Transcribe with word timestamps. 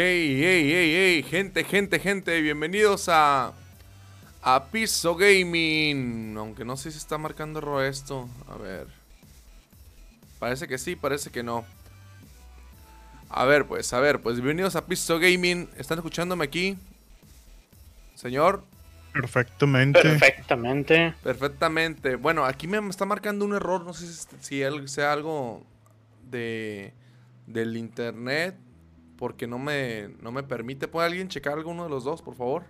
Hey, 0.00 0.40
hey, 0.40 0.70
hey, 0.70 0.94
hey, 0.94 1.22
gente, 1.28 1.64
gente, 1.64 1.98
gente, 1.98 2.40
bienvenidos 2.40 3.08
a 3.08 3.52
a 4.42 4.66
Piso 4.66 5.16
Gaming. 5.16 6.36
Aunque 6.36 6.64
no 6.64 6.76
sé 6.76 6.92
si 6.92 6.98
está 6.98 7.18
marcando 7.18 7.58
error 7.58 7.84
esto. 7.84 8.28
A 8.46 8.56
ver. 8.56 8.86
Parece 10.38 10.68
que 10.68 10.78
sí, 10.78 10.94
parece 10.94 11.30
que 11.30 11.42
no. 11.42 11.64
A 13.28 13.44
ver, 13.44 13.66
pues, 13.66 13.92
a 13.92 13.98
ver, 13.98 14.20
pues 14.20 14.36
bienvenidos 14.36 14.76
a 14.76 14.86
Piso 14.86 15.18
Gaming. 15.18 15.68
¿Están 15.76 15.98
escuchándome 15.98 16.44
aquí? 16.44 16.78
Señor. 18.14 18.62
Perfectamente. 19.12 20.00
Perfectamente. 20.00 21.14
Perfectamente. 21.24 22.14
Bueno, 22.14 22.44
aquí 22.44 22.68
me 22.68 22.78
está 22.88 23.04
marcando 23.04 23.44
un 23.44 23.52
error. 23.52 23.84
No 23.84 23.92
sé 23.94 24.06
si, 24.42 24.62
sea 24.86 25.12
algo 25.12 25.66
de 26.30 26.92
del 27.48 27.76
internet. 27.76 28.54
Porque 29.18 29.46
no 29.46 29.58
me, 29.58 30.08
no 30.20 30.32
me 30.32 30.42
permite. 30.42 30.88
¿Puede 30.88 31.08
alguien 31.08 31.28
checar 31.28 31.54
alguno 31.54 31.84
de 31.84 31.90
los 31.90 32.04
dos, 32.04 32.22
por 32.22 32.36
favor? 32.36 32.64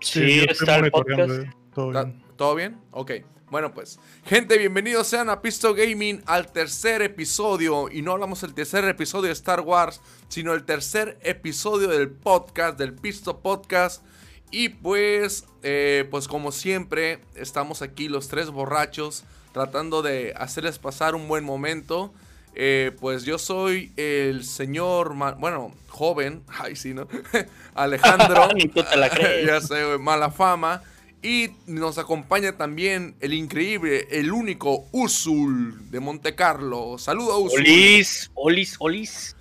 Sí, 0.00 0.44
está 0.48 0.76
el 0.76 0.90
podcast. 0.90 1.30
Eh, 1.30 1.50
¿Todo 1.74 1.90
bien? 1.90 2.24
¿Todo 2.36 2.54
bien? 2.54 2.80
Ok. 2.90 3.12
Bueno, 3.50 3.72
pues, 3.72 3.98
gente, 4.26 4.58
bienvenidos 4.58 5.06
sean 5.06 5.30
a 5.30 5.40
Pisto 5.40 5.72
Gaming 5.72 6.22
al 6.26 6.52
tercer 6.52 7.00
episodio. 7.00 7.88
Y 7.90 8.02
no 8.02 8.12
hablamos 8.12 8.42
del 8.42 8.52
tercer 8.52 8.84
episodio 8.84 9.26
de 9.26 9.32
Star 9.32 9.60
Wars, 9.60 10.02
sino 10.28 10.52
el 10.52 10.64
tercer 10.64 11.18
episodio 11.22 11.88
del 11.88 12.10
podcast, 12.10 12.78
del 12.78 12.94
Pisto 12.94 13.40
Podcast. 13.40 14.02
Y 14.50 14.70
pues, 14.70 15.46
eh, 15.62 16.06
pues 16.10 16.28
como 16.28 16.52
siempre, 16.52 17.20
estamos 17.34 17.80
aquí 17.80 18.08
los 18.08 18.28
tres 18.28 18.50
borrachos 18.50 19.24
tratando 19.52 20.02
de 20.02 20.34
hacerles 20.36 20.78
pasar 20.78 21.14
un 21.14 21.26
buen 21.28 21.44
momento. 21.44 22.12
Eh, 22.54 22.92
pues 23.00 23.24
yo 23.24 23.38
soy 23.38 23.92
el 23.96 24.44
señor, 24.44 25.14
bueno, 25.38 25.72
joven, 25.88 26.42
ay 26.48 26.76
sí, 26.76 26.94
¿no? 26.94 27.08
Alejandro, 27.74 28.48
ya 29.46 29.60
sé, 29.60 29.98
mala 29.98 30.30
fama. 30.30 30.82
Y 31.20 31.50
nos 31.66 31.98
acompaña 31.98 32.56
también 32.56 33.16
el 33.20 33.34
increíble, 33.34 34.06
el 34.12 34.30
único 34.30 34.86
Usul 34.92 35.90
de 35.90 35.98
Monte 35.98 36.36
Carlo. 36.36 36.96
Saludos, 36.96 37.38
Usul. 37.46 37.60
Olis, 37.60 38.30
Olis, 38.34 38.76
Olis. 38.78 39.36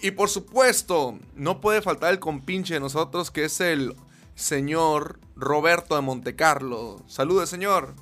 Y 0.00 0.12
por 0.12 0.28
supuesto, 0.28 1.18
no 1.34 1.60
puede 1.60 1.82
faltar 1.82 2.12
el 2.12 2.20
compinche 2.20 2.74
de 2.74 2.80
nosotros, 2.80 3.32
que 3.32 3.46
es 3.46 3.60
el 3.60 3.96
señor 4.36 5.18
Roberto 5.34 5.96
de 5.96 6.02
Monte 6.02 6.36
Carlo. 6.36 7.02
Saludos, 7.08 7.48
señor. 7.50 7.94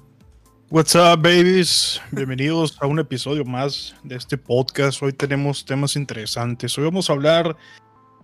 What's 0.69 0.97
up, 0.97 1.23
babies? 1.23 2.01
Bienvenidos 2.11 2.77
a 2.81 2.89
un 2.89 2.99
episodio 2.99 3.45
más 3.45 3.95
de 4.03 4.17
este 4.17 4.37
podcast. 4.37 5.01
Hoy 5.01 5.13
tenemos 5.13 5.65
temas 5.65 5.95
interesantes. 5.95 6.77
Hoy 6.77 6.83
vamos 6.83 7.09
a 7.09 7.13
hablar 7.13 7.57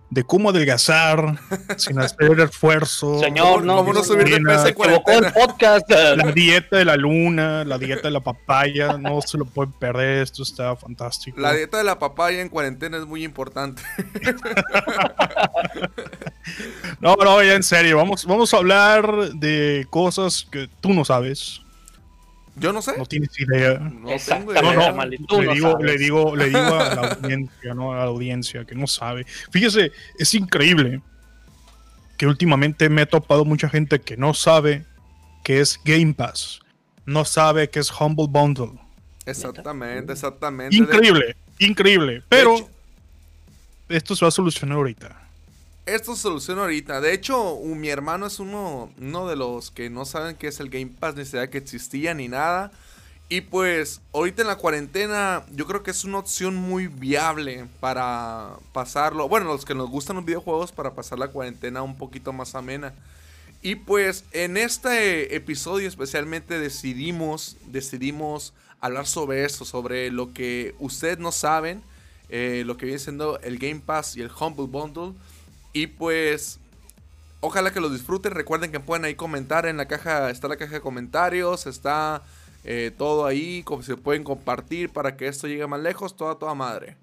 de 0.09 0.25
cómo 0.25 0.49
adelgazar 0.49 1.39
sin 1.77 1.99
hacer 1.99 2.37
esfuerzo. 2.41 3.17
Señor, 3.21 3.63
no, 3.63 3.77
cómo 3.77 3.93
no 3.93 4.03
subir 4.03 4.27
de 4.27 4.41
peso 4.41 4.67
en 4.67 4.73
cuarentena. 4.73 5.27
El 5.29 5.33
podcast. 5.33 5.89
La 5.89 6.31
dieta 6.33 6.75
de 6.75 6.83
la 6.83 6.97
luna, 6.97 7.63
la 7.63 7.77
dieta 7.77 8.09
de 8.09 8.11
la 8.11 8.19
papaya, 8.19 8.97
no 8.97 9.21
se 9.21 9.37
lo 9.37 9.45
pueden 9.45 9.71
perder. 9.71 10.23
Esto 10.23 10.43
está 10.43 10.75
fantástico. 10.75 11.39
La 11.39 11.53
dieta 11.53 11.77
de 11.77 11.85
la 11.85 11.97
papaya 11.97 12.41
en 12.41 12.49
cuarentena 12.49 12.97
es 12.97 13.05
muy 13.05 13.23
importante. 13.23 13.83
no, 16.99 17.15
no, 17.15 17.41
ya 17.41 17.53
en 17.53 17.63
serio. 17.63 17.95
Vamos, 17.95 18.25
vamos 18.25 18.53
a 18.53 18.57
hablar 18.57 19.31
de 19.33 19.87
cosas 19.89 20.45
que 20.51 20.69
tú 20.81 20.93
no 20.93 21.05
sabes 21.05 21.62
yo 22.55 22.71
no 22.71 22.81
sé. 22.81 22.97
No 22.97 23.05
tienes 23.05 23.39
idea. 23.39 23.79
No 23.79 24.09
tengo 24.25 24.51
idea. 24.51 24.61
No, 24.61 24.91
no, 24.93 25.05
le, 25.05 25.17
digo, 25.53 25.77
le, 25.79 25.97
digo, 25.97 26.35
le 26.35 26.45
digo 26.45 26.59
a 26.59 26.95
la 26.95 27.07
audiencia, 27.21 27.73
¿no? 27.73 27.93
A 27.93 27.97
la 27.97 28.03
audiencia 28.03 28.65
que 28.65 28.75
no 28.75 28.87
sabe. 28.87 29.25
Fíjese, 29.51 29.91
es 30.19 30.33
increíble 30.33 31.01
que 32.17 32.27
últimamente 32.27 32.89
me 32.89 33.03
he 33.03 33.05
topado 33.05 33.43
mucha 33.43 33.69
gente 33.69 33.99
que 33.99 34.17
no 34.17 34.33
sabe 34.33 34.85
qué 35.43 35.59
es 35.59 35.79
Game 35.83 36.13
Pass. 36.13 36.59
No 37.05 37.25
sabe 37.25 37.69
qué 37.69 37.79
es 37.79 37.91
Humble 37.91 38.27
Bundle. 38.29 38.79
Exactamente, 39.25 40.13
exactamente. 40.13 40.75
Increíble, 40.75 41.35
increíble. 41.59 42.23
Pero 42.29 42.69
esto 43.89 44.15
se 44.15 44.25
va 44.25 44.29
a 44.29 44.31
solucionar 44.31 44.77
ahorita. 44.77 45.22
Esto 45.85 46.15
se 46.15 46.21
soluciona 46.21 46.61
ahorita. 46.61 47.01
De 47.01 47.13
hecho, 47.13 47.59
mi 47.61 47.89
hermano 47.89 48.27
es 48.27 48.39
uno, 48.39 48.89
de 48.97 49.35
los 49.35 49.69
que 49.69 49.89
no 49.89 50.05
saben 50.05 50.37
qué 50.37 50.47
es 50.47 50.61
el 50.61 50.69
Game 50.69 50.93
Pass, 50.97 51.15
ni 51.15 51.23
idea 51.23 51.49
que 51.49 51.57
existía 51.57 52.13
ni 52.13 52.29
nada. 52.29 52.71
Y 53.27 53.41
pues, 53.41 53.99
ahorita 54.13 54.43
en 54.43 54.47
la 54.47 54.55
cuarentena, 54.55 55.43
yo 55.51 55.67
creo 55.67 55.83
que 55.83 55.91
es 55.91 56.05
una 56.05 56.19
opción 56.19 56.55
muy 56.55 56.87
viable 56.87 57.65
para 57.81 58.51
pasarlo. 58.71 59.27
Bueno, 59.27 59.47
los 59.47 59.65
que 59.65 59.75
nos 59.75 59.89
gustan 59.89 60.15
los 60.15 60.23
videojuegos, 60.23 60.71
para 60.71 60.93
pasar 60.93 61.19
la 61.19 61.27
cuarentena 61.27 61.81
un 61.81 61.97
poquito 61.97 62.31
más 62.31 62.55
amena. 62.55 62.93
Y 63.61 63.75
pues, 63.75 64.23
en 64.31 64.55
este 64.55 65.35
episodio 65.35 65.89
especialmente 65.89 66.59
decidimos, 66.59 67.57
decidimos 67.65 68.53
hablar 68.79 69.05
sobre 69.05 69.43
eso, 69.43 69.65
sobre 69.65 70.11
lo 70.11 70.31
que 70.31 70.75
ustedes 70.79 71.19
no 71.19 71.33
saben, 71.33 71.83
eh, 72.29 72.63
lo 72.65 72.77
que 72.77 72.85
viene 72.85 72.99
siendo 72.99 73.37
el 73.41 73.57
Game 73.57 73.81
Pass 73.85 74.15
y 74.15 74.21
el 74.21 74.31
Humble 74.39 74.67
Bundle. 74.67 75.13
Y 75.73 75.87
pues, 75.87 76.59
ojalá 77.41 77.71
que 77.71 77.81
lo 77.81 77.89
disfruten. 77.89 78.31
Recuerden 78.31 78.71
que 78.71 78.79
pueden 78.79 79.05
ahí 79.05 79.15
comentar 79.15 79.65
en 79.65 79.77
la 79.77 79.87
caja, 79.87 80.29
está 80.29 80.47
la 80.47 80.55
caja 80.55 80.73
de 80.73 80.81
comentarios, 80.81 81.65
está 81.67 82.21
eh, 82.63 82.91
todo 82.97 83.25
ahí, 83.25 83.63
como 83.63 83.83
se 83.83 83.97
pueden 83.97 84.23
compartir 84.23 84.89
para 84.91 85.17
que 85.17 85.27
esto 85.27 85.47
llegue 85.47 85.67
más 85.67 85.81
lejos, 85.81 86.15
toda, 86.15 86.35
toda 86.35 86.53
madre. 86.53 86.95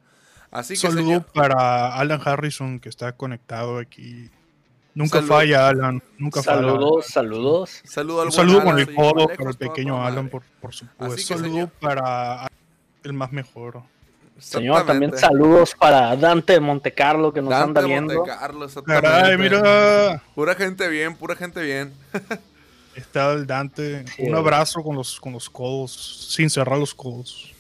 Así 0.51 0.75
que, 0.75 0.81
Saludo 0.81 1.23
para 1.35 1.95
Alan 1.95 2.21
Harrison 2.25 2.81
que 2.81 2.89
está 2.89 3.13
conectado 3.13 3.79
aquí. 3.79 4.31
Nunca 4.95 5.23
falla, 5.23 5.69
Alan. 5.69 6.03
Nunca 6.19 6.43
saludos, 6.43 7.07
falla. 7.07 7.13
Saludos, 7.13 7.83
saludos. 7.85 8.25
Un 8.27 8.33
saludo 8.33 8.65
con 8.65 8.79
el 8.79 8.95
codo 8.95 9.29
para 9.29 9.51
el 9.51 9.57
pequeño 9.57 10.05
Alan, 10.05 10.29
por, 10.29 10.43
por 10.61 10.75
supuesto. 10.75 11.37
Saludo 11.37 11.69
para 11.81 12.49
el 13.05 13.13
más 13.13 13.31
mejor. 13.33 13.83
Señor, 14.41 14.87
también 14.87 15.17
saludos 15.17 15.75
para 15.79 16.17
Dante 16.17 16.55
de 16.55 16.61
Montecarlo 16.61 17.33
que 17.33 17.43
nos 17.43 17.53
anda 17.53 17.83
viendo. 17.83 18.15
Montecarlo, 18.15 18.67
Caray, 18.85 19.37
mira. 19.37 20.23
Pura 20.35 20.55
gente 20.55 20.89
bien, 20.89 21.15
pura 21.15 21.37
gente 21.37 21.63
bien. 21.63 21.93
Está 22.95 23.33
el 23.33 23.47
Dante. 23.47 24.05
Un 24.19 24.35
abrazo 24.35 24.83
con 24.83 24.97
los, 24.97 25.21
con 25.21 25.33
los 25.33 25.49
codos, 25.49 26.29
sin 26.31 26.51
cerrar 26.51 26.79
los 26.79 26.95
codos. 26.95 27.53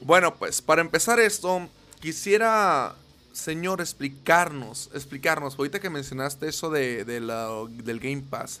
Bueno, 0.00 0.34
pues 0.34 0.62
para 0.62 0.80
empezar 0.80 1.18
esto, 1.18 1.68
quisiera, 2.00 2.94
señor, 3.32 3.80
explicarnos, 3.80 4.90
explicarnos, 4.94 5.58
ahorita 5.58 5.80
que 5.80 5.90
mencionaste 5.90 6.48
eso 6.48 6.70
de, 6.70 7.04
del 7.04 8.00
Game 8.00 8.22
Pass, 8.28 8.60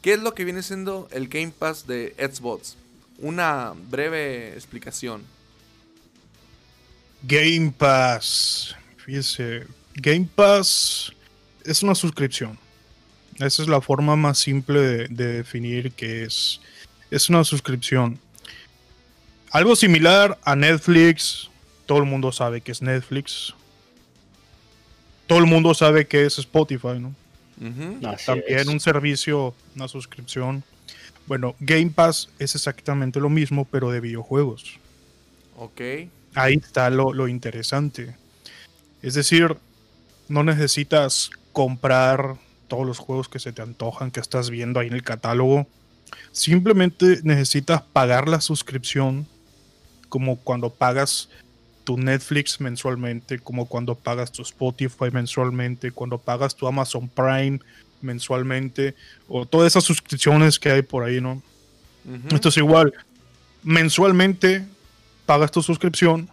¿qué 0.00 0.14
es 0.14 0.20
lo 0.20 0.34
que 0.34 0.44
viene 0.44 0.62
siendo 0.62 1.08
el 1.10 1.28
Game 1.28 1.52
Pass 1.56 1.86
de 1.86 2.14
Xbox? 2.18 2.76
Una 3.18 3.74
breve 3.90 4.54
explicación. 4.54 5.22
Game 7.22 7.72
Pass. 7.76 8.76
Fíjese, 8.96 9.66
Game 9.94 10.28
Pass 10.34 11.12
es 11.64 11.82
una 11.82 11.94
suscripción. 11.94 12.58
Esa 13.38 13.62
es 13.62 13.68
la 13.68 13.80
forma 13.80 14.16
más 14.16 14.38
simple 14.38 14.80
de, 15.08 15.08
definir 15.08 15.92
que 15.92 16.24
es. 16.24 16.60
Es 17.10 17.28
una 17.28 17.44
suscripción. 17.44 18.18
Algo 19.50 19.76
similar 19.76 20.38
a 20.44 20.56
Netflix. 20.56 21.50
Todo 21.86 21.98
el 21.98 22.04
mundo 22.04 22.32
sabe 22.32 22.60
que 22.60 22.72
es 22.72 22.82
Netflix. 22.82 23.54
Todo 25.26 25.38
el 25.38 25.46
mundo 25.46 25.74
sabe 25.74 26.06
que 26.06 26.24
es 26.24 26.38
Spotify, 26.38 26.98
¿no? 26.98 27.14
También 28.26 28.68
un 28.68 28.80
servicio, 28.80 29.54
una 29.76 29.88
suscripción. 29.88 30.64
Bueno, 31.26 31.54
Game 31.60 31.90
Pass 31.90 32.28
es 32.38 32.54
exactamente 32.54 33.20
lo 33.20 33.28
mismo, 33.28 33.66
pero 33.70 33.90
de 33.90 34.00
videojuegos. 34.00 34.78
Ok. 35.56 35.80
Ahí 36.34 36.54
está 36.54 36.88
lo, 36.90 37.28
interesante. 37.28 38.16
Es 39.02 39.14
decir, 39.14 39.56
no 40.28 40.42
necesitas 40.42 41.30
comprar 41.52 42.36
todos 42.68 42.86
los 42.86 42.98
juegos 42.98 43.28
que 43.28 43.38
se 43.38 43.52
te 43.52 43.60
antojan, 43.60 44.10
que 44.10 44.20
estás 44.20 44.48
viendo 44.48 44.80
ahí 44.80 44.86
en 44.86 44.94
el 44.94 45.02
catálogo. 45.02 45.66
Simplemente 46.30 47.20
necesitas 47.22 47.82
pagar 47.82 48.28
la 48.28 48.40
suscripción, 48.40 49.26
como 50.08 50.36
cuando 50.36 50.70
pagas 50.70 51.28
tu 51.84 51.98
Netflix 51.98 52.60
mensualmente, 52.60 53.38
como 53.38 53.66
cuando 53.66 53.94
pagas 53.94 54.32
tu 54.32 54.42
Spotify 54.42 55.10
mensualmente, 55.12 55.90
cuando 55.90 56.18
pagas 56.18 56.54
tu 56.54 56.66
Amazon 56.66 57.08
Prime 57.08 57.60
mensualmente, 58.00 58.94
o 59.28 59.46
todas 59.46 59.72
esas 59.72 59.84
suscripciones 59.84 60.58
que 60.58 60.70
hay 60.70 60.82
por 60.82 61.04
ahí, 61.04 61.20
¿no? 61.20 61.42
Esto 62.32 62.48
es 62.48 62.56
igual. 62.56 62.92
Mensualmente 63.62 64.66
pagas 65.32 65.50
tu 65.50 65.62
suscripción 65.62 66.28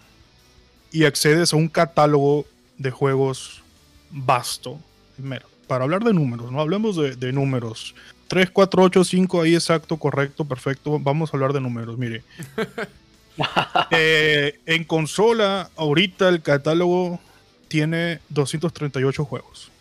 y 0.92 1.06
accedes 1.06 1.54
a 1.54 1.56
un 1.56 1.69
catálogo 1.69 2.46
de 2.78 2.92
juegos 2.92 3.63
vasto. 4.12 4.78
Para 5.68 5.86
hablar 5.86 6.04
de 6.04 6.12
números, 6.12 6.51
no 6.51 6.60
hablemos 6.60 6.98
de, 6.98 7.31
números. 7.31 7.96
3, 8.28 8.50
4, 8.51 8.84
8, 8.84 9.04
5, 9.06 9.42
ahí 9.42 9.56
exacto, 9.56 9.96
correcto, 9.96 10.44
perfecto. 10.44 11.00
Vamos 11.00 11.34
a 11.34 11.38
hablar 11.38 11.54
de 11.54 11.62
números, 11.62 11.98
mire. 11.98 12.24
Eh, 13.92 14.60
en 14.66 14.84
consola, 14.84 15.69
ahorita 15.78 16.28
el 16.28 16.42
catálogo 16.42 17.22
tiene 17.69 18.19
238 18.28 19.24
juegos. 19.24 19.72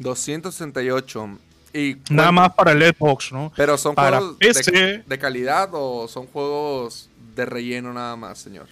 268. 0.00 1.38
Y 1.74 1.96
Nada 2.08 2.30
más 2.30 2.54
para 2.54 2.70
el 2.72 2.82
Xbox, 2.94 3.32
¿no? 3.32 3.52
Pero 3.56 3.76
son 3.76 3.94
para 3.96 4.18
juegos 4.18 4.36
PC, 4.38 4.70
de, 4.70 4.98
de 5.04 5.18
calidad 5.18 5.68
o 5.72 6.06
son 6.06 6.26
juegos 6.28 7.10
de 7.34 7.44
relleno 7.44 7.92
nada 7.92 8.14
más, 8.14 8.38
señor. 8.38 8.68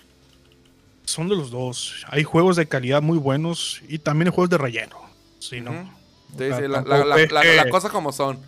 Son 1.05 1.29
de 1.29 1.35
los 1.35 1.51
dos. 1.51 2.07
Hay 2.09 2.23
juegos 2.23 2.55
de 2.55 2.69
calidad 2.69 3.03
muy 3.03 3.19
buenos 3.19 3.83
y 3.89 3.99
también 3.99 4.29
hay 4.29 4.35
juegos 4.35 4.51
de 4.51 4.59
relleno. 4.59 4.97
Sí, 5.41 5.61
¿no? 5.61 5.73
Ujú. 5.73 5.81
O 5.81 6.39
Sí, 6.39 6.47
sea, 6.49 6.57
sí, 6.59 6.69
la, 6.69 7.69
cosas 7.71 7.91
como 7.91 8.13
son. 8.13 8.39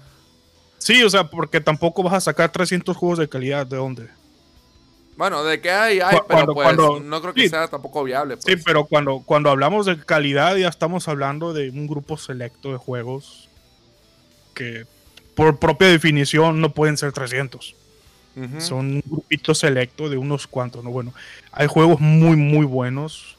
Sí, 0.79 1.03
o 1.03 1.11
sea, 1.11 1.29
porque 1.29 1.61
tampoco 1.61 2.03
vas 2.05 2.15
a 2.15 2.21
sacar 2.21 2.51
300 2.53 2.97
juegos 2.97 3.19
de 3.19 3.29
calidad. 3.29 3.67
¿De 3.67 3.77
dónde? 3.77 4.09
Bueno, 5.17 5.45
de 5.45 5.61
que 5.61 5.71
hay, 5.71 6.01
hay, 6.01 6.19
pero 6.29 6.55
pues 6.55 6.65
cuando- 6.65 7.01
no 7.01 7.21
creo 7.21 7.35
que 7.35 7.43
sí. 7.43 7.49
sea 7.49 7.69
tampoco 7.69 8.03
viable. 8.05 8.37
Sí, 8.37 8.53
pues. 8.53 8.63
pero 8.65 8.85
cuando, 8.87 9.23
cuando 9.27 9.51
hablamos 9.51 9.85
de 9.87 9.99
calidad 9.99 10.57
ya 10.57 10.69
estamos 10.69 11.09
hablando 11.09 11.53
de 11.53 11.71
un 11.71 11.87
grupo 11.87 12.17
selecto 12.17 12.71
de 12.73 12.79
juegos 12.79 13.49
que 14.55 14.87
por 15.35 15.59
propia 15.59 15.89
definición 15.89 16.61
no 16.61 16.73
pueden 16.73 16.97
ser 16.97 17.13
300. 17.13 17.75
Ujú. 18.37 18.61
Son 18.61 18.87
un 18.97 19.03
grupito 19.07 19.55
selecto 19.55 20.09
de 20.09 20.17
unos 20.17 20.47
cuantos, 20.47 20.83
¿no? 20.83 20.91
Bueno, 20.91 21.13
hay 21.53 21.67
juegos 21.67 22.01
muy, 22.01 22.37
muy 22.37 22.67
buenos. 22.67 23.37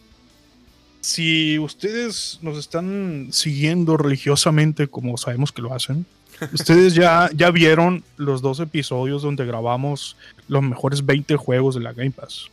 Si 1.02 1.60
ustedes 1.60 2.40
nos 2.42 2.58
están 2.58 3.30
siguiendo 3.32 3.96
religiosamente, 3.98 4.88
como 4.88 5.18
sabemos 5.18 5.52
que 5.52 5.62
lo 5.62 5.74
hacen, 5.74 6.06
ustedes 6.54 6.96
ya, 6.96 7.30
ya 7.34 7.52
vieron 7.52 8.04
los 8.18 8.42
dos 8.42 8.60
episodios 8.60 9.22
donde 9.22 9.46
grabamos 9.46 10.18
los 10.48 10.64
mejores 10.64 11.06
20 11.06 11.36
juegos 11.38 11.76
de 11.76 11.82
la 11.82 11.94
Game 11.94 12.12
Pass. 12.12 12.48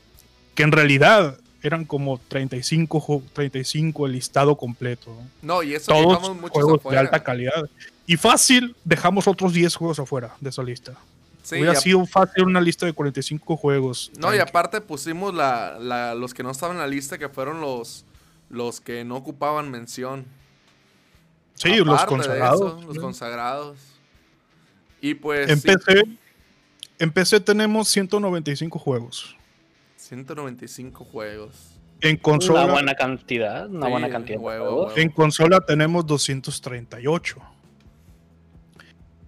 Que 0.55 0.65
en 0.65 0.73
realidad 0.73 1.39
eran 1.63 1.85
como 1.85 2.21
35, 2.29 3.01
ju- 3.01 3.23
35 3.33 4.07
el 4.07 4.13
listado 4.13 4.57
completo. 4.57 5.17
¿no? 5.41 5.63
Y 5.63 5.75
eso 5.75 5.93
Todos 5.93 6.35
muchos 6.37 6.51
juegos 6.51 6.81
afuera. 6.81 7.01
de 7.01 7.07
alta 7.07 7.23
calidad. 7.25 7.71
Y 8.13 8.17
fácil, 8.17 8.77
dejamos 8.85 9.27
otros 9.27 9.53
10 9.55 9.75
juegos 9.75 9.99
afuera 9.99 10.35
de 10.41 10.51
esa 10.51 10.63
lista. 10.63 10.93
Sí, 11.43 11.57
Hubiera 11.57 11.75
sido 11.75 12.05
fácil 12.07 12.45
una 12.45 12.61
lista 12.61 12.85
de 12.87 12.93
45 12.93 13.57
juegos. 13.57 14.13
No, 14.19 14.35
y 14.35 14.39
aparte 14.39 14.81
pusimos 14.81 15.35
la, 15.35 15.79
la- 15.81 16.15
los 16.15 16.35
que 16.35 16.43
no 16.43 16.51
estaban 16.51 16.77
en 16.77 16.81
la 16.83 16.87
lista, 16.87 17.17
que 17.19 17.29
fueron 17.29 17.61
los, 17.61 18.05
los 18.51 18.81
que 18.81 19.05
no 19.05 19.17
ocupaban 19.17 19.71
mención. 19.71 20.27
Sí, 21.55 21.77
los 21.77 21.89
Aparte 22.01 22.05
de 22.15 22.17
consagrados. 22.19 22.79
eso, 22.79 22.87
los 22.87 22.99
consagrados. 22.99 23.79
Y 25.01 25.15
pues 25.15 25.51
En 25.51 25.59
sí, 25.61 25.69
PC, 25.69 26.05
en 26.99 27.11
PC 27.13 27.41
tenemos 27.41 27.89
195 27.89 28.79
juegos. 28.79 29.37
195 29.97 31.05
juegos. 31.05 31.55
En 32.03 32.15
Una 32.17 32.23
consola, 32.23 32.67
buena 32.67 32.95
cantidad, 32.95 33.69
una 33.71 33.87
Sí, 33.87 33.91
buena 33.93 34.11
cantidad 34.11 34.39
de 34.39 34.45
huevo, 34.45 34.65
juegos. 34.67 34.87
huevo. 34.89 34.99
en 35.01 35.09
consola 35.11 35.61
tenemos 35.61 36.07
238. 36.07 37.41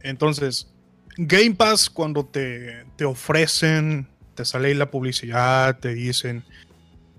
Entonces, 0.05 0.71
Game 1.17 1.55
Pass 1.55 1.91
cuando 1.91 2.25
te, 2.25 2.85
te 2.97 3.05
ofrecen, 3.05 4.07
te 4.35 4.45
sale 4.45 4.69
ahí 4.69 4.75
la 4.75 4.91
publicidad, 4.91 5.79
te 5.81 5.95
dicen 5.95 6.45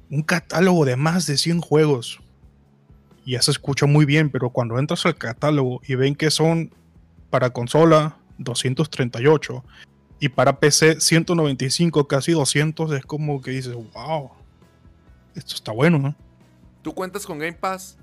un 0.09 0.21
catálogo 0.21 0.85
de 0.85 0.95
más 0.95 1.25
de 1.25 1.37
100 1.37 1.61
juegos. 1.61 2.21
Y 3.25 3.31
ya 3.31 3.41
se 3.41 3.51
escucha 3.51 3.87
muy 3.87 4.05
bien, 4.05 4.29
pero 4.29 4.51
cuando 4.51 4.77
entras 4.77 5.05
al 5.05 5.15
catálogo 5.15 5.81
y 5.85 5.95
ven 5.95 6.15
que 6.15 6.29
son 6.29 6.71
para 7.31 7.49
consola 7.49 8.17
238 8.37 9.63
y 10.19 10.29
para 10.29 10.59
PC 10.59 11.01
195, 11.01 12.07
casi 12.07 12.33
200, 12.33 12.91
es 12.93 13.05
como 13.05 13.41
que 13.41 13.51
dices, 13.51 13.73
wow, 13.73 14.29
esto 15.33 15.55
está 15.55 15.71
bueno, 15.71 15.97
¿no? 15.97 16.15
¿Tú 16.83 16.93
cuentas 16.93 17.25
con 17.25 17.39
Game 17.39 17.53
Pass? 17.53 17.97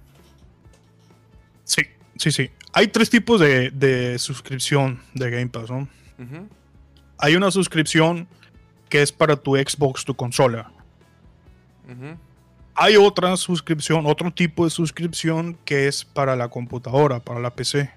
Sí, 1.65 1.83
sí, 2.17 2.33
sí. 2.33 2.51
Hay 2.73 2.89
tres 2.89 3.11
tipos 3.11 3.41
de, 3.41 3.71
de 3.71 4.19
suscripción 4.19 5.01
de 5.15 5.31
Game 5.31 5.49
Pass, 5.49 5.71
¿no? 5.71 5.89
Hay 7.19 7.37
una 7.37 7.51
suscripción 7.51 8.27
que 8.89 9.03
es 9.03 9.11
para 9.11 9.37
tu 9.37 9.57
Xbox, 9.57 10.05
tu 10.05 10.15
consola. 10.15 10.71
Hay 12.75 12.97
otra 12.97 13.37
suscripción, 13.37 14.07
otro 14.07 14.31
tipo 14.31 14.65
de 14.65 14.71
suscripción 14.71 15.59
que 15.65 15.89
es 15.89 16.05
para 16.05 16.37
la 16.37 16.49
computadora, 16.49 17.21
para 17.21 17.41
la 17.41 17.55
PC. 17.55 17.91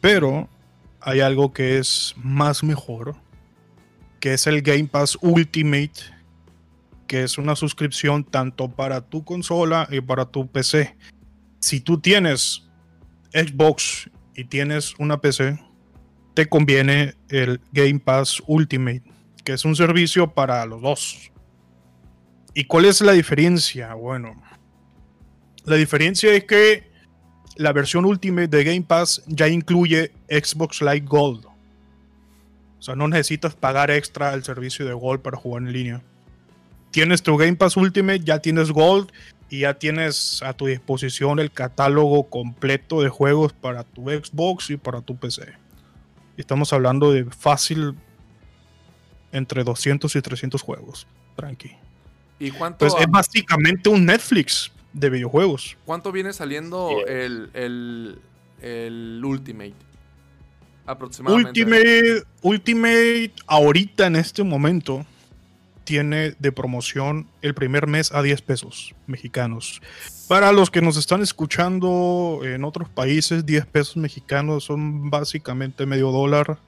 Pero 0.00 0.48
hay 1.00 1.20
algo 1.20 1.52
que 1.52 1.78
es 1.78 2.14
más 2.16 2.64
mejor, 2.64 3.14
que 4.20 4.34
es 4.34 4.46
el 4.46 4.62
Game 4.62 4.86
Pass 4.86 5.18
Ultimate, 5.20 5.92
que 7.06 7.22
es 7.22 7.38
una 7.38 7.56
suscripción 7.56 8.24
tanto 8.24 8.68
para 8.68 9.00
tu 9.00 9.24
consola 9.24 9.88
y 9.90 10.00
para 10.00 10.24
tu 10.24 10.46
PC. 10.46 10.96
Si 11.60 11.80
tú 11.80 12.00
tienes 12.00 12.63
Xbox 13.34 14.08
y 14.34 14.44
tienes 14.44 14.94
una 14.98 15.20
PC, 15.20 15.58
te 16.34 16.48
conviene 16.48 17.14
el 17.28 17.60
Game 17.72 17.98
Pass 17.98 18.42
Ultimate, 18.46 19.02
que 19.44 19.52
es 19.52 19.64
un 19.64 19.76
servicio 19.76 20.32
para 20.32 20.64
los 20.66 20.80
dos. 20.80 21.30
¿Y 22.54 22.64
cuál 22.64 22.84
es 22.84 23.00
la 23.00 23.12
diferencia? 23.12 23.94
Bueno, 23.94 24.40
la 25.64 25.76
diferencia 25.76 26.32
es 26.32 26.44
que 26.44 26.90
la 27.56 27.72
versión 27.72 28.04
Ultimate 28.04 28.48
de 28.48 28.64
Game 28.64 28.82
Pass 28.82 29.22
ya 29.26 29.48
incluye 29.48 30.12
Xbox 30.28 30.80
Live 30.80 31.06
Gold. 31.06 31.46
O 31.46 32.82
sea, 32.82 32.94
no 32.94 33.08
necesitas 33.08 33.54
pagar 33.54 33.90
extra 33.90 34.34
el 34.34 34.44
servicio 34.44 34.86
de 34.86 34.92
Gold 34.92 35.20
para 35.20 35.36
jugar 35.36 35.62
en 35.62 35.72
línea. 35.72 36.02
Tienes 36.90 37.22
tu 37.22 37.36
Game 37.36 37.56
Pass 37.56 37.76
Ultimate, 37.76 38.20
ya 38.20 38.38
tienes 38.38 38.70
Gold 38.70 39.10
y 39.54 39.60
ya 39.60 39.74
tienes 39.74 40.42
a 40.42 40.52
tu 40.52 40.66
disposición 40.66 41.38
el 41.38 41.52
catálogo 41.52 42.28
completo 42.28 43.02
de 43.02 43.08
juegos 43.08 43.52
para 43.52 43.84
tu 43.84 44.10
Xbox 44.10 44.70
y 44.70 44.76
para 44.76 45.00
tu 45.00 45.16
PC. 45.16 45.52
Y 46.36 46.40
Estamos 46.40 46.72
hablando 46.72 47.12
de 47.12 47.24
fácil 47.26 47.94
entre 49.30 49.62
200 49.62 50.14
y 50.16 50.20
300 50.20 50.60
juegos. 50.60 51.06
Tranqui. 51.36 51.70
¿Y 52.40 52.50
cuánto, 52.50 52.78
Pues 52.78 52.94
es 52.98 53.06
básicamente 53.08 53.88
un 53.88 54.04
Netflix 54.06 54.72
de 54.92 55.10
videojuegos. 55.10 55.76
cuánto 55.84 56.10
viene 56.10 56.32
saliendo 56.32 56.90
Yeah. 56.90 57.24
el, 57.24 57.50
el, 57.54 58.18
el 58.60 59.24
Ultimate? 59.24 59.74
Aproximadamente. 60.86 61.48
Ultimate, 61.62 62.22
Ultimate 62.42 63.32
ahorita 63.46 64.06
en 64.06 64.16
este 64.16 64.42
momento 64.42 65.06
tiene 65.84 66.34
de 66.38 66.52
promoción 66.52 67.28
el 67.42 67.54
primer 67.54 67.86
mes 67.86 68.12
a 68.12 68.22
10 68.22 68.42
pesos 68.42 68.94
mexicanos. 69.06 69.80
Para 70.28 70.52
los 70.52 70.70
que 70.70 70.80
nos 70.80 70.96
están 70.96 71.22
escuchando 71.22 72.40
en 72.42 72.64
otros 72.64 72.88
países, 72.88 73.44
10 73.44 73.66
pesos 73.66 73.96
mexicanos 73.96 74.64
son 74.64 75.10
básicamente 75.10 75.86
medio 75.86 76.10
dólar. 76.10 76.58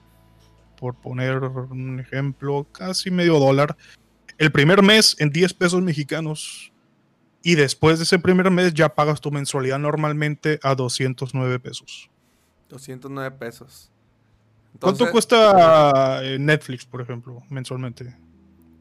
Por 0.79 0.95
poner 0.95 1.39
un 1.39 1.99
ejemplo, 2.01 2.67
casi 2.71 3.11
medio 3.11 3.39
dólar. 3.39 3.77
El 4.37 4.53
primer 4.53 4.83
mes 4.83 5.17
en 5.19 5.31
10 5.31 5.55
pesos 5.55 5.83
mexicanos. 5.83 6.71
Y 7.43 7.55
después 7.55 7.99
de 7.99 8.05
ese 8.05 8.19
primer 8.19 8.51
mes 8.51 8.75
ya 8.75 8.95
pagas 8.95 9.21
tu 9.21 9.31
mensualidad 9.31 9.79
normalmente 9.79 10.59
a 10.63 10.75
209 10.75 11.59
pesos. 11.61 12.11
209 12.69 13.37
pesos. 13.39 13.91
¿Cuánto 14.81 15.11
cuesta 15.11 16.23
eh, 16.23 16.39
Netflix, 16.39 16.85
por 16.85 17.01
ejemplo, 17.01 17.43
mensualmente? 17.49 18.15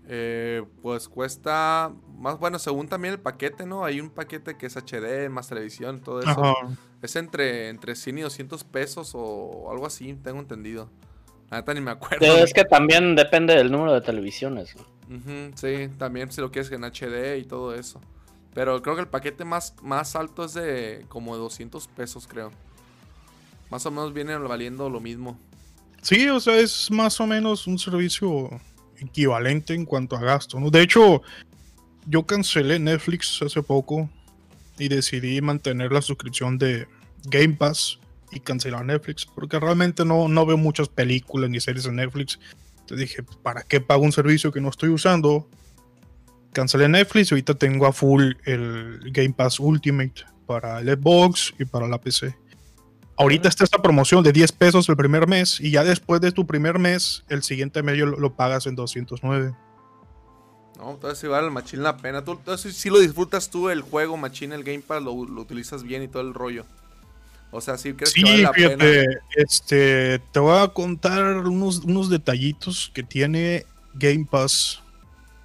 Eh, 0.08 0.64
pues 0.82 1.10
cuesta 1.10 1.92
más 2.18 2.38
bueno, 2.40 2.60
según 2.60 2.88
también 2.88 3.16
el 3.16 3.20
paquete, 3.20 3.66
¿no? 3.66 3.86
Hay 3.86 4.00
un 4.00 4.10
paquete 4.10 4.58
que 4.58 4.68
es 4.68 4.76
HD, 4.76 5.30
más 5.30 5.50
televisión, 5.50 6.02
todo 6.02 6.20
eso. 6.20 6.30
Ajá. 6.30 6.54
Es 7.02 7.16
entre, 7.16 7.70
entre 7.70 7.96
100 7.96 8.18
y 8.20 8.22
200 8.22 8.64
pesos 8.64 9.12
o 9.14 9.70
algo 9.72 9.86
así, 9.86 10.14
tengo 10.14 10.40
entendido. 10.40 10.90
La 11.50 11.58
neta 11.58 11.74
ni 11.74 11.82
me 11.82 11.92
acuerdo. 11.92 12.18
Pero 12.20 12.36
es 12.36 12.54
que 12.54 12.64
también 12.64 13.16
depende 13.16 13.56
del 13.56 13.72
número 13.72 13.94
de 13.94 14.02
televisiones. 14.02 14.76
sí, 15.56 15.90
también 15.98 16.32
si 16.32 16.42
lo 16.42 16.52
quieres 16.52 16.72
en 16.72 16.84
HD 16.84 17.38
y 17.38 17.44
todo 17.44 17.76
eso. 17.76 18.02
Pero 18.54 18.82
creo 18.82 18.96
que 18.96 19.02
el 19.02 19.08
paquete 19.08 19.44
más, 19.44 19.76
más 19.82 20.16
alto 20.16 20.46
es 20.46 20.54
de 20.54 21.06
como 21.10 21.36
de 21.36 21.42
200 21.42 21.88
pesos, 21.90 22.28
creo. 22.28 22.52
Más 23.70 23.86
o 23.86 23.92
menos 23.92 24.14
viene 24.14 24.38
valiendo 24.38 24.90
lo 24.90 25.00
mismo. 25.00 25.38
Sí, 26.02 26.30
o 26.30 26.40
sea, 26.40 26.58
es 26.58 26.90
más 26.90 27.20
o 27.20 27.28
menos 27.28 27.68
un 27.68 27.78
servicio 27.78 28.50
equivalente 29.00 29.74
en 29.74 29.86
cuanto 29.86 30.16
a 30.16 30.22
gasto. 30.22 30.60
¿no? 30.60 30.70
De 30.70 30.82
hecho, 30.82 31.22
yo 32.08 32.26
cancelé 32.26 32.80
Netflix 32.80 33.42
hace 33.42 33.62
poco 33.64 34.10
y 34.78 34.88
decidí 34.88 35.42
mantener 35.42 35.92
la 35.92 36.02
suscripción 36.02 36.58
de 36.58 36.88
Game 37.26 37.56
Pass 37.56 38.00
y 38.32 38.40
cancelar 38.40 38.86
Netflix 38.86 39.26
porque 39.26 39.60
realmente 39.60 40.04
no, 40.06 40.28
no 40.28 40.46
veo 40.46 40.58
muchas 40.58 40.90
películas 40.90 41.50
ni 41.50 41.60
series 41.60 41.86
en 41.86 41.96
Netflix. 41.96 42.40
Entonces 42.82 43.10
dije, 43.10 43.24
¿para 43.42 43.64
qué 43.64 43.82
pago 43.82 44.04
un 44.04 44.12
servicio 44.12 44.52
que 44.52 44.62
no 44.62 44.70
estoy 44.70 44.90
usando? 44.90 45.48
Cancelé 46.54 46.88
Netflix 46.88 47.32
y 47.32 47.34
ahorita 47.34 47.56
tengo 47.56 47.86
a 47.86 47.94
full 47.94 48.34
el 48.46 49.00
Game 49.12 49.34
Pass 49.34 49.60
Ultimate 49.60 50.24
para 50.46 50.80
el 50.80 50.88
Xbox 50.90 51.54
y 51.58 51.66
para 51.66 51.88
la 51.88 52.00
PC. 52.00 52.36
Ahorita 53.18 53.48
está 53.48 53.64
esta 53.64 53.82
promoción 53.82 54.24
de 54.24 54.34
10 54.34 54.52
pesos 54.52 54.90
el 54.90 54.98
primer 54.98 55.28
mes 55.28 55.60
y 55.62 55.72
ya 55.72 55.84
después 55.84 56.20
de 56.22 56.32
tu 56.32 56.46
primer 56.46 56.80
mes, 56.80 57.24
el 57.30 57.44
siguiente 57.44 57.82
mes 57.82 57.98
lo, 57.98 58.20
lo 58.20 58.34
pagas 58.34 58.68
en 58.68 58.76
209. 58.76 59.54
No, 60.78 60.92
entonces 60.92 61.20
sí 61.20 61.28
vale 61.28 61.48
el 61.48 61.54
machín 61.54 61.84
la 61.84 61.98
pena. 61.98 62.24
Tú, 62.24 62.34
entonces 62.34 62.76
sí 62.76 62.90
lo 62.90 63.00
disfrutas 63.00 63.50
tú 63.50 63.70
el 63.70 63.82
juego, 63.82 64.18
machín, 64.18 64.52
el 64.52 64.64
Game 64.64 64.82
Pass, 64.82 65.02
lo, 65.02 65.14
utilizas 65.14 65.84
bien 65.84 66.04
y 66.04 66.08
todo 66.08 66.22
el 66.22 66.34
rollo. 66.34 66.66
O 67.52 67.62
sea, 67.62 67.78
sí 67.78 67.94
crees 67.94 68.14
que 68.14 68.24
vale 68.24 68.42
la 68.42 68.54
fíjate, 68.54 69.06
Este, 69.36 70.20
te 70.32 70.40
voy 70.40 70.58
a 70.62 70.68
contar 70.68 71.38
unos, 71.38 71.80
unos 71.80 72.10
detallitos 72.10 72.92
que 72.94 73.04
tiene 73.04 73.66
Game 73.94 74.28
Pass 74.30 74.82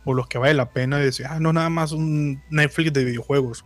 o 0.04 0.14
los 0.14 0.26
que 0.26 0.38
vale 0.38 0.54
la 0.54 0.70
pena 0.70 0.98
decir, 0.98 1.26
ah, 1.28 1.38
no, 1.38 1.52
nada 1.52 1.70
más 1.70 1.92
un 1.92 2.42
Netflix 2.50 2.92
de 2.92 3.04
videojuegos. 3.04 3.64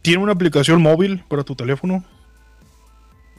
Tiene 0.00 0.22
una 0.22 0.32
aplicación 0.32 0.80
móvil 0.80 1.24
para 1.28 1.44
tu 1.44 1.54
teléfono. 1.54 2.04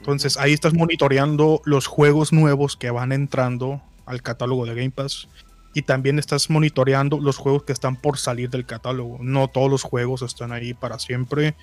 Entonces 0.06 0.36
ahí 0.36 0.52
estás 0.52 0.72
monitoreando 0.72 1.60
los 1.64 1.88
juegos 1.88 2.32
nuevos 2.32 2.76
que 2.76 2.92
van 2.92 3.10
entrando 3.10 3.82
al 4.04 4.22
catálogo 4.22 4.64
de 4.64 4.76
Game 4.76 4.92
Pass 4.92 5.26
y 5.74 5.82
también 5.82 6.20
estás 6.20 6.48
monitoreando 6.48 7.18
los 7.18 7.38
juegos 7.38 7.64
que 7.64 7.72
están 7.72 7.96
por 7.96 8.16
salir 8.16 8.48
del 8.48 8.64
catálogo. 8.66 9.18
No 9.20 9.48
todos 9.48 9.68
los 9.68 9.82
juegos 9.82 10.22
están 10.22 10.52
ahí 10.52 10.74
para 10.74 11.00
siempre. 11.00 11.56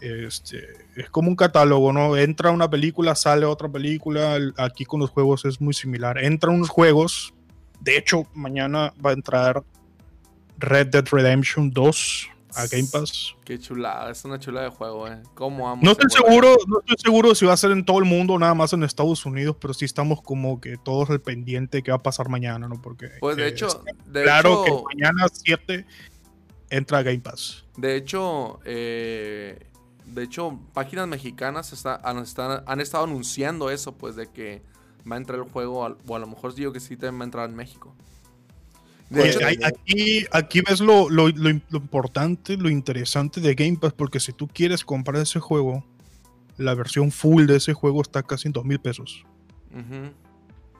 Este, 0.00 0.60
es 0.94 1.10
como 1.10 1.28
un 1.28 1.34
catálogo, 1.34 1.92
¿no? 1.92 2.16
Entra 2.16 2.52
una 2.52 2.70
película, 2.70 3.16
sale 3.16 3.46
otra 3.46 3.68
película. 3.68 4.38
Aquí 4.58 4.84
con 4.84 5.00
los 5.00 5.10
juegos 5.10 5.44
es 5.44 5.60
muy 5.60 5.74
similar. 5.74 6.22
Entran 6.22 6.54
unos 6.54 6.68
juegos. 6.68 7.34
De 7.80 7.96
hecho, 7.96 8.28
mañana 8.32 8.94
va 9.04 9.10
a 9.10 9.14
entrar 9.14 9.64
Red 10.56 10.86
Dead 10.86 11.04
Redemption 11.10 11.72
2 11.72 12.30
a 12.54 12.66
Game 12.66 12.88
Pass. 12.90 13.34
Qué 13.44 13.58
chulada, 13.58 14.10
es 14.10 14.24
una 14.24 14.38
chula 14.38 14.62
de 14.62 14.68
juego, 14.68 15.08
eh. 15.08 15.22
¿Cómo 15.34 15.68
amo 15.68 15.82
no 15.82 15.92
estoy 15.92 16.10
seguro, 16.10 16.56
no 16.66 16.80
estoy 16.80 16.96
seguro 16.98 17.34
si 17.34 17.46
va 17.46 17.52
a 17.52 17.56
ser 17.56 17.70
en 17.72 17.84
todo 17.84 17.98
el 17.98 18.04
mundo, 18.04 18.38
nada 18.38 18.54
más 18.54 18.72
en 18.72 18.82
Estados 18.82 19.24
Unidos, 19.26 19.56
pero 19.60 19.74
sí 19.74 19.84
estamos 19.84 20.22
como 20.22 20.60
que 20.60 20.76
todos 20.76 21.10
al 21.10 21.20
pendiente 21.20 21.82
que 21.82 21.90
va 21.90 21.98
a 21.98 22.02
pasar 22.02 22.28
mañana, 22.28 22.68
¿no? 22.68 22.80
Porque 22.80 23.10
pues 23.20 23.36
de 23.36 23.48
hecho, 23.48 23.84
claro 24.12 24.64
que 24.64 24.72
mañana 24.94 25.26
7 25.32 25.86
entra 26.70 27.02
Game 27.02 27.20
Pass. 27.20 27.64
De 27.76 27.96
hecho, 27.96 28.60
eh, 28.64 29.66
de 30.06 30.22
hecho, 30.22 30.58
páginas 30.72 31.08
mexicanas 31.08 31.86
han, 31.86 32.24
han, 32.66 32.80
estado 32.80 33.04
anunciando 33.04 33.70
eso, 33.70 33.92
pues 33.92 34.16
de 34.16 34.28
que 34.28 34.62
va 35.10 35.16
a 35.16 35.18
entrar 35.18 35.38
el 35.38 35.44
juego, 35.44 35.80
o 36.06 36.16
a 36.16 36.18
lo 36.18 36.26
mejor 36.26 36.54
digo 36.54 36.72
que 36.72 36.80
sí 36.80 36.96
también 36.96 37.20
va 37.20 37.22
a 37.22 37.24
entrar 37.24 37.48
en 37.48 37.56
México 37.56 37.94
aquí, 39.64 40.26
aquí 40.30 40.60
ves 40.60 40.80
lo, 40.80 41.08
importante, 41.28 42.56
lo 42.56 42.70
interesante 42.70 43.40
de 43.40 43.54
Game 43.54 43.76
Pass, 43.76 43.92
porque 43.92 44.20
si 44.20 44.32
tú 44.32 44.48
quieres 44.48 44.84
comprar 44.84 45.20
ese 45.22 45.40
juego, 45.40 45.84
la 46.56 46.74
versión 46.74 47.10
full 47.10 47.46
de 47.46 47.56
ese 47.56 47.72
juego 47.72 48.02
está 48.02 48.22
casi 48.22 48.48
en 48.48 48.52
dos 48.52 48.64
mil 48.64 48.78
pesos. 48.78 49.24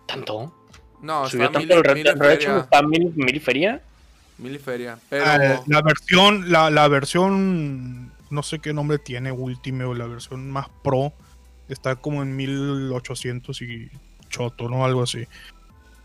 ¿Tanto? 0.06 0.54
No, 1.00 1.26
está 1.26 1.50
tanto 1.50 1.60
mil, 1.60 1.70
el 1.70 2.58
¿Está 2.58 2.82
mil, 2.82 3.12
mil 3.14 3.40
feria? 3.40 3.82
Mil 4.38 4.58
feria, 4.58 4.98
ah, 5.12 5.62
la 5.66 5.82
versión, 5.82 6.50
la, 6.50 6.70
la, 6.70 6.88
versión, 6.88 8.10
no 8.30 8.42
sé 8.42 8.58
qué 8.58 8.72
nombre 8.72 8.98
tiene, 8.98 9.30
Ultimate 9.30 9.84
o 9.84 9.94
la 9.94 10.06
versión 10.06 10.50
más 10.50 10.66
pro, 10.82 11.12
está 11.68 11.96
como 11.96 12.22
en 12.22 12.34
1800 12.34 13.62
y 13.62 13.90
choto, 14.28 14.68
¿no? 14.68 14.84
Algo 14.84 15.02
así. 15.02 15.26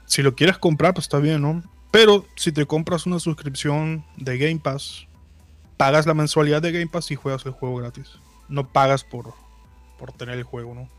Si 0.06 0.22
lo 0.22 0.36
quieres 0.36 0.58
comprar, 0.58 0.94
pues 0.94 1.06
está 1.06 1.20
bien, 1.20 1.42
¿no? 1.42 1.64
Pero 1.92 2.26
si 2.36 2.52
te 2.52 2.66
compras 2.66 3.06
una 3.06 3.20
suscripción 3.20 4.04
de 4.18 4.38
Game 4.38 4.60
Pass, 4.60 5.08
pagas 5.78 6.06
la 6.06 6.14
mensualidad 6.14 6.62
de 6.62 6.72
Game 6.72 6.88
Pass 6.88 7.12
y 7.12 7.16
juegas 7.16 7.46
el 7.46 7.54
juego 7.54 7.78
gratis. 7.78 8.12
No 8.50 8.68
pagas 8.68 9.04
por, 9.04 9.34
por 9.98 10.12
tener 10.12 10.38
el 10.38 10.44
juego, 10.44 10.74
¿no? 10.74 10.90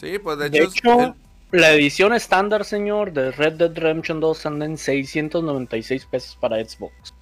Sí, 0.00 0.18
pues 0.18 0.38
de 0.38 0.46
hecho, 0.46 1.14
la 1.52 1.72
edición 1.72 2.14
estándar, 2.14 2.64
señor, 2.64 3.12
de 3.12 3.30
Red 3.30 3.54
Dead 3.54 3.74
Redemption 3.74 4.20
2 4.20 4.46
anda 4.46 4.66
en 4.66 4.78
696 4.78 6.06
pesos 6.06 6.36
para 6.40 6.62
Xbox. 6.64 7.14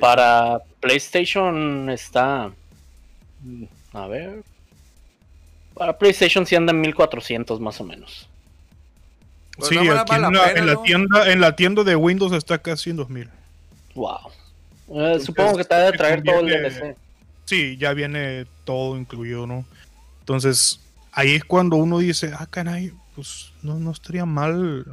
Para 0.00 0.58
PlayStation 0.80 1.88
está... 1.88 2.50
Mm, 3.42 3.64
a 3.92 4.06
ver... 4.08 4.42
Para 5.74 5.96
PlayStation 5.98 6.46
sí 6.46 6.54
anda 6.56 6.72
en 6.72 6.80
1400 6.80 7.60
más 7.60 7.80
o 7.80 7.84
menos. 7.84 8.28
Pues 9.56 9.68
sí, 9.68 9.78
aquí 9.78 9.86
en, 9.86 9.94
la, 10.66 10.82
tienda, 10.82 11.30
en 11.30 11.40
la 11.40 11.54
tienda 11.56 11.84
de 11.84 11.96
Windows 11.96 12.32
está 12.32 12.58
casi 12.58 12.90
en 12.90 12.96
2000. 12.96 13.28
Wow. 13.94 14.18
Eh, 14.94 15.20
supongo 15.20 15.56
que 15.56 15.64
te 15.64 15.74
de 15.74 15.92
traer 15.92 16.22
todo 16.22 16.40
el 16.40 16.48
DLC. 16.48 16.96
Sí, 17.44 17.76
ya 17.76 17.92
viene 17.92 18.46
todo 18.64 18.96
incluido, 18.96 19.46
¿no? 19.46 19.64
Entonces, 20.20 20.80
ahí 21.12 21.34
es 21.34 21.44
cuando 21.44 21.76
uno 21.76 21.98
dice, 21.98 22.32
ah, 22.36 22.46
caray, 22.50 22.92
pues 23.14 23.52
no, 23.62 23.78
no 23.78 23.92
estaría 23.92 24.24
mal 24.24 24.84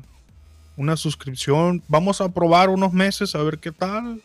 una 0.77 0.98
suscripción. 0.98 1.82
Vamos 1.88 2.22
a 2.22 2.30
probar 2.30 2.70
unos 2.70 2.94
meses 2.94 3.36
a 3.36 3.44
ver 3.44 3.60
qué 3.60 3.72
tal. 3.72 4.22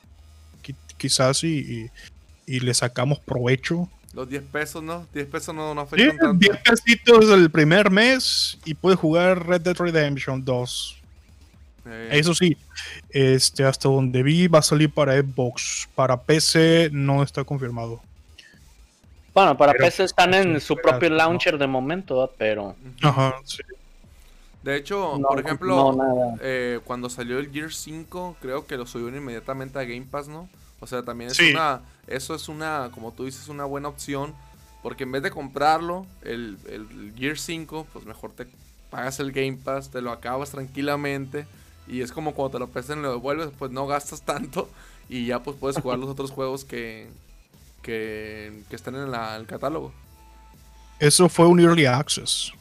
quizás 0.96 1.44
y, 1.44 1.90
y, 2.46 2.60
le 2.60 2.74
sacamos 2.74 3.18
provecho. 3.20 3.88
Los 4.16 4.30
10 4.30 4.44
pesos, 4.44 4.82
¿no? 4.82 5.06
10 5.12 5.26
pesos 5.26 5.54
no, 5.54 5.74
no 5.74 5.82
afectan 5.82 6.16
tanto. 6.16 6.38
10 6.38 6.56
pesitos 6.62 7.28
el 7.28 7.50
primer 7.50 7.90
mes 7.90 8.56
y 8.64 8.72
puedes 8.72 8.98
jugar 8.98 9.46
Red 9.46 9.60
Dead 9.60 9.76
Redemption 9.76 10.42
2. 10.42 11.02
Eso 12.10 12.34
sí, 12.34 12.56
este, 13.10 13.62
hasta 13.62 13.90
donde 13.90 14.22
vi 14.22 14.48
va 14.48 14.60
a 14.60 14.62
salir 14.62 14.90
para 14.90 15.20
Xbox. 15.20 15.86
Para 15.94 16.18
PC 16.18 16.88
no 16.92 17.22
está 17.22 17.44
confirmado. 17.44 18.00
Bueno, 19.34 19.54
para 19.54 19.74
PC 19.74 20.04
están 20.04 20.32
en 20.32 20.62
su 20.62 20.76
propio 20.76 21.10
launcher 21.10 21.58
de 21.58 21.66
momento, 21.66 22.32
pero... 22.38 22.74
Ajá, 23.02 23.34
sí. 23.44 23.62
De 24.62 24.76
hecho, 24.76 25.20
por 25.28 25.38
ejemplo, 25.38 25.94
eh, 26.40 26.80
cuando 26.84 27.10
salió 27.10 27.38
el 27.38 27.52
Gear 27.52 27.70
5, 27.70 28.38
creo 28.40 28.66
que 28.66 28.78
lo 28.78 28.86
subieron 28.86 29.14
inmediatamente 29.14 29.78
a 29.78 29.84
Game 29.84 30.06
Pass, 30.10 30.26
¿no? 30.26 30.48
O 30.80 30.86
sea, 30.86 31.02
también 31.02 31.30
es 31.30 31.38
una, 31.38 31.80
eso 32.06 32.34
es 32.34 32.48
una, 32.48 32.90
como 32.92 33.12
tú 33.12 33.24
dices, 33.24 33.48
una 33.48 33.64
buena 33.64 33.88
opción. 33.88 34.34
Porque 34.82 35.04
en 35.04 35.12
vez 35.12 35.22
de 35.22 35.30
comprarlo, 35.30 36.06
el, 36.22 36.58
el 36.68 37.12
Gear 37.16 37.38
5, 37.38 37.86
pues 37.92 38.04
mejor 38.04 38.32
te 38.32 38.46
pagas 38.90 39.18
el 39.18 39.32
Game 39.32 39.58
Pass, 39.62 39.90
te 39.90 40.00
lo 40.00 40.12
acabas 40.12 40.50
tranquilamente. 40.50 41.46
Y 41.88 42.02
es 42.02 42.12
como 42.12 42.34
cuando 42.34 42.52
te 42.52 42.58
lo 42.60 42.68
prestan 42.68 43.00
y 43.00 43.02
lo 43.02 43.12
devuelves, 43.12 43.50
pues 43.58 43.70
no 43.70 43.86
gastas 43.86 44.22
tanto. 44.22 44.68
Y 45.08 45.26
ya 45.26 45.42
pues 45.42 45.56
puedes 45.58 45.78
jugar 45.80 45.98
los 45.98 46.08
otros 46.10 46.30
juegos 46.30 46.64
que, 46.64 47.08
que, 47.82 48.62
que 48.68 48.76
están 48.76 48.94
en 48.96 49.12
el 49.12 49.46
catálogo. 49.46 49.92
Eso 50.98 51.28
fue 51.28 51.46
un 51.46 51.60
Early 51.60 51.86
Access. 51.86 52.52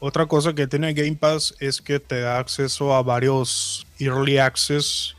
Otra 0.00 0.26
cosa 0.26 0.52
que 0.52 0.66
tiene 0.66 0.92
Game 0.94 1.14
Pass 1.14 1.54
es 1.60 1.80
que 1.80 2.00
te 2.00 2.20
da 2.20 2.38
acceso 2.38 2.92
a 2.92 3.02
varios 3.02 3.86
Early 4.00 4.38
Access 4.38 5.14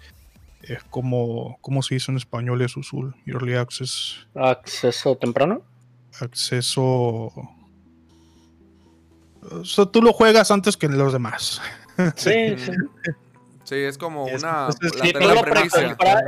es 0.64 0.84
como, 0.86 1.58
¿cómo 1.62 1.82
se 1.82 1.96
dice 1.96 2.12
en 2.12 2.18
español 2.18 2.62
eso, 2.62 2.80
Azul? 2.80 3.16
Early 3.26 3.56
Access. 3.56 4.28
¿Acceso 4.36 5.16
temprano? 5.18 5.62
Acceso... 6.20 7.32
O 9.52 9.66
sea, 9.66 9.86
tú 9.86 10.02
lo 10.02 10.14
juegas 10.14 10.52
antes 10.52 10.78
que 10.78 10.88
los 10.88 11.14
demás. 11.14 11.62
Sí, 12.16 12.56
sí. 12.58 12.72
Sí, 13.64 13.76
es 13.76 13.98
como 13.98 14.26
una. 14.26 14.68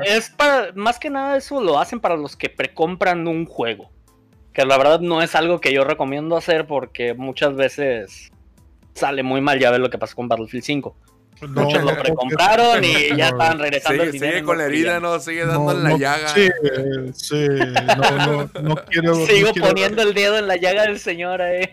es 0.05 0.29
para, 0.29 0.71
más 0.73 0.99
que 0.99 1.09
nada 1.09 1.35
eso 1.37 1.59
lo 1.59 1.79
hacen 1.79 1.99
para 1.99 2.15
los 2.15 2.35
que 2.35 2.49
precompran 2.49 3.27
un 3.27 3.45
juego. 3.45 3.89
Que 4.53 4.63
la 4.65 4.77
verdad 4.77 4.99
no 5.01 5.21
es 5.21 5.35
algo 5.35 5.59
que 5.59 5.73
yo 5.73 5.83
recomiendo 5.83 6.37
hacer 6.37 6.65
porque 6.65 7.13
muchas 7.13 7.55
veces 7.55 8.31
sale 8.93 9.21
muy 9.21 9.41
mal. 9.41 9.59
Ya 9.59 9.71
ver 9.71 9.81
lo 9.81 9.89
que 9.89 9.97
pasó 9.97 10.15
con 10.15 10.29
Battlefield 10.29 10.63
5. 10.63 10.95
Muchos 11.41 11.83
lo 11.83 11.97
precompraron 11.97 12.83
y 12.83 13.15
ya 13.15 13.29
están 13.29 13.59
regresando 13.59 14.03
sigue, 14.03 14.05
el 14.05 14.11
dinero. 14.13 14.33
Sigue 14.33 14.45
con 14.45 14.57
la 14.57 14.65
herida, 14.65 14.99
¿no? 14.99 15.19
Sigue 15.19 15.45
dando 15.45 15.71
en 15.71 15.83
la 15.83 15.97
llaga. 15.97 16.29
Sí, 16.29 16.49
sí. 17.13 17.47
No, 17.97 18.49
no, 18.61 18.75
quiero. 18.85 19.25
Sigo 19.25 19.53
poniendo 19.53 20.01
el 20.01 20.13
dedo 20.13 20.37
en 20.37 20.47
la 20.47 20.55
llaga 20.55 20.83
del 20.83 20.99
señor 20.99 21.41
ahí. 21.41 21.69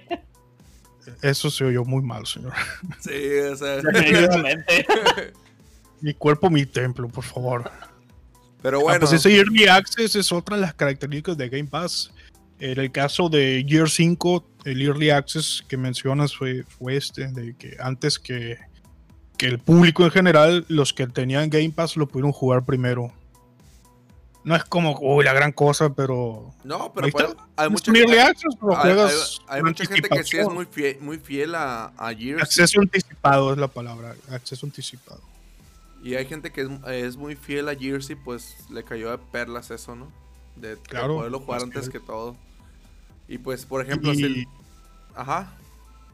Eso 1.23 1.50
se 1.50 1.64
oyó 1.64 1.85
muy 1.85 2.02
mal, 2.02 2.26
señor. 2.26 2.52
Sí, 3.00 3.38
o 3.38 3.57
sea. 3.57 3.76
Definitivamente. 3.83 4.87
mi 6.00 6.14
cuerpo, 6.14 6.50
mi 6.50 6.66
templo, 6.66 7.09
por 7.09 7.25
favor. 7.25 7.71
Pero 8.62 8.78
ah, 8.78 8.83
bueno. 8.83 9.00
pues 9.00 9.12
ese 9.12 9.37
Early 9.37 9.66
Access 9.66 10.16
es 10.16 10.33
otra 10.33 10.57
de 10.57 10.62
las 10.62 10.75
características 10.75 11.37
de 11.37 11.49
Game 11.49 11.69
Pass. 11.69 12.12
En 12.59 12.78
el 12.78 12.92
caso 12.92 13.28
de 13.28 13.64
Year 13.64 13.90
5, 13.90 14.45
el 14.64 14.83
Early 14.83 15.11
Access 15.11 15.64
que 15.66 15.76
mencionas 15.76 16.37
fue, 16.37 16.62
fue 16.62 16.97
este, 16.97 17.26
de 17.28 17.57
que 17.57 17.76
antes 17.81 18.21
que 18.21 18.59
el 19.46 19.58
público 19.58 20.04
en 20.04 20.11
general, 20.11 20.64
los 20.68 20.92
que 20.92 21.06
tenían 21.06 21.50
Game 21.50 21.70
Pass 21.70 21.96
lo 21.96 22.06
pudieron 22.06 22.32
jugar 22.32 22.64
primero. 22.64 23.12
No 24.44 24.56
es 24.56 24.64
como, 24.64 24.99
uy, 25.00 25.25
la 25.25 25.32
gran 25.32 25.52
cosa, 25.52 25.94
pero. 25.94 26.52
No, 26.64 26.92
pero 26.92 27.06
hay, 27.06 27.12
mucha 27.70 27.92
gente, 27.92 28.20
hay, 29.46 29.62
mucha 29.62 29.84
gente 29.84 30.08
que 30.08 30.25
sí 30.25 30.38
es 30.38 30.49
muy 30.49 30.66
fiel, 30.66 30.99
muy 31.00 31.18
fiel 31.18 31.54
a, 31.54 31.92
a 31.96 32.12
Gears. 32.12 32.42
Acceso 32.42 32.80
anticipado 32.80 33.52
es 33.52 33.58
la 33.58 33.68
palabra, 33.68 34.16
acceso 34.30 34.66
anticipado. 34.66 35.20
Y 36.02 36.16
hay 36.16 36.26
gente 36.26 36.50
que 36.50 36.68
es, 36.88 37.16
muy 37.16 37.37
fiel 37.37 37.68
a 37.68 37.76
Gears 37.76 38.11
y 38.11 38.16
pues 38.16 38.56
le 38.70 38.82
cayó 38.82 39.12
de 39.12 39.18
perlas 39.18 39.70
eso, 39.70 39.94
¿no? 39.94 40.11
De, 40.56 40.76
poderlo 40.76 41.40
jugar 41.40 41.62
antes 41.62 41.88
que... 41.88 42.00
todo. 42.00 42.37
Y 43.28 43.38
pues, 43.38 43.64
por 43.64 43.80
ejemplo, 43.80 44.12
Ajá. 45.14 45.52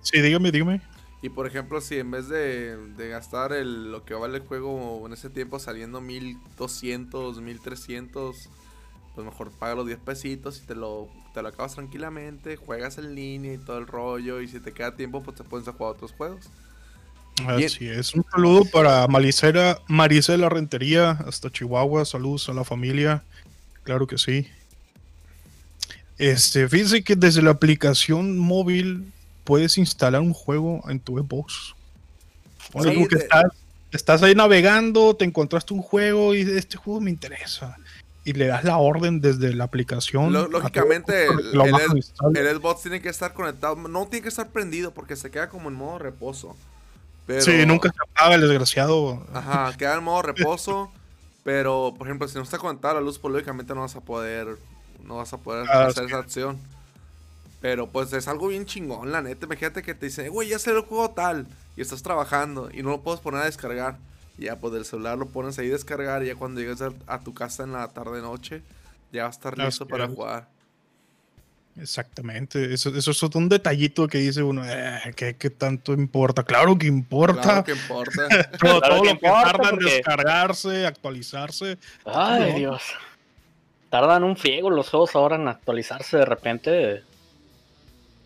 Sí, 0.02 0.20
dígame, 0.20 0.52
dígame. 0.52 0.82
Y 1.20 1.30
por 1.30 1.46
ejemplo, 1.46 1.80
si 1.80 1.98
en 1.98 2.10
vez 2.10 2.28
de, 2.28 2.76
de 2.76 3.08
gastar 3.08 3.52
el, 3.52 3.90
lo 3.90 4.04
que 4.04 4.14
vale 4.14 4.38
el 4.38 4.44
juego 4.44 5.04
en 5.04 5.12
ese 5.12 5.30
tiempo 5.30 5.58
saliendo 5.58 6.00
1200, 6.00 7.40
1300, 7.40 8.48
pues 9.14 9.26
mejor 9.26 9.50
paga 9.50 9.74
los 9.74 9.86
10 9.86 9.98
pesitos 9.98 10.62
y 10.62 10.66
te 10.66 10.76
lo, 10.76 11.08
te 11.34 11.42
lo 11.42 11.48
acabas 11.48 11.74
tranquilamente, 11.74 12.54
juegas 12.54 12.98
en 12.98 13.16
línea 13.16 13.54
y 13.54 13.58
todo 13.58 13.78
el 13.78 13.88
rollo. 13.88 14.40
Y 14.40 14.46
si 14.46 14.60
te 14.60 14.72
queda 14.72 14.94
tiempo, 14.94 15.22
pues 15.22 15.36
te 15.36 15.42
puedes 15.42 15.66
jugar 15.68 15.96
otros 15.96 16.12
juegos. 16.12 16.48
Así 17.46 17.88
es. 17.88 18.14
Un 18.14 18.24
saludo 18.30 18.64
para 18.64 19.06
Malicera, 19.08 19.80
Maricela 19.88 20.48
Rentería, 20.48 21.10
hasta 21.26 21.50
Chihuahua. 21.50 22.04
Saludos 22.04 22.48
a 22.48 22.52
la 22.52 22.62
familia. 22.62 23.24
Claro 23.82 24.06
que 24.06 24.18
sí. 24.18 24.48
Este, 26.16 26.68
fíjense 26.68 27.02
que 27.02 27.16
desde 27.16 27.42
la 27.42 27.50
aplicación 27.50 28.38
móvil 28.38 29.12
puedes 29.48 29.78
instalar 29.78 30.20
un 30.20 30.34
juego 30.34 30.82
en 30.90 31.00
tu 31.00 31.16
Xbox. 31.16 31.74
que 33.08 33.16
estás, 33.16 33.44
estás, 33.90 34.22
ahí 34.22 34.34
navegando, 34.34 35.16
te 35.16 35.24
encontraste 35.24 35.72
un 35.72 35.80
juego 35.80 36.34
y 36.34 36.42
este 36.42 36.76
juego 36.76 37.00
me 37.00 37.08
interesa. 37.08 37.78
Y 38.26 38.34
le 38.34 38.48
das 38.48 38.62
la 38.64 38.76
orden 38.76 39.22
desde 39.22 39.54
la 39.54 39.64
aplicación. 39.64 40.34
lógicamente, 40.34 41.28
el, 41.28 42.58
Xbox 42.58 42.82
tiene 42.82 43.00
que 43.00 43.08
estar 43.08 43.32
conectado. 43.32 43.74
No 43.76 44.06
tiene 44.06 44.22
que 44.22 44.28
estar 44.28 44.48
prendido 44.48 44.90
porque 44.90 45.16
se 45.16 45.30
queda 45.30 45.48
como 45.48 45.70
en 45.70 45.76
modo 45.76 45.98
reposo. 45.98 46.54
Sí, 47.40 47.64
nunca 47.64 47.88
se 47.88 47.98
apaga 48.02 48.34
el 48.34 48.42
desgraciado. 48.42 49.26
Ajá, 49.32 49.74
queda 49.78 49.94
en 49.94 50.04
modo 50.04 50.20
reposo. 50.20 50.92
pero, 51.42 51.94
por 51.96 52.06
ejemplo, 52.06 52.28
si 52.28 52.34
no 52.34 52.42
está 52.42 52.58
conectada 52.58 52.94
la 52.94 53.00
luz, 53.00 53.18
pues 53.18 53.32
lógicamente 53.32 53.74
no 53.74 53.80
vas 53.80 53.96
a 53.96 54.02
poder. 54.02 54.58
No 55.02 55.16
vas 55.16 55.32
a 55.32 55.38
poder 55.38 55.66
ah, 55.70 55.86
hacer 55.86 56.04
esa 56.04 56.18
acción. 56.18 56.58
Pero 57.60 57.88
pues 57.88 58.12
es 58.12 58.28
algo 58.28 58.48
bien 58.48 58.66
chingón, 58.66 59.10
la 59.10 59.20
neta. 59.20 59.46
Imagínate 59.46 59.82
que 59.82 59.94
te 59.94 60.06
dicen, 60.06 60.30
güey, 60.30 60.48
ya 60.48 60.58
sé 60.58 60.70
el 60.70 60.82
juego 60.82 61.10
tal. 61.10 61.46
Y 61.76 61.80
estás 61.80 62.02
trabajando 62.02 62.70
y 62.72 62.82
no 62.82 62.90
lo 62.90 63.02
puedes 63.02 63.20
poner 63.20 63.42
a 63.42 63.44
descargar. 63.46 63.96
Y 64.36 64.44
ya 64.44 64.56
pues 64.56 64.72
del 64.72 64.84
celular 64.84 65.18
lo 65.18 65.26
pones 65.26 65.58
ahí 65.58 65.68
a 65.68 65.72
descargar. 65.72 66.22
Y 66.22 66.26
ya 66.26 66.36
cuando 66.36 66.60
llegues 66.60 66.80
a, 66.80 67.20
tu 67.20 67.34
casa 67.34 67.64
en 67.64 67.72
la 67.72 67.88
tarde 67.88 68.20
noche, 68.20 68.62
ya 69.12 69.22
va 69.22 69.28
a 69.28 69.32
estar 69.32 69.58
listo 69.58 69.86
para 69.86 70.06
jugar. 70.06 70.48
Exactamente, 71.80 72.74
eso, 72.74 72.90
eso 72.96 73.10
es 73.12 73.22
un 73.22 73.48
detallito 73.48 74.08
que 74.08 74.18
dice 74.18 74.42
uno, 74.42 74.64
eh, 74.66 75.14
¿qué, 75.14 75.50
tanto 75.50 75.92
importa? 75.92 76.42
Claro 76.42 76.76
que 76.76 76.88
importa. 76.88 77.40
Claro 77.40 77.64
que 77.64 77.72
importa. 77.72 78.50
todo, 78.58 78.80
lo 78.96 79.02
que 79.02 79.14
tarda 79.14 79.70
en 79.70 79.78
descargarse, 79.78 80.86
actualizarse. 80.86 81.78
Ay, 82.04 82.54
Dios. 82.54 82.82
Tardan 83.90 84.24
un 84.24 84.36
friego 84.36 84.70
los 84.70 84.90
juegos 84.90 85.14
ahora 85.14 85.36
en 85.36 85.46
actualizarse 85.46 86.16
de 86.16 86.24
repente. 86.24 87.02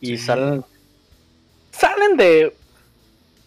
Y 0.02 0.18
salen. 0.18 0.64
Salen 1.70 2.16
de 2.16 2.54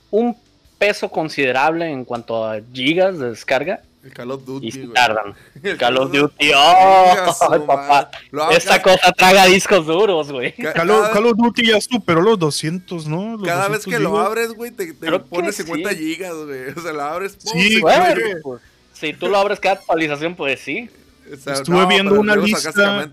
un 0.10 0.36
peso 0.78 1.10
considerable 1.10 1.92
en 1.92 2.06
cuanto 2.06 2.46
a 2.46 2.62
gigas 2.74 3.20
de 3.20 3.30
descarga. 3.30 3.82
El 4.04 4.14
Call 4.14 4.32
of 4.32 4.46
Duty. 4.46 4.68
Y 4.68 4.88
tardan. 4.94 5.34
El 5.64 5.78
Call 5.78 5.98
of 5.98 6.12
Duty. 6.12 6.52
¡Oh! 6.56 7.66
papá. 7.68 8.10
Esta 8.52 8.82
cosa 8.82 9.12
traga 9.12 9.46
discos 9.48 9.86
duros, 9.86 10.32
güey. 10.32 10.54
Call, 10.54 10.90
of 10.92 11.36
Duty 11.36 11.68
ya 11.68 11.82
superó 11.82 12.22
los 12.22 12.40
200, 12.40 13.08
¿no? 13.08 13.38
cada 13.44 13.68
vez 13.68 13.84
que 13.84 14.00
lo 14.00 14.18
abres, 14.18 14.54
güey, 14.54 14.72
te, 14.72 14.94
te 14.94 15.20
pone 15.20 15.52
50 15.52 15.90
gigas, 15.94 16.34
güey. 16.36 16.70
O 16.70 16.82
sea, 16.82 16.94
lo 16.94 17.02
abres. 17.02 17.38
Sí, 17.38 17.82
güey. 17.82 17.96
Pues, 18.42 18.62
si 18.94 19.12
tú 19.14 19.28
lo 19.28 19.38
abres 19.38 19.60
cada 19.60 19.76
actualización, 19.76 20.36
pues 20.36 20.62
sí. 20.62 20.90
Estuve 21.30 21.86
viendo 21.88 22.18
una 22.20 22.36
lista. 22.36 23.10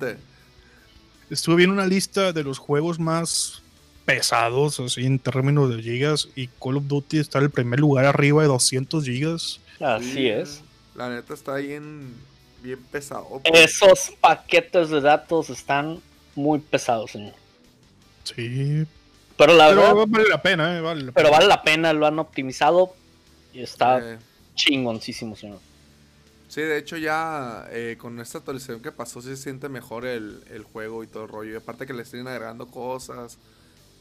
Estuve 1.32 1.56
viendo 1.56 1.72
una 1.72 1.86
lista 1.86 2.34
de 2.34 2.44
los 2.44 2.58
juegos 2.58 2.98
más 2.98 3.62
pesados, 4.04 4.78
así 4.80 5.06
en 5.06 5.18
términos 5.18 5.74
de 5.74 5.82
gigas, 5.82 6.28
y 6.36 6.48
Call 6.48 6.76
of 6.76 6.88
Duty 6.88 7.18
está 7.18 7.38
en 7.38 7.44
el 7.44 7.50
primer 7.50 7.80
lugar 7.80 8.04
arriba 8.04 8.42
de 8.42 8.48
200 8.48 9.02
gigas. 9.02 9.58
Así 9.80 10.28
es. 10.28 10.60
La 10.94 11.08
neta 11.08 11.32
está 11.32 11.54
bien, 11.54 12.14
bien 12.62 12.78
pesado. 12.90 13.40
Esos 13.44 14.12
paquetes 14.20 14.90
de 14.90 15.00
datos 15.00 15.48
están 15.48 16.02
muy 16.34 16.58
pesados, 16.58 17.12
señor. 17.12 17.32
Sí. 18.24 18.84
Pero 19.38 19.54
la 19.54 19.68
verdad. 19.68 19.94
Vale 20.06 20.28
la 20.28 20.42
pena, 20.42 20.76
eh, 20.76 20.80
vale 20.82 21.12
pero 21.12 21.30
vale 21.30 21.46
la 21.46 21.62
pena, 21.62 21.94
lo 21.94 22.06
han 22.06 22.18
optimizado 22.18 22.94
y 23.54 23.62
está 23.62 24.00
eh. 24.00 24.18
chingoncísimo, 24.54 25.34
señor. 25.34 25.60
Sí, 26.52 26.60
de 26.60 26.76
hecho 26.76 26.98
ya 26.98 27.66
eh, 27.70 27.96
con 27.98 28.20
esta 28.20 28.36
actualización 28.36 28.82
que 28.82 28.92
pasó 28.92 29.22
sí 29.22 29.28
se 29.28 29.38
siente 29.38 29.70
mejor 29.70 30.04
el, 30.04 30.66
juego 30.70 31.02
y 31.02 31.06
todo 31.06 31.22
el 31.22 31.30
rollo. 31.30 31.54
Y 31.54 31.56
aparte 31.56 31.86
que 31.86 31.94
le 31.94 32.02
estén 32.02 32.28
agregando 32.28 32.66
cosas 32.66 33.38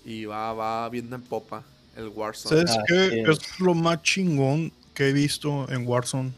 y 0.03 0.25
va, 0.25 0.51
va 0.51 0.89
viendo 0.89 1.15
en 1.15 1.21
popa 1.21 1.63
el 1.95 2.09
Warzone. 2.09 2.67
¿Sabes 2.67 2.77
qué 2.89 3.21
es 3.21 3.59
lo 3.61 3.73
más 3.73 4.03
chingón 4.03 4.73
que 4.93 5.07
he 5.07 5.13
visto 5.13 5.65
en 5.69 5.87
Warzone? 5.87 6.33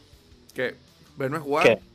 ¿Qué? 0.53 0.75
¿Verme 1.17 1.39
jugar? 1.39 1.63
¿Qué? 1.63 1.79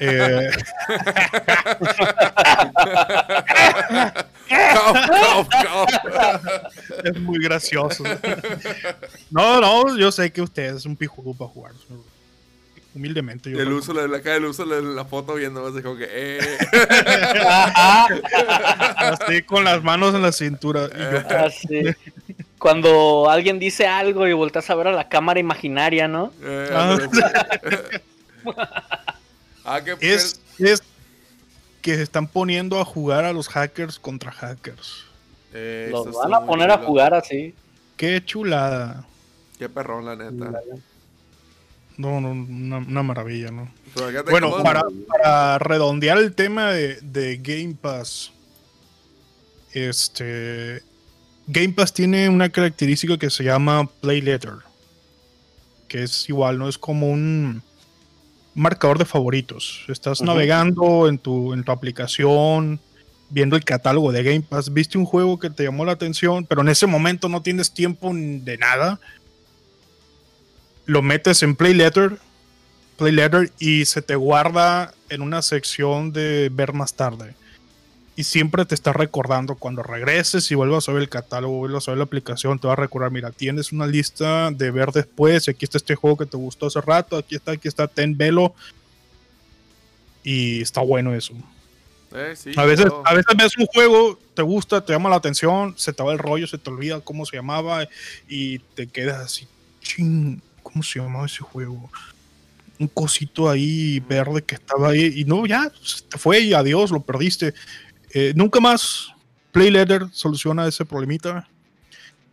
Eh... 0.00 0.50
es 7.04 7.20
muy 7.20 7.38
gracioso. 7.38 8.04
No, 9.30 9.62
no, 9.62 9.96
yo 9.96 10.12
sé 10.12 10.30
que 10.30 10.42
usted 10.42 10.76
es 10.76 10.84
un 10.84 10.94
pijudo 10.94 11.32
para 11.32 11.50
jugar. 11.50 11.72
Humildemente. 12.98 13.50
Yo 13.52 13.60
el 13.60 13.72
uso, 13.72 13.92
la, 13.92 14.08
la, 14.08 14.18
el 14.18 14.44
uso 14.44 14.64
la, 14.64 14.80
la 14.80 15.04
foto 15.04 15.34
viendo 15.34 15.62
más 15.62 15.80
como 15.82 15.96
que. 15.96 16.08
Eh. 16.10 16.58
Así 18.96 19.42
con 19.42 19.62
las 19.62 19.84
manos 19.84 20.16
en 20.16 20.22
la 20.22 20.32
cintura. 20.32 20.88
Así. 21.44 21.94
Cuando 22.58 23.30
alguien 23.30 23.60
dice 23.60 23.86
algo 23.86 24.26
y 24.26 24.32
volteas 24.32 24.68
a 24.68 24.74
ver 24.74 24.88
a 24.88 24.92
la 24.92 25.08
cámara 25.08 25.38
imaginaria, 25.38 26.08
¿no? 26.08 26.32
Eh, 26.42 26.70
ah. 26.72 26.98
ah, 29.64 29.80
que 29.80 29.96
es, 30.00 30.40
es 30.58 30.82
que 31.80 31.94
se 31.94 32.02
están 32.02 32.26
poniendo 32.26 32.80
a 32.80 32.84
jugar 32.84 33.24
a 33.24 33.32
los 33.32 33.48
hackers 33.48 34.00
contra 34.00 34.32
hackers. 34.32 35.04
Eh, 35.54 35.90
los 35.92 36.12
van 36.16 36.34
a 36.34 36.44
poner 36.44 36.72
a 36.72 36.78
jugar 36.78 37.14
así. 37.14 37.54
Qué 37.96 38.24
chulada. 38.24 39.06
Qué 39.56 39.68
perrón, 39.68 40.04
la 40.04 40.16
neta. 40.16 40.60
No, 41.98 42.20
no, 42.20 42.30
una, 42.30 43.02
maravilla, 43.02 43.50
¿no? 43.50 43.70
Bueno, 44.30 44.62
para, 44.62 45.58
redondear 45.58 46.16
el 46.18 46.32
tema 46.32 46.70
de, 46.70 47.00
de 47.02 47.38
Game 47.38 47.74
Pass, 47.74 48.30
este, 49.72 50.82
Game 51.48 51.70
Pass 51.70 51.92
tiene 51.92 52.28
una 52.28 52.50
característica 52.50 53.18
que 53.18 53.30
se 53.30 53.42
llama 53.42 53.88
Play 54.00 54.20
Letter, 54.20 54.52
que 55.88 56.04
es 56.04 56.28
igual, 56.28 56.58
¿no? 56.58 56.68
Es 56.68 56.78
como 56.78 57.10
un 57.10 57.62
marcador 58.54 58.98
de 58.98 59.04
favoritos. 59.04 59.84
Estás 59.88 60.22
navegando 60.22 61.08
en 61.08 61.18
tu, 61.18 61.52
en 61.52 61.64
tu 61.64 61.72
aplicación, 61.72 62.80
viendo 63.30 63.56
el 63.56 63.64
catálogo 63.64 64.12
de 64.12 64.22
Game 64.22 64.42
Pass, 64.48 64.72
viste 64.72 64.98
un 64.98 65.04
juego 65.04 65.38
que 65.38 65.50
te 65.50 65.64
llamó 65.64 65.84
la 65.84 65.92
atención, 65.92 66.44
pero 66.44 66.60
en 66.62 66.68
ese 66.68 66.86
momento 66.86 67.28
no 67.28 67.42
tienes 67.42 67.72
tiempo 67.72 68.12
de 68.14 68.58
nada. 68.58 69.00
Lo 70.88 71.02
metes 71.02 71.42
en 71.44 71.54
Play 71.54 71.74
Letter, 71.74 72.18
Play 72.96 73.12
Letter 73.12 73.52
y 73.60 73.84
se 73.84 74.02
te 74.02 74.16
guarda 74.16 74.92
en 75.08 75.22
una 75.22 75.42
sección 75.42 76.12
de 76.12 76.50
ver 76.52 76.72
más 76.72 76.94
tarde 76.94 77.36
y 78.18 78.24
siempre 78.24 78.64
te 78.64 78.74
está 78.74 78.92
recordando 78.92 79.54
cuando 79.54 79.84
regreses 79.84 80.50
y 80.50 80.56
vuelvas 80.56 80.88
a 80.88 80.92
ver 80.92 81.02
el 81.02 81.08
catálogo, 81.08 81.58
vuelvas 81.58 81.86
a 81.86 81.92
ver 81.92 81.98
la 81.98 82.04
aplicación, 82.04 82.58
te 82.58 82.66
va 82.66 82.72
a 82.72 82.76
recordar, 82.76 83.12
mira, 83.12 83.30
tienes 83.30 83.70
una 83.70 83.86
lista 83.86 84.50
de 84.50 84.72
ver 84.72 84.90
después, 84.90 85.48
aquí 85.48 85.64
está 85.64 85.78
este 85.78 85.94
juego 85.94 86.16
que 86.16 86.26
te 86.26 86.36
gustó 86.36 86.66
hace 86.66 86.80
rato, 86.80 87.16
aquí 87.16 87.36
está, 87.36 87.52
aquí 87.52 87.68
está, 87.68 87.86
ten 87.86 88.16
velo. 88.16 88.56
Y 90.24 90.60
está 90.60 90.80
bueno 90.80 91.14
eso. 91.14 91.32
Eh, 92.12 92.34
a, 92.56 92.64
veces, 92.64 92.86
a 93.04 93.14
veces 93.14 93.36
ves 93.36 93.56
un 93.56 93.66
juego, 93.66 94.18
te 94.34 94.42
gusta, 94.42 94.84
te 94.84 94.92
llama 94.92 95.10
la 95.10 95.16
atención, 95.16 95.74
se 95.76 95.92
te 95.92 96.02
va 96.02 96.10
el 96.10 96.18
rollo, 96.18 96.48
se 96.48 96.58
te 96.58 96.70
olvida 96.70 97.00
cómo 97.00 97.24
se 97.24 97.36
llamaba 97.36 97.86
y 98.28 98.58
te 98.58 98.88
quedas 98.88 99.18
así, 99.18 99.46
ching, 99.80 100.42
¿cómo 100.68 100.82
se 100.82 101.00
llamaba 101.00 101.26
ese 101.26 101.42
juego? 101.42 101.90
Un 102.78 102.88
cosito 102.88 103.48
ahí 103.48 104.00
verde 104.00 104.42
que 104.42 104.54
estaba 104.54 104.90
ahí 104.90 105.12
y 105.16 105.24
no, 105.24 105.46
ya, 105.46 105.72
te 106.08 106.18
fue 106.18 106.40
y 106.40 106.52
adiós, 106.52 106.90
lo 106.90 107.00
perdiste. 107.00 107.54
Eh, 108.12 108.32
nunca 108.36 108.60
más 108.60 109.08
Play 109.50 109.72
soluciona 110.12 110.66
ese 110.66 110.84
problemita 110.84 111.48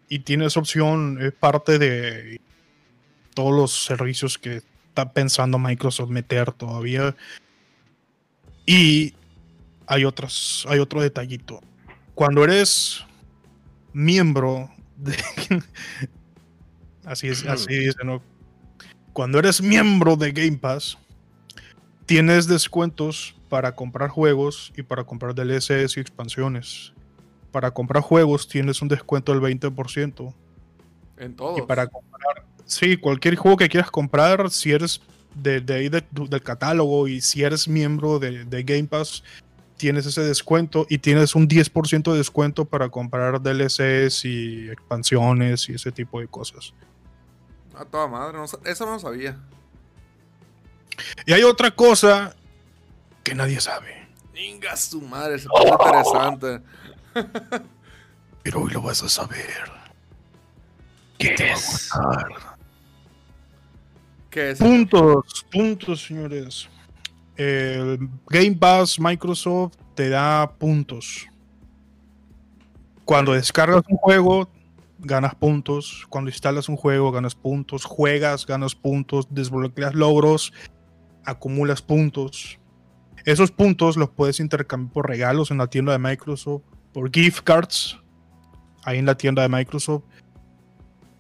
y 0.10 0.20
tiene 0.20 0.46
esa 0.46 0.60
opción, 0.60 1.18
es 1.22 1.34
parte 1.34 1.80
de 1.80 2.40
todos 3.34 3.54
los 3.54 3.86
servicios 3.86 4.38
que 4.38 4.62
está 4.90 5.12
pensando 5.12 5.58
Microsoft 5.58 6.10
meter 6.10 6.52
todavía. 6.52 7.16
Y 8.66 9.14
hay 9.88 10.06
otros, 10.06 10.66
hay 10.70 10.80
otro 10.80 11.02
detallito. 11.02 11.62
Cuando 12.14 12.44
eres 12.44 13.04
miembro 13.94 14.70
de 14.98 15.16
así 17.06 17.28
es, 17.28 17.46
así 17.46 17.74
dice, 17.74 18.04
¿no? 18.04 18.22
Cuando 19.14 19.40
eres 19.40 19.62
miembro 19.62 20.16
de 20.16 20.32
Game 20.32 20.58
Pass, 20.58 20.98
tienes 22.06 22.48
descuentos 22.48 23.36
para 23.50 23.74
comprar 23.76 24.10
juegos 24.10 24.74
y 24.76 24.84
para 24.84 25.04
comprar 25.04 25.34
DLCs 25.34 25.98
y 25.98 26.00
expansiones. 26.00 26.94
Para 27.52 27.72
comprar 27.72 28.04
juegos 28.04 28.48
tienes 28.48 28.82
un 28.82 28.90
descuento 28.90 29.32
del 29.32 29.42
20%. 29.42 30.34
En 31.18 31.36
todos. 31.36 31.60
Y 31.60 31.62
para 31.62 31.88
comprar, 31.88 32.44
sí, 32.66 32.98
cualquier 32.98 33.36
juego 33.38 33.56
que 33.56 33.70
quieras 33.70 33.90
comprar, 33.90 34.52
si 34.52 34.72
eres 34.72 35.00
de, 35.34 35.62
de 35.62 35.74
ahí 35.74 35.90
de- 35.90 36.04
del 36.12 36.42
catálogo 36.42 37.08
y 37.08 37.22
si 37.22 37.44
eres 37.44 37.68
miembro 37.68 38.20
de, 38.20 38.44
de 38.44 38.64
Game 38.64 38.86
Pass, 38.86 39.24
tienes 39.78 40.06
ese 40.06 40.22
descuento 40.22 40.86
y 40.90 40.98
tienes 40.98 41.36
un 41.36 41.48
10% 41.48 42.12
de 42.12 42.18
descuento 42.18 42.66
para 42.66 42.90
comprar 42.90 43.42
DLCs 43.42 44.26
y 44.26 44.70
expansiones 44.70 45.70
y 45.70 45.74
ese 45.74 45.92
tipo 45.92 46.20
de 46.20 46.28
cosas. 46.28 46.74
A 47.78 47.86
toda 47.86 48.08
madre, 48.08 48.38
no 48.38 48.46
eso 48.46 48.86
no 48.86 48.94
lo 48.94 49.00
sabía. 49.00 49.38
Y 51.26 51.34
hay 51.34 51.44
otra 51.44 51.72
cosa 51.72 52.36
que 53.24 53.36
nadie 53.36 53.60
sabe, 53.60 54.08
Inga 54.36 54.76
su 54.76 55.02
madre, 55.02 55.40
se 55.40 55.48
pone 55.48 55.70
interesante. 55.70 56.62
pero 58.44 58.62
hoy 58.62 58.72
lo 58.72 58.82
vas 58.82 59.02
a 59.02 59.10
saber. 59.10 59.72
¿Qué 61.18 61.34
es? 61.34 61.90
¿Qué 64.30 64.52
es? 64.52 64.60
Puntos, 64.60 65.46
puntos, 65.52 66.04
señores. 66.04 66.68
El 67.38 68.10
Game 68.28 68.56
Pass 68.56 69.00
Microsoft 69.00 69.76
te 69.96 70.10
da 70.10 70.52
puntos. 70.58 71.26
Cuando 73.06 73.34
descargas 73.34 73.84
un 73.88 73.98
juego, 73.98 74.50
ganas 75.06 75.36
puntos. 75.36 76.06
Cuando 76.10 76.30
instalas 76.30 76.70
un 76.70 76.76
juego, 76.76 77.12
ganas 77.12 77.36
puntos. 77.36 77.86
Juegas, 77.86 78.46
ganas 78.46 78.76
puntos. 78.76 79.28
Desbloqueas 79.30 79.94
logros, 79.94 80.54
acumulas 81.24 81.82
puntos. 81.82 82.60
Esos 83.26 83.52
puntos 83.52 83.98
los 83.98 84.10
puedes 84.10 84.40
intercambiar 84.40 84.94
por 84.94 85.08
regalos 85.08 85.50
en 85.50 85.58
la 85.58 85.68
tienda 85.68 85.92
de 85.92 86.00
Microsoft, 86.00 86.62
por 86.94 87.12
gift 87.12 87.44
cards, 87.44 87.98
ahí 88.84 89.00
en 89.00 89.06
la 89.08 89.18
tienda 89.18 89.42
de 89.42 89.50
Microsoft. 89.50 90.04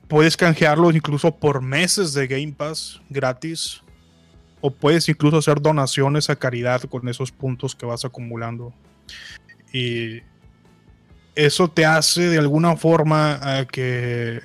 Puedes 0.08 0.38
canjearlos 0.38 0.95
incluso 0.95 1.36
por 1.36 1.62
meses 1.63 2.13
de 2.13 2.28
Game 2.28 2.54
Pass 2.54 3.02
gratis. 3.10 3.82
O 4.62 4.71
puedes 4.71 5.10
incluso 5.10 5.38
hacer 5.38 5.62
donaciones 5.62 6.30
a 6.30 6.36
caridad 6.36 6.82
con 6.84 7.08
esos 7.08 7.32
puntos 7.32 7.76
que 7.76 7.86
vas 7.86 8.06
acumulando. 8.06 8.74
Y 9.74 10.21
eso 11.36 11.67
te 11.67 11.86
hace 11.86 12.30
de 12.30 12.38
alguna 12.38 12.76
forma 12.76 13.39
a 13.41 13.65
que 13.65 14.41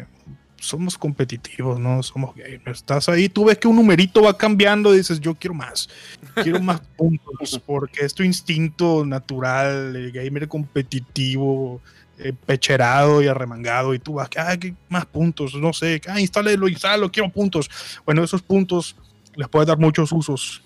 somos 0.57 0.99
competitivos, 0.99 1.81
¿no? 1.81 2.03
Somos 2.03 2.35
gamers. 2.35 2.81
Estás 2.81 3.09
ahí, 3.09 3.29
tú 3.29 3.47
ves 3.47 3.59
que 3.59 3.69
un 3.69 3.77
numerito 3.77 4.23
va 4.23 4.37
cambiando 4.37 4.95
y 4.95 4.99
dices, 4.99 5.21
yo 5.21 5.35
quiero 5.35 5.55
más. 5.55 5.89
Quiero 6.35 6.61
más 6.61 6.81
puntos. 6.97 7.61
Porque 7.65 8.05
es 8.05 8.15
tu 8.15 8.23
instinto 8.23 9.05
natural, 9.07 9.97
el 9.97 10.13
gamer 10.13 10.49
competitivo 10.49 11.81
eh, 12.23 12.35
pecherado 12.45 13.23
y 13.23 13.29
arremangado 13.29 13.95
y 13.95 13.99
tú 13.99 14.15
vas, 14.15 14.29
ah, 14.37 14.55
¿qué 14.59 14.75
más 14.91 15.07
puntos, 15.07 15.55
no 15.55 15.73
sé, 15.73 16.03
ah, 16.07 16.21
instálelo, 16.21 16.69
instálalo, 16.69 17.11
quiero 17.11 17.31
puntos. 17.31 17.71
Bueno, 18.05 18.23
esos 18.23 18.43
puntos 18.43 18.95
les 19.37 19.49
puedes 19.49 19.67
dar 19.67 19.79
muchos 19.79 20.13
usos. 20.13 20.63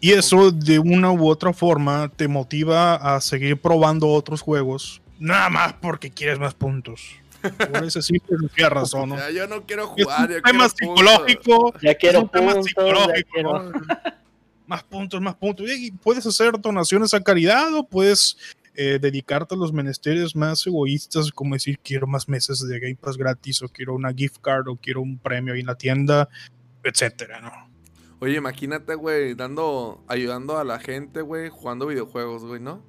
Y 0.00 0.12
eso 0.12 0.50
de 0.52 0.78
una 0.78 1.10
u 1.10 1.28
otra 1.28 1.52
forma 1.52 2.08
te 2.14 2.28
motiva 2.28 2.94
a 2.94 3.20
seguir 3.20 3.60
probando 3.60 4.08
otros 4.08 4.40
juegos, 4.40 5.02
nada 5.18 5.48
más 5.50 5.72
porque 5.74 6.10
quieres 6.10 6.38
más 6.38 6.54
puntos. 6.54 7.02
Por 7.40 7.84
eso 7.84 8.00
sí 8.02 8.14
tienes 8.20 8.50
razón, 8.70 9.10
¿no? 9.10 9.16
Ya, 9.16 9.30
yo 9.30 9.46
no 9.46 9.64
quiero 9.64 9.84
Es 9.96 10.04
jugar, 10.04 10.28
un 10.28 10.36
yo 10.36 10.42
tema 10.42 10.68
quiero 10.68 10.94
puntos. 10.94 11.14
psicológico, 11.26 11.74
Ya 11.82 11.94
quiero 11.94 12.18
es 12.18 12.24
un 12.24 12.30
tema 12.30 12.52
puntos, 12.52 12.66
ya 12.76 12.82
psicológico, 12.82 13.30
quiero- 13.32 13.62
¿no? 13.62 13.72
más 14.66 14.82
puntos, 14.84 15.20
más 15.20 15.34
puntos. 15.36 15.66
Y 15.70 15.90
puedes 15.92 16.26
hacer 16.26 16.52
donaciones 16.60 17.14
a 17.14 17.20
caridad 17.22 17.72
o 17.74 17.84
puedes 17.84 18.36
eh, 18.74 18.98
dedicarte 19.00 19.54
a 19.54 19.58
los 19.58 19.72
menesteres 19.72 20.36
más 20.36 20.64
egoístas, 20.66 21.30
como 21.32 21.54
decir, 21.54 21.78
quiero 21.82 22.06
más 22.06 22.28
meses 22.28 22.60
de 22.68 22.78
Game 22.78 22.96
Pass 22.96 23.16
gratis, 23.16 23.62
o 23.62 23.68
quiero 23.68 23.94
una 23.94 24.12
gift 24.12 24.36
card, 24.40 24.68
o 24.68 24.76
quiero 24.76 25.00
un 25.00 25.18
premio 25.18 25.54
ahí 25.54 25.60
en 25.60 25.66
la 25.66 25.74
tienda, 25.76 26.28
etcétera, 26.84 27.40
¿no? 27.40 27.67
Oye, 28.20 28.36
imagínate, 28.36 28.94
güey, 28.94 29.34
dando, 29.34 30.02
ayudando 30.08 30.58
a 30.58 30.64
la 30.64 30.80
gente, 30.80 31.20
güey, 31.20 31.48
jugando 31.50 31.86
videojuegos, 31.86 32.44
güey, 32.44 32.60
¿no? 32.60 32.82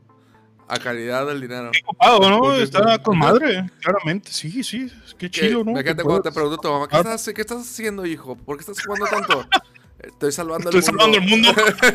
A 0.67 0.77
calidad 0.77 1.27
del 1.27 1.41
dinero. 1.41 1.71
Ocupado, 1.83 2.29
¿no? 2.29 2.55
Está 2.55 2.97
con 3.01 3.17
madre, 3.17 3.69
claramente, 3.81 4.31
sí, 4.31 4.63
sí, 4.63 4.91
qué 5.17 5.29
chido, 5.29 5.63
¿no? 5.63 5.71
Imagínate 5.71 5.97
Que 5.97 6.03
cuando 6.03 6.21
te 6.23 6.31
pregunto 6.31 6.55
a 6.55 6.61
tu 6.61 6.69
mamá, 6.69 6.87
¿qué 6.87 6.97
estás, 6.97 7.31
¿qué 7.33 7.41
estás 7.41 7.61
haciendo, 7.61 8.05
hijo? 8.05 8.35
¿Por 8.35 8.57
qué 8.57 8.61
estás 8.61 8.83
jugando 8.83 9.05
tanto? 9.07 9.45
Estoy 9.99 10.31
salvando 10.31 10.69
Estoy 10.69 10.95
el 10.97 11.11
mundo. 11.11 11.53
salvando 11.53 11.77
el 11.77 11.89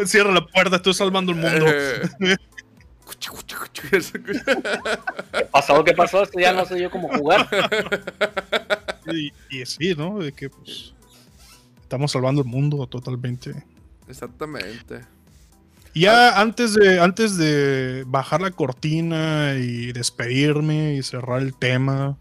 mundo. 0.00 0.06
Cierra 0.06 0.32
la 0.32 0.46
puerta, 0.46 0.76
estoy 0.76 0.94
salvando 0.94 1.32
el 1.32 1.38
mundo. 1.38 1.66
¿Qué 5.32 5.44
pasó? 5.50 5.84
¿Qué 5.84 5.92
pasó? 5.92 6.22
Esto 6.22 6.40
ya 6.40 6.52
no 6.52 6.64
sé 6.64 6.80
yo 6.80 6.90
cómo 6.90 7.08
jugar. 7.08 7.48
Y, 9.12 9.32
y 9.50 9.66
sí, 9.66 9.94
¿no? 9.94 10.18
De 10.18 10.32
que 10.32 10.48
pues 10.48 10.94
estamos 11.92 12.12
salvando 12.12 12.40
el 12.40 12.48
mundo 12.48 12.86
totalmente. 12.86 13.52
Exactamente. 14.08 15.02
Ya 15.94 16.40
antes 16.40 16.72
de, 16.72 16.98
antes 16.98 17.36
de 17.36 18.04
bajar 18.06 18.40
la 18.40 18.50
cortina 18.50 19.56
y 19.56 19.92
despedirme 19.92 20.94
y 20.94 21.02
cerrar 21.02 21.42
el 21.42 21.54
tema, 21.54 22.16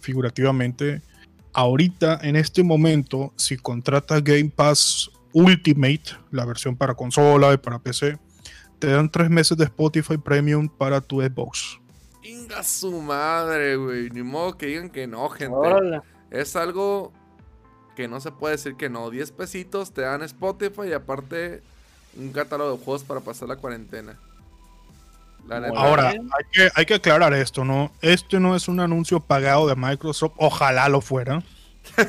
figurativamente, 0.00 1.02
ahorita 1.52 2.20
en 2.22 2.36
este 2.36 2.62
momento, 2.62 3.32
si 3.34 3.56
contratas 3.56 4.22
Game 4.22 4.52
Pass 4.54 5.10
Ultimate, 5.32 6.16
la 6.30 6.44
versión 6.44 6.76
para 6.76 6.94
consola 6.94 7.52
y 7.54 7.56
para 7.56 7.80
PC, 7.80 8.20
te 8.78 8.86
dan 8.86 9.10
tres 9.10 9.30
meses 9.30 9.58
de 9.58 9.64
Spotify 9.64 10.16
Premium 10.16 10.68
para 10.68 11.00
tu 11.00 11.20
Xbox. 11.20 11.80
Inga 12.22 12.62
su 12.62 13.00
madre, 13.02 13.74
güey. 13.74 14.10
Ni 14.10 14.22
modo 14.22 14.56
que 14.56 14.66
digan 14.66 14.90
que 14.90 15.08
no, 15.08 15.28
gente. 15.28 15.56
Es 16.30 16.54
algo 16.54 17.12
que 17.94 18.08
no 18.08 18.20
se 18.20 18.30
puede 18.32 18.56
decir 18.56 18.76
que 18.76 18.88
no. 18.88 19.10
10 19.10 19.32
pesitos 19.32 19.92
te 19.92 20.02
dan 20.02 20.22
Spotify 20.22 20.88
y 20.88 20.92
aparte 20.92 21.62
un 22.16 22.30
catálogo 22.32 22.76
de 22.76 22.84
juegos 22.84 23.04
para 23.04 23.20
pasar 23.20 23.48
la 23.48 23.56
cuarentena. 23.56 24.16
La. 25.48 25.68
Ahora, 25.76 26.08
hay 26.10 26.16
que, 26.52 26.70
hay 26.74 26.86
que 26.86 26.94
aclarar 26.94 27.34
esto, 27.34 27.64
¿no? 27.64 27.92
Este 28.00 28.40
no 28.40 28.56
es 28.56 28.66
un 28.66 28.80
anuncio 28.80 29.20
pagado 29.20 29.66
de 29.66 29.76
Microsoft, 29.76 30.32
ojalá 30.38 30.88
lo 30.88 31.00
fuera, 31.02 31.42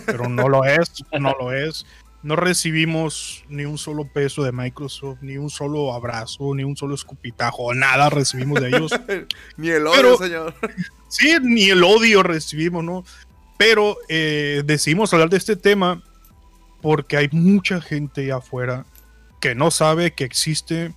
pero 0.06 0.30
no 0.30 0.48
lo 0.48 0.64
es, 0.64 1.04
no 1.20 1.36
lo 1.40 1.52
es. 1.52 1.86
No 2.24 2.36
recibimos 2.36 3.44
ni 3.50 3.66
un 3.66 3.78
solo 3.78 4.08
peso 4.08 4.42
de 4.44 4.52
Microsoft, 4.52 5.20
ni 5.22 5.38
un 5.38 5.52
solo 5.52 5.94
abrazo, 5.94 6.56
ni 6.56 6.64
un 6.64 6.76
solo 6.76 6.96
escupitajo, 6.96 7.72
nada 7.76 8.10
recibimos 8.10 8.60
de 8.62 8.70
ellos. 8.70 8.92
Ni 9.58 9.70
el 9.70 9.86
odio, 9.86 10.02
Pero- 10.02 10.18
señor. 10.18 10.56
Sí, 11.08 11.38
ni 11.44 11.70
el 11.70 11.84
odio 11.84 12.24
recibimos, 12.24 12.84
¿no? 12.84 13.06
Pero 13.58 13.98
eh, 14.10 14.64
decidimos 14.66 15.14
hablar 15.14 15.30
de 15.30 15.38
este 15.38 15.56
tema 15.56 16.04
porque 16.82 17.18
hay 17.18 17.30
mucha 17.32 17.82
gente 17.82 18.32
afuera 18.32 18.86
que 19.42 19.56
no 19.56 19.72
sabe 19.72 20.14
que 20.14 20.24
existe 20.24 20.94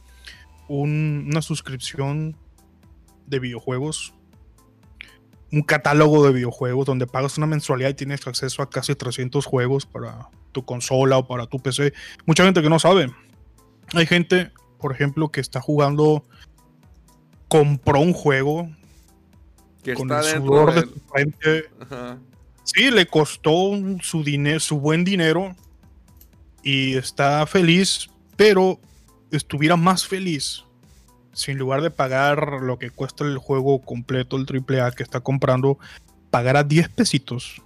un- 0.69 1.27
una 1.31 1.41
suscripción 1.43 2.37
de 3.27 3.39
videojuegos, 3.39 4.15
un 5.53 5.63
catálogo 5.63 6.27
de 6.27 6.33
videojuegos 6.33 6.85
donde 6.87 7.07
pagas 7.07 7.39
una 7.39 7.47
mensualidad 7.47 7.91
y 7.91 7.95
tienes 7.95 8.27
acceso 8.27 8.63
a 8.63 8.69
casi 8.71 8.95
300 8.95 9.47
juegos 9.47 9.87
para 9.87 10.29
tu 10.53 10.65
consola 10.65 11.19
o 11.19 11.27
para 11.27 11.47
tu 11.47 11.59
PC. 11.59 11.93
Mucha 12.27 12.45
gente 12.45 12.61
que 12.61 12.69
no 12.69 12.79
sabe. 12.79 13.11
Hay 13.95 14.07
gente, 14.07 14.51
por 14.79 14.93
ejemplo, 14.93 15.31
que 15.31 15.41
está 15.41 15.61
jugando, 15.61 16.25
compró 17.49 18.01
un 18.01 18.13
juego 18.13 18.69
Que 19.83 19.95
con 19.95 20.11
está 20.13 20.31
el 20.33 20.43
sudor 20.43 20.75
de 20.75 20.81
del- 20.83 20.91
su 20.91 21.01
frente. 21.09 21.65
Ajá. 21.81 22.19
Sí, 22.75 22.91
le 22.91 23.07
costó 23.07 23.73
su 24.03 24.23
dinero, 24.23 24.61
su 24.61 24.79
buen 24.79 25.03
dinero 25.03 25.57
y 26.63 26.97
está 26.97 27.47
feliz, 27.47 28.11
pero 28.37 28.79
estuviera 29.31 29.77
más 29.77 30.07
feliz 30.07 30.65
si 31.33 31.53
en 31.53 31.59
lugar 31.59 31.83
de 31.83 31.91
pagar 31.91 32.61
lo 32.61 32.79
que 32.79 32.91
cuesta 32.91 33.25
el 33.25 33.39
juego 33.39 33.81
completo, 33.81 34.37
el 34.37 34.45
AAA 34.45 34.91
que 34.91 35.03
está 35.03 35.21
comprando, 35.21 35.79
pagara 36.31 36.65
10 36.65 36.89
pesitos 36.91 37.63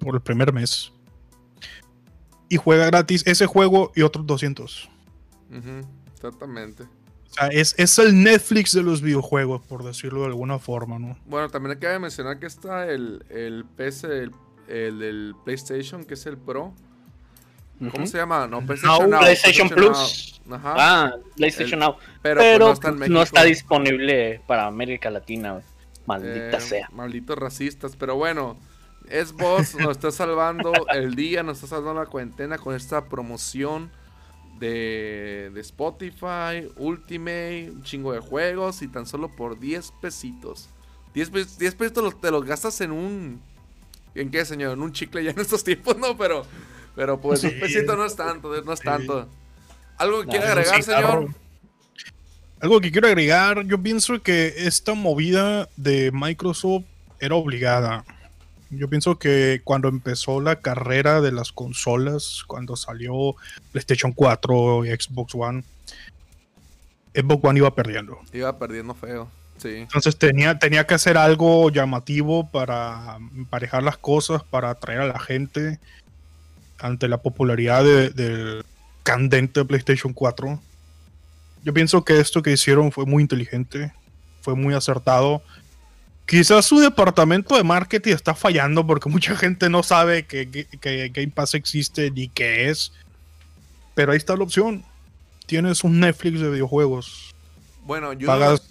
por 0.00 0.14
el 0.14 0.22
primer 0.22 0.52
mes 0.52 0.92
y 2.48 2.56
juega 2.56 2.86
gratis 2.86 3.22
ese 3.26 3.46
juego 3.46 3.92
y 3.94 4.02
otros 4.02 4.26
200. 4.26 4.90
Ujú, 5.50 5.86
Exactamente. 6.14 6.84
O 7.32 7.34
sea, 7.34 7.48
es, 7.48 7.74
es 7.78 7.98
el 7.98 8.22
Netflix 8.22 8.72
de 8.72 8.82
los 8.82 9.00
videojuegos, 9.00 9.62
por 9.66 9.82
decirlo 9.84 10.20
de 10.20 10.26
alguna 10.26 10.58
forma, 10.58 10.98
¿no? 10.98 11.16
Bueno, 11.24 11.48
también 11.48 11.72
hay 11.72 11.78
que 11.78 11.98
mencionar 11.98 12.38
que 12.38 12.46
está 12.46 12.86
el, 12.88 13.24
el 13.30 13.64
PC, 13.64 14.24
el, 14.68 15.02
el 15.02 15.34
PlayStation, 15.44 16.04
que 16.04 16.14
es 16.14 16.26
el 16.26 16.36
Pro. 16.36 16.74
¿Cómo 17.90 18.06
se 18.06 18.18
llama? 18.18 18.46
No, 18.46 18.64
PlayStation 18.64 19.10
Now. 19.10 19.20
PlayStation 19.20 19.68
Plus. 19.70 20.40
Now. 20.46 20.56
Ajá. 20.56 20.74
Ah, 20.76 21.16
PlayStation 21.36 21.80
Now. 21.80 21.96
pero, 22.22 22.40
pues, 22.40 22.52
Pero 22.52 22.66
no 22.66 22.72
está 22.72 22.88
en 22.90 22.98
México. 22.98 23.14
no 23.14 23.22
está 23.22 23.42
disponible 23.44 24.40
para 24.46 24.66
América 24.66 25.10
Latina. 25.10 25.60
Maldita 26.06 26.58
Eh, 26.58 26.60
sea. 26.60 26.88
Malditos 26.92 27.36
racistas. 27.38 27.96
Pero 27.96 28.14
bueno, 28.16 28.56
es 29.08 29.32
vos, 29.32 29.74
nos 29.74 29.92
está 29.92 30.10
salvando 30.12 30.72
el 30.92 31.14
día, 31.16 31.42
nos 31.42 31.56
está 31.62 31.76
salvando 31.76 32.00
la 32.04 32.06
cuarentena 32.06 32.58
con 32.58 32.76
esta 32.76 33.06
promoción 33.08 33.90
de, 34.58 35.50
de 35.52 35.60
Spotify, 35.60 36.68
Ultimate, 36.76 37.70
un 37.70 37.82
chingo 37.82 38.12
de 38.12 38.20
juegos 38.20 38.82
y 38.82 38.88
tan 38.88 39.06
solo 39.06 39.28
por 39.28 39.58
10 39.58 39.92
pesitos. 40.00 40.68
10 41.14 41.30
pesitos 41.30 42.20
te 42.20 42.30
los 42.30 42.44
gastas 42.44 42.80
en 42.80 42.92
un... 42.92 43.40
¿En 44.14 44.30
qué, 44.30 44.44
señor? 44.44 44.72
En 44.72 44.82
un 44.82 44.92
chicle 44.92 45.24
ya 45.24 45.30
en 45.30 45.40
estos 45.40 45.64
tiempos, 45.64 45.96
¿no? 45.96 46.16
Pero, 46.16 46.46
pero 46.94 47.20
pues 47.20 47.44
un 47.44 47.58
pesito 47.58 47.96
no 47.96 48.04
es 48.04 48.16
tanto, 48.16 48.62
no 48.62 48.72
es 48.72 48.80
tanto. 48.80 49.28
¿Algo 49.96 50.22
que 50.22 50.28
quiera 50.28 50.52
agregar, 50.52 50.82
señor? 50.82 51.28
Algo 52.60 52.80
que 52.80 52.92
quiero 52.92 53.08
agregar, 53.08 53.64
yo 53.66 53.82
pienso 53.82 54.22
que 54.22 54.54
esta 54.56 54.94
movida 54.94 55.68
de 55.76 56.12
Microsoft 56.12 56.84
era 57.18 57.34
obligada. 57.34 58.04
Yo 58.74 58.88
pienso 58.88 59.18
que 59.18 59.60
cuando 59.64 59.88
empezó 59.88 60.40
la 60.40 60.56
carrera 60.56 61.20
de 61.20 61.30
las 61.30 61.52
consolas, 61.52 62.42
cuando 62.46 62.74
salió 62.74 63.36
PlayStation 63.70 64.12
4 64.12 64.86
y 64.86 64.88
Xbox 64.88 65.34
One, 65.34 65.62
Xbox 67.14 67.44
One 67.44 67.58
iba 67.58 67.74
perdiendo. 67.74 68.18
Iba 68.32 68.58
perdiendo 68.58 68.94
feo, 68.94 69.28
sí. 69.58 69.76
Entonces 69.76 70.16
tenía, 70.16 70.58
tenía 70.58 70.86
que 70.86 70.94
hacer 70.94 71.18
algo 71.18 71.68
llamativo 71.68 72.50
para 72.50 73.18
emparejar 73.36 73.82
las 73.82 73.98
cosas, 73.98 74.42
para 74.42 74.70
atraer 74.70 75.00
a 75.00 75.06
la 75.06 75.18
gente 75.18 75.78
ante 76.78 77.08
la 77.08 77.18
popularidad 77.18 77.84
del 77.84 78.64
candente 79.02 79.66
PlayStation 79.66 80.14
4. 80.14 80.58
Yo 81.62 81.74
pienso 81.74 82.06
que 82.06 82.20
esto 82.20 82.42
que 82.42 82.52
hicieron 82.52 82.90
fue 82.90 83.04
muy 83.04 83.22
inteligente, 83.22 83.92
fue 84.40 84.54
muy 84.54 84.72
acertado. 84.72 85.42
Quizás 86.32 86.64
su 86.64 86.78
departamento 86.78 87.58
de 87.58 87.62
marketing 87.62 88.14
está 88.14 88.34
fallando 88.34 88.86
porque 88.86 89.10
mucha 89.10 89.36
gente 89.36 89.68
no 89.68 89.82
sabe 89.82 90.24
que, 90.24 90.46
Game 91.12 91.28
Pass 91.30 91.52
existe 91.52 92.10
ni 92.10 92.28
qué 92.28 92.70
es. 92.70 92.90
Pero 93.94 94.12
ahí 94.12 94.16
está 94.16 94.34
la 94.34 94.44
opción. 94.44 94.82
Tienes 95.44 95.84
un 95.84 96.00
Netflix 96.00 96.40
de 96.40 96.48
videojuegos. 96.48 97.34
Bueno, 97.84 98.14
yo. 98.14 98.26
Pagas, 98.26 98.62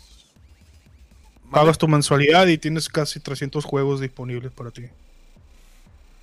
pagas 1.52 1.78
tu 1.78 1.88
mensualidad 1.88 2.48
y 2.48 2.58
tienes 2.58 2.90
casi 2.90 3.20
300 3.20 3.64
juegos 3.64 4.02
disponibles 4.02 4.52
para 4.52 4.72
ti. 4.72 4.86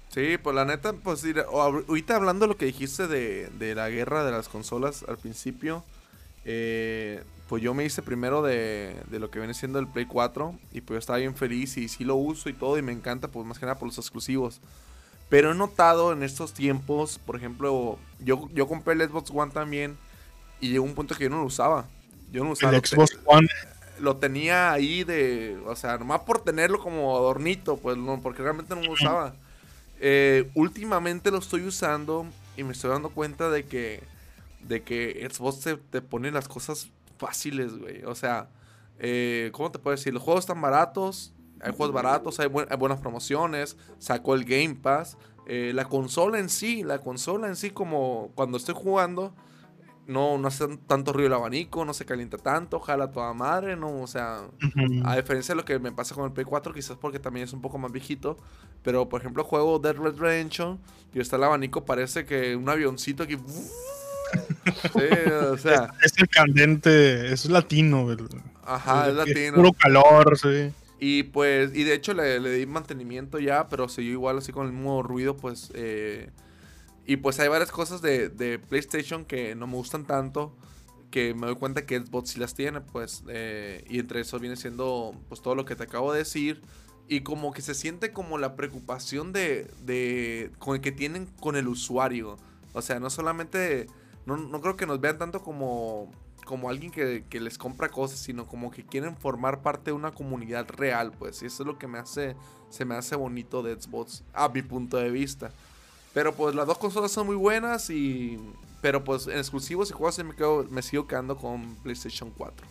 Sí, 0.08 0.38
pues 0.42 0.56
la 0.56 0.64
neta, 0.64 0.92
pues 0.92 1.24
ahorita 1.52 2.16
hablando 2.16 2.46
de 2.46 2.48
lo 2.48 2.56
que 2.56 2.66
dijiste 2.66 3.06
de, 3.06 3.48
de 3.50 3.76
la 3.76 3.88
guerra 3.90 4.24
de 4.24 4.32
las 4.32 4.48
consolas 4.48 5.04
al 5.06 5.18
principio, 5.18 5.84
eh, 6.44 7.22
pues 7.48 7.62
yo 7.62 7.72
me 7.72 7.84
hice 7.84 8.02
primero 8.02 8.42
de, 8.42 8.94
de, 9.10 9.18
lo 9.18 9.30
que 9.30 9.38
viene 9.38 9.54
siendo 9.54 9.78
el 9.78 9.88
Play 9.88 10.04
4 10.04 10.54
y 10.72 10.82
pues 10.82 10.96
yo 10.96 10.98
estaba 10.98 11.18
bien 11.18 11.34
feliz 11.34 11.78
y 11.78 11.88
sí 11.88 12.04
lo 12.04 12.14
uso 12.14 12.50
y 12.50 12.52
todo 12.52 12.76
y 12.76 12.82
me 12.82 12.92
encanta, 12.92 13.28
pues 13.28 13.46
más 13.46 13.58
que 13.58 13.64
nada 13.64 13.78
por 13.78 13.88
los 13.88 13.96
exclusivos. 13.96 14.60
Pero 15.30 15.52
he 15.52 15.54
notado 15.54 16.12
en 16.12 16.22
estos 16.22 16.52
tiempos, 16.52 17.18
por 17.18 17.36
ejemplo, 17.36 17.98
yo, 18.20 18.48
yo 18.52 18.68
compré 18.68 18.94
el 18.94 19.08
Xbox 19.08 19.30
One 19.30 19.52
también 19.52 19.96
y 20.60 20.70
llegó 20.70 20.84
un 20.84 20.94
punto 20.94 21.14
que 21.14 21.24
yo 21.24 21.30
no 21.30 21.38
lo 21.38 21.44
usaba. 21.44 21.86
Yo 22.30 22.42
no 22.42 22.48
lo 22.48 22.52
usaba. 22.52 22.76
El 22.76 22.84
Xbox 22.84 23.18
One. 23.24 23.48
Lo 23.98 24.16
tenía 24.16 24.70
ahí 24.70 25.02
de, 25.02 25.58
o 25.66 25.74
sea, 25.74 25.98
nomás 25.98 26.20
por 26.20 26.44
tenerlo 26.44 26.78
como 26.78 27.16
adornito, 27.16 27.78
pues 27.78 27.96
no, 27.96 28.20
porque 28.20 28.42
realmente 28.42 28.74
no 28.74 28.82
lo 28.82 28.92
usaba. 28.92 29.34
Eh, 30.00 30.50
últimamente 30.54 31.30
lo 31.30 31.38
estoy 31.38 31.62
usando 31.62 32.26
y 32.56 32.62
me 32.62 32.72
estoy 32.72 32.90
dando 32.90 33.10
cuenta 33.10 33.50
de 33.50 33.64
que 33.64 34.02
de 34.60 34.82
que 34.82 35.28
Xbox 35.30 35.60
te, 35.60 35.76
te 35.76 36.00
pone 36.02 36.30
las 36.30 36.48
cosas 36.48 36.90
fáciles, 37.18 37.76
güey. 37.76 38.04
O 38.04 38.14
sea, 38.14 38.48
eh, 38.98 39.50
¿cómo 39.52 39.70
te 39.70 39.78
puedo 39.78 39.96
decir? 39.96 40.14
Los 40.14 40.22
juegos 40.22 40.44
están 40.44 40.60
baratos, 40.60 41.34
hay 41.60 41.72
juegos 41.72 41.92
baratos, 41.92 42.40
hay, 42.40 42.48
buenas 42.48 43.00
promociones, 43.00 43.76
sacó 43.98 44.34
el 44.34 44.44
Game 44.44 44.76
Pass. 44.76 45.16
Eh, 45.46 45.72
la 45.74 45.86
consola 45.86 46.38
en 46.38 46.48
sí, 46.48 46.82
la 46.82 46.98
consola 46.98 47.48
en 47.48 47.56
sí, 47.56 47.70
como 47.70 48.32
cuando 48.34 48.58
estoy 48.58 48.74
jugando, 48.76 49.34
no, 50.06 50.38
no 50.38 50.48
hace 50.48 50.66
tanto 50.86 51.12
ruido 51.12 51.28
el 51.28 51.34
abanico, 51.34 51.84
no 51.84 51.94
se 51.94 52.04
calienta 52.04 52.38
tanto, 52.38 52.80
jala 52.80 53.10
toda 53.10 53.32
madre, 53.34 53.76
no, 53.76 54.02
o 54.02 54.06
sea, 54.06 54.40
a 55.04 55.16
diferencia 55.16 55.54
de 55.54 55.56
lo 55.56 55.64
que 55.66 55.78
me 55.78 55.92
pasa 55.92 56.14
con 56.14 56.24
el 56.24 56.32
Play 56.32 56.46
4, 56.46 56.72
quizás 56.72 56.96
porque 56.96 57.18
también 57.18 57.44
es 57.44 57.52
un 57.52 57.60
poco 57.60 57.78
más 57.78 57.92
viejito, 57.92 58.38
pero 58.82 59.08
por 59.08 59.20
ejemplo, 59.20 59.44
juego 59.44 59.78
Dead 59.78 59.94
Red 59.94 60.16
Redemption, 60.16 60.80
y 61.14 61.20
está 61.20 61.36
el 61.36 61.44
abanico, 61.44 61.84
parece 61.84 62.24
que 62.24 62.56
un 62.56 62.68
avioncito 62.68 63.22
aquí 63.22 63.36
Sí, 64.72 65.30
o 65.50 65.58
sea. 65.58 65.92
Es, 66.02 66.16
el 66.18 66.28
candente, 66.28 67.32
es 67.32 67.46
latino. 67.46 68.06
Ajá, 68.64 69.08
es, 69.08 69.14
latino. 69.14 69.54
puro 69.54 69.72
calor, 69.72 70.38
sí. 70.38 70.72
Y 71.00 71.24
pues, 71.24 71.74
y 71.74 71.84
de 71.84 71.94
hecho 71.94 72.12
le, 72.12 72.40
di 72.40 72.66
mantenimiento 72.66 73.38
ya, 73.38 73.68
pero 73.68 73.88
siguió 73.88 74.12
igual 74.12 74.38
así 74.38 74.52
con 74.52 74.66
el 74.66 74.72
mismo 74.72 75.02
ruido, 75.02 75.36
pues. 75.36 75.70
Eh, 75.74 76.30
y 77.06 77.16
pues 77.16 77.38
hay 77.40 77.48
varias 77.48 77.70
cosas 77.70 78.02
de, 78.02 78.28
de, 78.28 78.58
PlayStation 78.58 79.24
que 79.24 79.54
no 79.54 79.66
me 79.66 79.74
gustan 79.74 80.04
tanto. 80.04 80.54
Que 81.10 81.32
me 81.32 81.46
doy 81.46 81.56
cuenta 81.56 81.86
que 81.86 81.98
Xbox 81.98 82.30
sí 82.30 82.40
las 82.40 82.54
tiene, 82.54 82.80
pues. 82.80 83.22
Eh, 83.28 83.84
y 83.88 84.00
entre 84.00 84.20
eso 84.20 84.38
viene 84.38 84.56
siendo, 84.56 85.14
pues, 85.28 85.40
todo 85.40 85.54
lo 85.54 85.64
que 85.64 85.76
te 85.76 85.84
acabo 85.84 86.12
de 86.12 86.18
decir. 86.18 86.62
Y 87.08 87.20
como 87.20 87.52
que 87.52 87.62
se 87.62 87.74
siente 87.74 88.12
como 88.12 88.36
la 88.36 88.56
preocupación 88.56 89.32
de, 89.32 89.70
de 89.82 90.50
con 90.58 90.76
el 90.76 90.82
que 90.82 90.92
tienen 90.92 91.26
con 91.40 91.56
el 91.56 91.68
usuario. 91.68 92.36
O 92.74 92.82
sea, 92.82 93.00
no 93.00 93.08
solamente 93.08 93.86
no, 94.36 94.60
creo 94.60 94.76
que 94.76 94.86
nos 94.86 95.00
vean 95.00 95.18
tanto 95.18 95.42
como, 95.42 96.12
como 96.44 96.68
alguien 96.68 96.90
que, 96.90 97.40
les 97.40 97.58
compra 97.58 97.88
cosas, 97.88 98.18
sino 98.18 98.46
como 98.46 98.70
que 98.70 98.84
quieren 98.84 99.16
formar 99.16 99.62
parte 99.62 99.90
de 99.90 99.92
una 99.92 100.10
comunidad 100.10 100.68
real, 100.68 101.12
pues. 101.18 101.42
Y 101.42 101.46
eso 101.46 101.62
es 101.62 101.66
lo 101.66 101.78
que 101.78 101.86
me 101.86 101.98
hace, 101.98 102.36
se 102.68 102.84
me 102.84 102.94
hace 102.94 103.16
bonito 103.16 103.62
de 103.62 103.80
Xbox, 103.80 104.22
a 104.32 104.48
mi 104.48 104.62
punto 104.62 104.96
de 104.96 105.10
vista. 105.10 105.50
Pero 106.14 106.34
pues 106.34 106.54
las 106.54 106.66
dos 106.66 106.78
consolas 106.78 107.12
son 107.12 107.26
muy 107.26 107.36
buenas 107.36 107.90
y... 107.90 108.38
Pero 108.80 109.02
pues 109.02 109.26
en 109.26 109.38
exclusivos 109.38 109.90
y 109.90 109.92
juegos 109.92 110.22
me, 110.24 110.36
quedo, 110.36 110.64
me 110.70 110.82
sigo 110.82 111.08
quedando 111.08 111.36
con 111.36 111.74
PlayStation 111.82 112.30
4. 112.36 112.66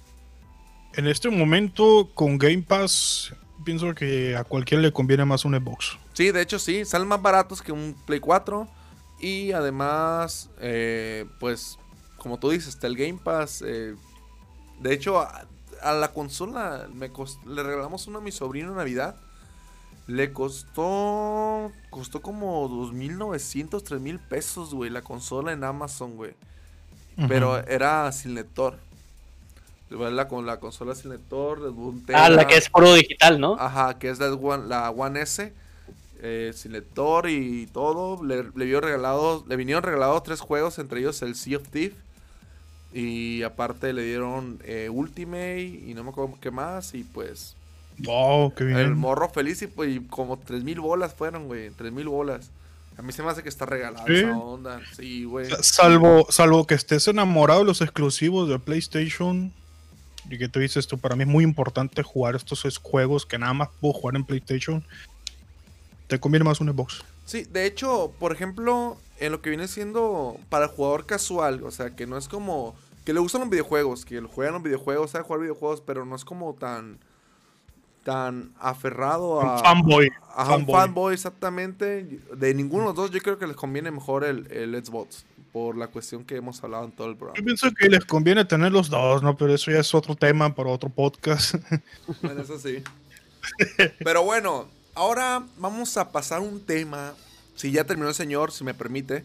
En 0.93 1.05
este 1.05 1.29
momento 1.29 2.09
con 2.13 2.37
Game 2.37 2.61
Pass 2.61 3.33
pienso 3.65 3.93
que 3.93 4.35
a 4.35 4.45
cualquiera 4.45 4.81
le 4.81 4.93
conviene 4.93 5.25
más 5.25 5.43
un 5.43 5.53
Xbox. 5.53 5.97
Sí, 6.13 6.31
de 6.31 6.41
hecho 6.41 6.59
sí, 6.59 6.85
salen 6.85 7.07
más 7.07 7.21
baratos 7.21 7.61
que 7.61 7.71
un 7.71 7.95
Play 8.05 8.19
4. 8.19 8.67
Y 9.19 9.51
además, 9.51 10.49
eh, 10.59 11.25
pues, 11.39 11.79
como 12.17 12.37
tú 12.39 12.49
dices, 12.49 12.69
está 12.69 12.87
el 12.87 12.95
Game 12.95 13.19
Pass. 13.23 13.63
Eh, 13.65 13.95
de 14.79 14.93
hecho, 14.93 15.19
a, 15.19 15.93
la 15.93 16.11
consola 16.11 16.87
me 16.93 17.09
le 17.45 17.63
regalamos 17.63 18.07
una 18.07 18.19
a 18.19 18.21
mi 18.21 18.31
sobrino 18.31 18.69
en 18.69 18.77
Navidad. 18.77 19.15
Le 20.05 20.31
costó. 20.31 21.71
Costó 21.89 22.21
como 22.21 22.69
2.900, 22.69 23.69
3.000 23.69 24.19
pesos, 24.19 24.73
güey, 24.73 24.89
la 24.89 25.01
consola 25.01 25.51
en 25.51 25.63
Amazon, 25.63 26.15
güey. 26.15 26.33
Pero 27.27 27.57
era 27.65 28.11
sin 28.11 28.35
lector. 28.35 28.77
La, 29.89 30.27
con 30.27 30.45
la 30.45 30.59
consola 30.59 30.93
sin 30.93 31.09
lector. 31.09 31.73
ah, 32.13 32.29
la 32.29 32.45
que 32.45 32.57
es 32.57 32.69
puro 32.69 32.93
digital, 32.93 33.39
¿no? 33.39 33.55
Ajá, 33.59 33.97
que 33.97 34.09
es 34.09 34.19
la 34.19 34.27
la 34.57 34.91
One 34.91 35.21
S 35.21 35.51
eh, 36.21 36.51
sin 36.53 36.71
lector 36.71 37.29
y 37.29 37.67
todo. 37.67 38.23
Le, 38.23 38.43
le, 38.55 38.81
regalado, 38.81 39.43
le 39.47 39.55
vinieron 39.55 39.83
regalados 39.83 40.23
tres 40.23 40.39
juegos, 40.39 40.79
entre 40.79 40.99
ellos 40.99 41.21
el 41.21 41.35
Sea 41.35 41.57
of 41.57 41.67
Thief. 41.69 41.93
Y 42.93 43.43
aparte 43.43 43.93
le 43.93 44.03
dieron 44.03 44.59
eh, 44.63 44.89
Ultimate 44.89 45.61
y 45.61 45.93
no 45.93 46.03
me 46.03 46.09
acuerdo 46.09 46.37
qué 46.41 46.51
más. 46.51 46.93
Y 46.93 47.03
pues. 47.03 47.55
Wow, 47.99 48.53
qué 48.53 48.63
bien. 48.63 48.77
El 48.79 48.95
morro 48.95 49.29
feliz 49.29 49.61
y 49.61 49.67
pues 49.67 49.99
como 50.09 50.37
3000 50.37 50.79
bolas 50.79 51.13
fueron, 51.13 51.47
güey. 51.47 51.69
3000 51.71 52.07
bolas. 52.07 52.49
A 52.97 53.03
mí 53.03 53.11
se 53.11 53.21
me 53.21 53.29
hace 53.29 53.43
que 53.43 53.49
está 53.49 53.65
regalado 53.65 54.07
esa 54.07 54.35
onda. 54.35 54.81
Sí, 54.95 55.25
güey. 55.25 55.47
Salvo, 55.61 56.25
salvo 56.29 56.65
que 56.65 56.73
estés 56.73 57.07
enamorado 57.07 57.59
de 57.59 57.65
los 57.65 57.81
exclusivos 57.81 58.49
de 58.49 58.57
PlayStation. 58.57 59.53
Y 60.29 60.37
que 60.37 60.49
tú 60.49 60.59
dices 60.59 60.77
esto, 60.77 60.97
para 60.97 61.15
mí 61.15 61.23
es 61.23 61.29
muy 61.29 61.43
importante 61.43 62.03
jugar 62.03 62.35
estos 62.35 62.79
juegos 62.79 63.25
que 63.25 63.37
nada 63.37 63.53
más 63.53 63.69
puedo 63.79 63.93
jugar 63.93 64.15
en 64.15 64.25
PlayStation 64.25 64.83
te 66.07 66.19
conviene 66.19 66.43
más 66.43 66.59
un 66.61 66.69
Xbox. 66.69 67.03
Sí, 67.25 67.43
de 67.43 67.65
hecho, 67.65 68.13
por 68.19 68.31
ejemplo, 68.31 68.97
en 69.19 69.31
lo 69.31 69.41
que 69.41 69.49
viene 69.49 69.67
siendo 69.67 70.37
para 70.49 70.65
el 70.65 70.71
jugador 70.71 71.05
casual, 71.05 71.63
o 71.63 71.71
sea, 71.71 71.95
que 71.95 72.07
no 72.07 72.17
es 72.17 72.27
como 72.27 72.75
que 73.05 73.13
le 73.13 73.19
gustan 73.19 73.41
los 73.41 73.49
videojuegos, 73.49 74.05
que 74.05 74.19
lo 74.21 74.27
juegan 74.27 74.55
los 74.55 74.63
videojuegos, 74.63 75.11
sabe 75.11 75.23
jugar 75.25 75.41
videojuegos, 75.41 75.81
pero 75.81 76.05
no 76.05 76.15
es 76.15 76.25
como 76.25 76.53
tan 76.53 76.99
tan 78.03 78.53
aferrado 78.59 79.41
a 79.41 79.55
un 79.55 79.59
fanboy, 79.59 80.09
a 80.33 80.55
un 80.55 80.65
fanboy 80.65 81.13
exactamente. 81.13 82.21
De 82.33 82.53
ninguno 82.53 82.83
de 82.83 82.87
los 82.87 82.95
dos 82.95 83.11
yo 83.11 83.19
creo 83.19 83.37
que 83.37 83.47
les 83.47 83.57
conviene 83.57 83.91
mejor 83.91 84.23
el, 84.23 84.49
el 84.49 84.81
Xbox 84.81 85.25
por 85.51 85.75
la 85.75 85.87
cuestión 85.87 86.23
que 86.23 86.37
hemos 86.37 86.63
hablado 86.63 86.85
en 86.85 86.91
todo 86.91 87.09
el 87.09 87.17
programa. 87.17 87.37
Yo 87.37 87.43
pienso 87.43 87.69
que 87.73 87.89
les 87.89 88.05
conviene 88.05 88.45
tener 88.45 88.71
los 88.71 88.89
dos, 88.89 89.23
¿no? 89.23 89.35
Pero 89.35 89.53
eso 89.53 89.71
ya 89.71 89.79
es 89.79 89.93
otro 89.93 90.15
tema 90.15 90.53
para 90.55 90.69
otro 90.69 90.89
podcast. 90.89 91.55
Bueno, 92.21 92.41
eso 92.41 92.57
sí. 92.59 92.81
Pero 94.03 94.23
bueno, 94.23 94.69
Ahora 94.97 95.43
vamos 95.59 95.95
a 95.95 96.11
pasar 96.11 96.41
un 96.41 96.59
tema. 96.59 97.13
Si 97.55 97.71
ya 97.71 97.83
terminó 97.83 98.09
el 98.09 98.15
señor, 98.15 98.51
si 98.51 98.63
me 98.63 98.73
permite. 98.73 99.23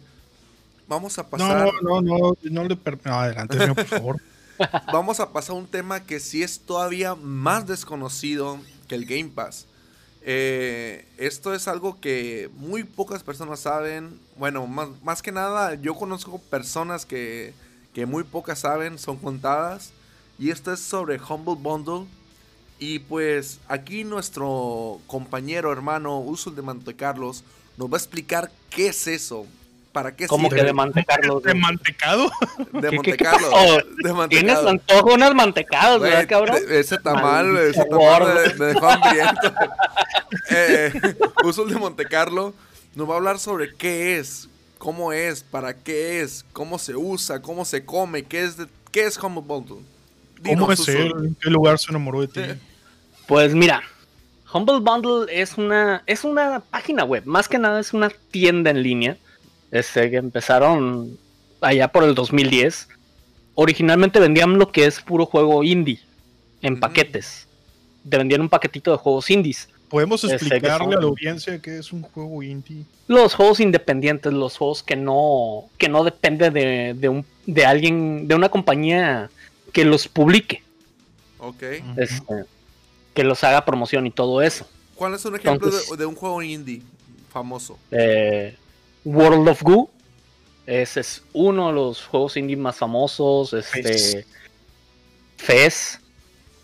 Vamos 0.87 1.19
a 1.19 1.27
pasar. 1.27 1.73
No, 1.83 2.03
no, 2.03 2.19
no, 2.19 2.37
no 2.43 2.65
le 2.65 2.77
permito. 2.77 3.09
adelante, 3.09 3.57
señor, 3.57 3.77
por 3.77 3.87
favor. 3.87 4.21
vamos 4.93 5.19
a 5.19 5.33
pasar 5.33 5.57
a 5.57 5.59
un 5.59 5.67
tema 5.67 6.01
que 6.01 6.21
sí 6.21 6.43
es 6.43 6.61
todavía 6.61 7.15
más 7.15 7.67
desconocido 7.67 8.59
que 8.87 8.97
el 8.97 9.07
Game 9.07 9.31
Pass. 9.35 9.67
Eh, 10.21 11.07
esto 11.17 11.55
es 11.55 11.67
algo 11.67 11.99
que 12.01 12.51
muy 12.59 12.85
pocas 12.85 13.23
personas 13.23 13.61
saben. 13.61 14.21
Bueno, 14.37 14.67
más, 14.67 14.91
más 15.03 15.23
que 15.23 15.33
nada, 15.33 15.75
yo 15.77 15.95
conozco 15.95 16.39
personas 16.39 17.07
que, 17.07 17.55
que 17.95 18.05
muy 18.05 18.25
pocas 18.25 18.59
saben, 18.59 18.99
son 18.99 19.17
contadas. 19.17 19.91
Y 20.39 20.51
esto 20.51 20.71
es 20.71 20.81
sobre 20.81 21.19
Humble 21.19 21.55
Bundle 21.55 22.07
Y 22.85 22.99
pues 22.99 23.61
aquí 23.69 24.03
nuestro 24.03 24.99
compañero, 25.07 25.71
hermano, 25.71 26.19
Usul 26.19 26.57
de 26.57 26.63
Montecarlos, 26.63 27.45
nos 27.77 27.89
va 27.89 27.95
a 27.95 27.99
explicar 27.99 28.51
qué 28.71 28.89
es 28.89 29.07
eso. 29.07 29.47
¿Para 29.93 30.17
qué 30.17 30.27
¿Cómo 30.27 30.49
sirve? 30.49 30.63
que 30.63 30.67
de 30.67 30.73
mantecarlos? 30.73 31.43
¿De 31.45 31.55
mantecado? 31.55 32.29
De 32.73 32.91
¿Qué- 33.05 33.17
Tienes 34.31 34.59
antojo 34.59 35.15
unas 35.15 35.33
mantecadas, 35.33 36.01
¿verdad, 36.01 36.27
cabrón? 36.29 36.57
de- 36.67 36.81
ese 36.81 36.99
tamal, 36.99 37.47
Maldito 37.53 37.83
ese 37.83 37.85
tamal 37.89 38.25
me, 38.35 38.55
me 38.59 38.65
dejó 38.73 38.89
hambriento. 38.89 39.53
eh, 40.51 40.93
Usul 41.45 41.71
de 41.73 41.77
Montecarlo 41.79 42.53
nos 42.97 43.09
va 43.09 43.15
a 43.15 43.17
hablar 43.19 43.39
sobre 43.39 43.77
qué 43.77 44.19
es, 44.19 44.49
cómo 44.79 45.13
es, 45.13 45.45
para 45.45 45.77
qué 45.77 46.21
es, 46.21 46.45
cómo 46.53 46.81
se 46.81 46.97
usa, 46.97 47.41
cómo 47.43 47.65
se 47.65 47.85
come, 47.85 48.25
qué 48.25 48.43
es, 48.43 48.57
de- 48.57 48.67
qué 48.91 49.05
es 49.07 49.17
Humble 49.23 49.45
Bundle. 49.47 49.83
¿Cómo 50.45 50.73
es 50.73 50.81
Usul. 50.81 50.97
él? 50.97 51.13
¿En 51.27 51.35
qué 51.37 51.49
lugar 51.49 51.79
se 51.79 51.91
enamoró 51.93 52.23
de 52.23 52.27
ti? 52.29 52.41
Pues 53.27 53.55
mira, 53.55 53.83
Humble 54.53 54.81
Bundle 54.81 55.27
es 55.31 55.57
una, 55.57 56.03
es 56.07 56.25
una 56.25 56.61
página 56.71 57.05
web, 57.05 57.25
más 57.25 57.49
que 57.49 57.59
nada 57.59 57.81
es 57.81 57.93
una 57.93 58.11
tienda 58.31 58.71
en 58.71 58.83
línea. 58.83 59.17
Este, 59.71 60.11
que 60.11 60.17
empezaron 60.19 61.17
allá 61.63 61.89
por 61.89 62.05
el 62.05 62.15
2010. 62.15 62.89
Originalmente 63.55 64.21
vendían 64.21 64.59
lo 64.59 64.71
que 64.71 64.85
es 64.85 65.01
puro 65.01 65.25
juego 65.25 65.63
indie, 65.65 65.99
en 66.61 66.79
paquetes. 66.79 67.49
Te 68.09 68.19
vendían 68.19 68.43
un 68.43 68.49
paquetito 68.51 68.91
de 68.93 68.99
juegos 68.99 69.31
indies. 69.31 69.69
¿Podemos 69.89 70.25
Ese 70.25 70.29
que 70.33 70.35
explicarle 70.37 70.85
son- 70.85 70.95
a 70.95 71.01
la 71.01 71.07
audiencia 71.07 71.59
que 71.61 71.79
es 71.79 71.91
un 71.93 72.03
juego 72.03 72.43
indie? 72.43 72.85
Los 73.09 73.35
juegos 73.35 73.61
independientes, 73.61 74.31
los 74.33 74.57
juegos 74.59 74.83
que 74.83 74.97
no, 74.97 75.65
que 75.79 75.89
no 75.89 76.05
depende 76.05 76.51
de, 76.51 76.95
de 76.95 77.09
un, 77.09 77.25
de 77.47 77.65
alguien, 77.65 78.27
de 78.29 78.35
una 78.35 78.49
compañía 78.51 79.31
que 79.73 79.85
los 79.87 80.07
publique, 80.09 80.63
Ok. 81.39 81.63
este, 81.97 82.45
que 83.15 83.25
los 83.25 83.43
haga 83.45 83.65
promoción 83.65 84.07
y 84.07 84.11
todo 84.11 84.43
eso. 84.43 84.69
¿Cuál 84.95 85.15
es 85.15 85.25
un 85.25 85.35
ejemplo 85.37 85.71
de- 85.71 85.77
Entonces- 85.77 85.99
de, 85.99 86.07
un 86.07 86.15
juego 86.15 86.43
indie 86.43 86.83
famoso? 87.33 87.79
Eh, 87.91 88.57
World 89.05 89.49
of 89.49 89.63
Goo. 89.63 89.91
Ese 90.67 91.01
es 91.01 91.23
uno 91.33 91.69
de 91.69 91.73
los 91.75 92.05
juegos 92.05 92.37
indie 92.37 92.57
más 92.57 92.77
famosos. 92.77 93.53
Este, 93.53 94.25
Fez. 95.37 95.99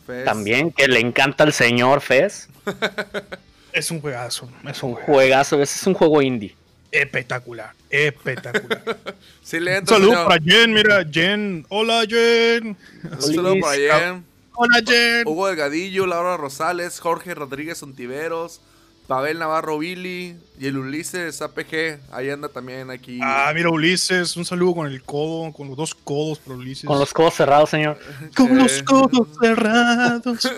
Fez 0.06 0.24
también, 0.24 0.70
que 0.72 0.87
le 0.88 1.00
encanta 1.00 1.44
al 1.44 1.52
señor 1.52 2.00
Fez. 2.00 2.48
Es 3.70 3.90
un 3.90 4.00
juegazo. 4.00 4.48
Es 4.66 4.82
un 4.82 4.94
juegazo, 4.94 5.61
ese 5.62 5.78
es 5.78 5.87
un 5.87 5.92
juego 5.94 6.22
indie. 6.22 6.56
espectacular. 6.90 7.72
Espectacular. 7.90 8.82
Sí, 9.42 9.61
le 9.61 9.72
un 9.72 9.76
entra, 9.78 9.96
saludo 9.96 10.11
señor. 10.12 10.28
para 10.28 10.42
Jen, 10.42 10.72
mira, 10.72 11.04
Jen. 11.11 11.66
Hola, 11.68 12.02
Jen. 12.08 12.76
Un 13.04 13.22
saludo 13.22 13.54
para. 13.61 13.98
Jen. 13.98 14.24
Hola, 14.61 14.83
Jen. 14.85 15.23
Hugo 15.27 15.47
Delgadillo, 15.47 16.05
Laura 16.09 16.37
Rosales, 16.37 16.99
Jorge 16.99 17.33
Rodríguez 17.33 17.81
Ontiveros, 17.85 18.61
Pavel 19.07 19.38
Navarro 19.38 19.79
Billy 19.79 20.37
y 20.59 20.66
el 20.66 20.79
Ulises 20.79 21.40
APG. 21.40 22.01
Ahí 22.11 22.29
anda 22.29 22.49
también 22.49 22.90
aquí. 22.90 23.21
Ah, 23.23 23.53
mira, 23.55 23.71
Ulises. 23.71 24.37
Un 24.37 24.44
saludo 24.44 24.75
con 24.75 24.87
el 24.88 25.01
codo, 25.05 25.53
con 25.53 25.68
los 25.68 25.77
dos 25.77 25.94
codos 25.94 26.40
para 26.40 26.57
Ulises. 26.59 26.87
Con 26.87 26.99
los 26.99 27.12
codos 27.14 27.35
cerrados, 27.35 27.71
señor. 27.71 27.99
Con 28.37 28.59
los 28.59 28.79
Eh. 28.79 28.85
codos 28.85 29.29
cerrados. 29.40 30.53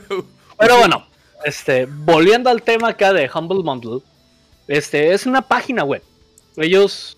Pero 0.58 0.76
bueno, 0.78 1.06
este, 1.44 1.86
volviendo 1.86 2.50
al 2.50 2.62
tema 2.62 2.88
acá 2.88 3.14
de 3.14 3.30
Humble 3.34 3.62
Bundle, 3.62 4.00
este 4.68 5.14
es 5.14 5.24
una 5.24 5.40
página 5.40 5.82
web. 5.82 6.02
Ellos, 6.58 7.16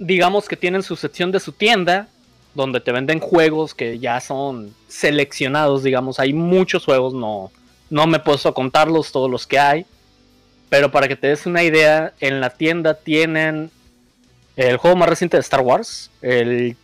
digamos 0.00 0.48
que 0.48 0.56
tienen 0.56 0.82
su 0.82 0.96
sección 0.96 1.30
de 1.30 1.38
su 1.38 1.52
tienda, 1.52 2.08
donde 2.56 2.80
te 2.80 2.90
venden 2.90 3.20
juegos 3.20 3.74
que 3.74 3.98
ya 3.98 4.20
son 4.20 4.74
seleccionados, 4.88 5.82
digamos. 5.82 6.18
Hay 6.18 6.32
muchos 6.32 6.84
juegos, 6.84 7.14
no, 7.14 7.52
no 7.90 8.06
me 8.06 8.16
he 8.16 8.20
puesto 8.20 8.48
a 8.48 8.54
contarlos 8.54 9.12
todos 9.12 9.30
los 9.30 9.46
que 9.46 9.58
hay. 9.58 9.86
Pero 10.68 10.90
para 10.90 11.06
que 11.06 11.14
te 11.14 11.28
des 11.28 11.46
una 11.46 11.62
idea, 11.62 12.12
en 12.18 12.40
la 12.40 12.50
tienda 12.50 12.94
tienen 12.94 13.70
el 14.56 14.78
juego 14.78 14.96
más 14.96 15.08
reciente 15.08 15.36
de 15.36 15.42
Star 15.42 15.60
Wars, 15.60 16.10
el 16.22 16.76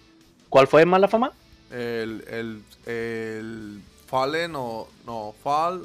¿cuál 0.49 0.69
fue 0.69 0.85
mala 0.85 1.09
fama? 1.09 1.33
El, 1.71 2.23
el, 2.31 2.63
el 2.87 3.81
Fallen 4.07 4.55
o. 4.55 4.89
No, 5.07 5.35
Fall 5.43 5.83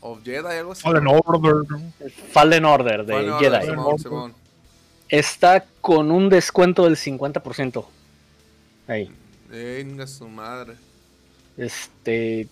of 0.00 0.24
Jedi, 0.24 0.56
algo 0.56 0.72
así. 0.72 0.82
Fallen 0.82 1.06
Order. 1.06 1.54
Fallen 2.32 2.64
Order 2.64 3.04
de 3.04 3.12
Fallen 3.12 3.34
Jedi. 3.34 3.56
Order, 3.56 3.70
Simón, 3.70 3.98
Simón. 3.98 4.34
está 5.10 5.66
con 5.82 6.10
un 6.10 6.30
descuento 6.30 6.84
del 6.84 6.96
50%. 6.96 7.84
Ahí. 8.88 9.10
Venga 9.48 10.06
su 10.06 10.28
madre. 10.28 10.74
Este. 11.56 12.48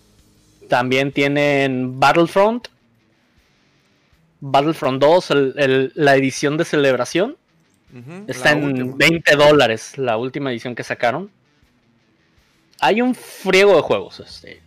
También 0.68 1.12
tienen 1.12 1.98
Battlefront. 2.00 2.68
Battlefront 4.40 5.00
2, 5.00 5.30
el- 5.30 5.54
el- 5.56 5.92
la 5.94 6.16
edición 6.16 6.56
de 6.56 6.64
celebración. 6.64 7.36
Ujú, 7.92 8.24
Está 8.26 8.52
la 8.54 8.58
en 8.58 8.64
última. 8.64 8.94
20 8.96 9.36
dólares, 9.36 9.96
la 9.96 10.16
última 10.16 10.50
edición 10.50 10.74
que 10.74 10.82
sacaron. 10.84 11.30
Hay 12.80 13.00
un 13.00 13.14
friego 13.14 13.76
de 13.76 13.82
juegos. 13.82 14.20
Este. 14.20 14.60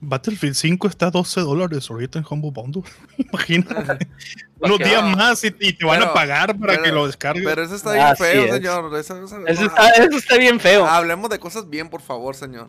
Battlefield 0.00 0.54
5 0.54 0.88
está 0.88 1.08
a 1.08 1.10
12 1.10 1.40
dólares 1.40 1.90
ahorita 1.90 2.18
en 2.18 2.24
Humble 2.28 2.50
Bundle. 2.52 2.82
Imagínate. 3.18 4.06
Unos 4.62 4.78
que- 4.78 4.84
días 4.84 5.02
más 5.16 5.42
y, 5.44 5.54
y 5.58 5.72
te 5.72 5.84
van 5.86 5.98
Pero- 6.00 6.10
a 6.10 6.14
pagar 6.14 6.58
para 6.58 6.72
pero- 6.74 6.82
que 6.84 6.92
lo 6.92 7.06
descargues. 7.06 7.44
Pero 7.44 7.62
eso 7.62 7.74
está 7.74 7.92
bien 7.94 8.04
Así 8.04 8.22
feo, 8.22 8.44
es. 8.44 8.52
señor. 8.54 8.96
Eso- 8.96 9.16
eso- 9.24 9.46
Eso 9.46 9.60
no, 9.62 9.66
está, 9.68 9.88
eso 9.90 10.16
está 10.18 10.36
bien 10.38 10.60
feo. 10.60 10.84
Hablemos 10.86 11.30
de 11.30 11.38
cosas 11.38 11.68
bien, 11.70 11.88
por 11.88 12.02
favor, 12.02 12.34
señor. 12.34 12.68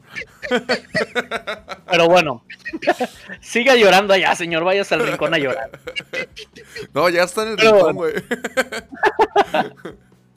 Pero 1.92 2.08
bueno. 2.08 2.46
Siga 3.42 3.76
llorando 3.76 4.14
allá, 4.14 4.36
señor. 4.36 4.64
Vayas 4.64 4.92
al 4.92 5.06
rincón 5.06 5.34
a 5.34 5.38
llorar. 5.38 5.70
No, 6.94 7.10
ya 7.10 7.24
está 7.24 7.44
en 7.44 7.50
el 7.50 7.56
Pero 7.58 7.72
rincón, 7.74 7.96
bueno. 7.96 8.22
güey. 8.22 9.74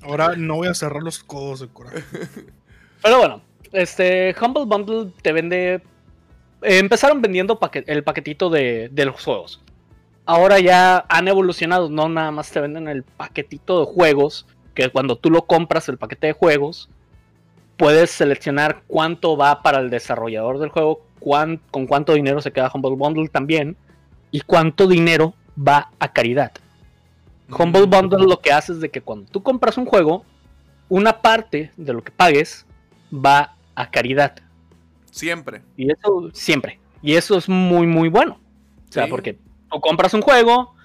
Ahora 0.03 0.35
no 0.37 0.57
voy 0.57 0.69
a 0.69 0.75
cerrar 0.75 1.03
los 1.03 1.23
codos 1.23 1.61
de 1.61 1.69
coraje. 1.69 2.03
Pero 3.03 3.19
bueno, 3.19 3.43
este 3.73 4.35
Humble 4.41 4.65
Bundle 4.67 5.13
te 5.23 5.33
vende. 5.33 5.75
eh, 6.63 6.79
empezaron 6.79 7.23
vendiendo 7.23 7.59
paque- 7.59 7.85
el 7.87 8.03
paquetito 8.05 8.51
de, 8.51 8.89
de 8.93 9.05
los 9.07 9.23
juegos. 9.23 9.63
Ahora 10.27 10.59
ya 10.59 11.05
han 11.09 11.29
evolucionado, 11.29 11.91
no 11.91 12.09
nada 12.09 12.31
más 12.31 12.51
te 12.51 12.61
venden 12.61 12.89
el 12.89 13.03
paquetito 13.03 13.81
de 13.81 13.87
juegos, 13.87 14.47
que 14.75 14.89
cuando 14.89 15.17
tú 15.17 15.31
lo 15.31 15.43
compras 15.43 15.89
el 15.89 15.99
paquete 15.99 16.29
de 16.29 16.33
juegos, 16.33 16.89
puedes 17.77 18.11
seleccionar 18.11 18.83
cuánto 18.87 19.37
va 19.37 19.63
para 19.63 19.81
el 19.81 19.91
desarrollador 19.91 20.59
del 20.59 20.71
juego, 20.71 21.03
cuán- 21.21 21.61
con 21.71 21.87
cuánto 21.87 22.15
dinero 22.15 22.41
se 22.41 22.53
queda 22.53 22.71
Humble 22.73 22.97
Bundle 22.97 23.29
también, 23.29 23.77
y 24.31 24.41
cuánto 24.41 24.87
dinero 24.87 25.35
va 25.57 25.91
a 25.99 26.13
caridad. 26.13 26.53
Humble 27.51 27.83
Bundle 27.87 28.27
lo 28.27 28.41
que 28.41 28.53
hace 28.53 28.73
es 28.73 28.81
de 28.81 28.91
que 28.91 29.01
cuando 29.03 29.27
tú 29.31 29.43
compras 29.43 29.77
un 29.77 29.85
juego, 29.85 30.25
una 30.89 31.21
parte 31.21 31.71
de 31.77 31.93
lo 31.93 32.03
que 32.03 32.11
pagues 32.11 32.67
va 33.13 33.55
a 33.75 33.91
caridad. 33.91 34.37
Siempre. 35.11 35.63
Y 35.77 35.91
eso 35.93 36.31
siempre. 36.33 36.81
Y 37.03 37.15
eso 37.15 37.37
es 37.37 37.49
muy, 37.49 37.87
muy 37.87 38.09
bueno. 38.09 38.39
O 38.89 38.93
sea, 38.93 39.05
Sí. 39.05 39.11
porque 39.11 39.39
tú 39.75 39.81
compras 39.81 40.15
un 40.15 40.23
juego, 40.23 40.77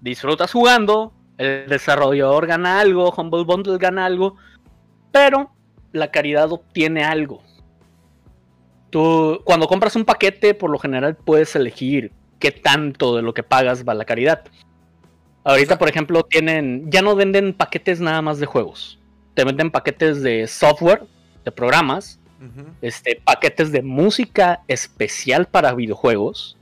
disfrutas 0.00 0.50
jugando, 0.50 1.12
el 1.36 1.68
desarrollador 1.68 2.46
gana 2.46 2.80
algo, 2.80 3.12
Humble 3.14 3.44
Bundle 3.44 3.76
gana 3.76 4.06
algo, 4.06 4.36
pero 5.12 5.52
la 5.92 6.10
caridad 6.10 6.50
obtiene 6.50 7.04
algo. 7.04 7.42
Tú, 8.88 9.42
cuando 9.44 9.68
compras 9.68 9.94
un 9.94 10.06
paquete, 10.06 10.54
por 10.54 10.70
lo 10.70 10.78
general 10.78 11.16
puedes 11.16 11.54
elegir 11.54 12.12
qué 12.38 12.50
tanto 12.50 13.14
de 13.14 13.22
lo 13.22 13.34
que 13.34 13.42
pagas 13.42 13.86
va 13.86 13.92
a 13.92 13.96
la 13.96 14.06
caridad. 14.06 14.42
Ahorita, 15.44 15.78
por 15.78 15.88
ejemplo, 15.88 16.22
tienen. 16.22 16.90
Ya 16.90 17.02
no 17.02 17.14
venden 17.14 17.52
paquetes 17.52 18.00
nada 18.00 18.22
más 18.22 18.40
de 18.40 18.46
juegos. 18.46 18.98
Te 19.34 19.44
venden 19.44 19.70
paquetes 19.70 20.22
de 20.22 20.46
software, 20.46 21.04
de 21.44 21.52
programas, 21.52 22.20
este, 22.80 23.20
paquetes 23.22 23.70
de 23.70 23.82
música 23.82 24.62
especial 24.66 25.46
para 25.46 25.74
videojuegos. 25.74 26.56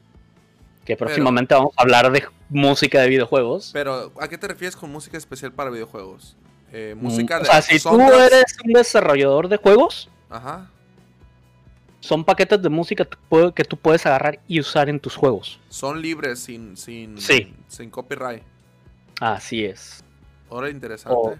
Que 0.88 0.96
próximamente 0.96 1.54
vamos 1.54 1.72
a 1.76 1.82
hablar 1.82 2.10
de 2.10 2.24
música 2.48 3.02
de 3.02 3.10
videojuegos. 3.10 3.70
Pero, 3.74 4.10
¿a 4.18 4.26
qué 4.26 4.38
te 4.38 4.48
refieres 4.48 4.74
con 4.74 4.90
música 4.90 5.18
especial 5.18 5.52
para 5.52 5.68
videojuegos? 5.68 6.34
Eh, 6.72 6.94
Mm, 6.96 7.02
música 7.02 7.36
o 7.36 7.40
de. 7.40 7.44
sea, 7.44 7.60
si 7.60 7.78
tú 7.78 8.00
eres 8.00 8.56
un 8.64 8.72
desarrollador 8.72 9.48
de 9.48 9.58
juegos, 9.58 10.08
Ajá. 10.30 10.70
son 12.00 12.24
paquetes 12.24 12.62
de 12.62 12.70
música 12.70 13.06
que 13.54 13.64
tú 13.64 13.76
puedes 13.76 14.06
agarrar 14.06 14.40
y 14.48 14.60
usar 14.60 14.88
en 14.88 14.98
tus 14.98 15.14
juegos. 15.14 15.60
Son 15.68 16.00
libres, 16.00 16.38
sin, 16.38 16.74
sin, 16.78 17.18
Sí. 17.20 17.52
sin 17.68 17.90
copyright. 17.90 18.42
Así 19.20 19.64
es, 19.66 20.02
Ahora 20.50 20.70
interesante. 20.70 21.14
Oh. 21.18 21.34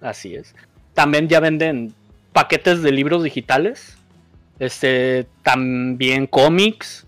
así 0.00 0.34
es. 0.34 0.54
También 0.94 1.28
ya 1.28 1.40
venden 1.40 1.94
paquetes 2.32 2.80
de 2.82 2.90
libros 2.92 3.22
digitales. 3.22 3.98
Este, 4.58 5.26
también 5.42 6.26
cómics. 6.26 7.06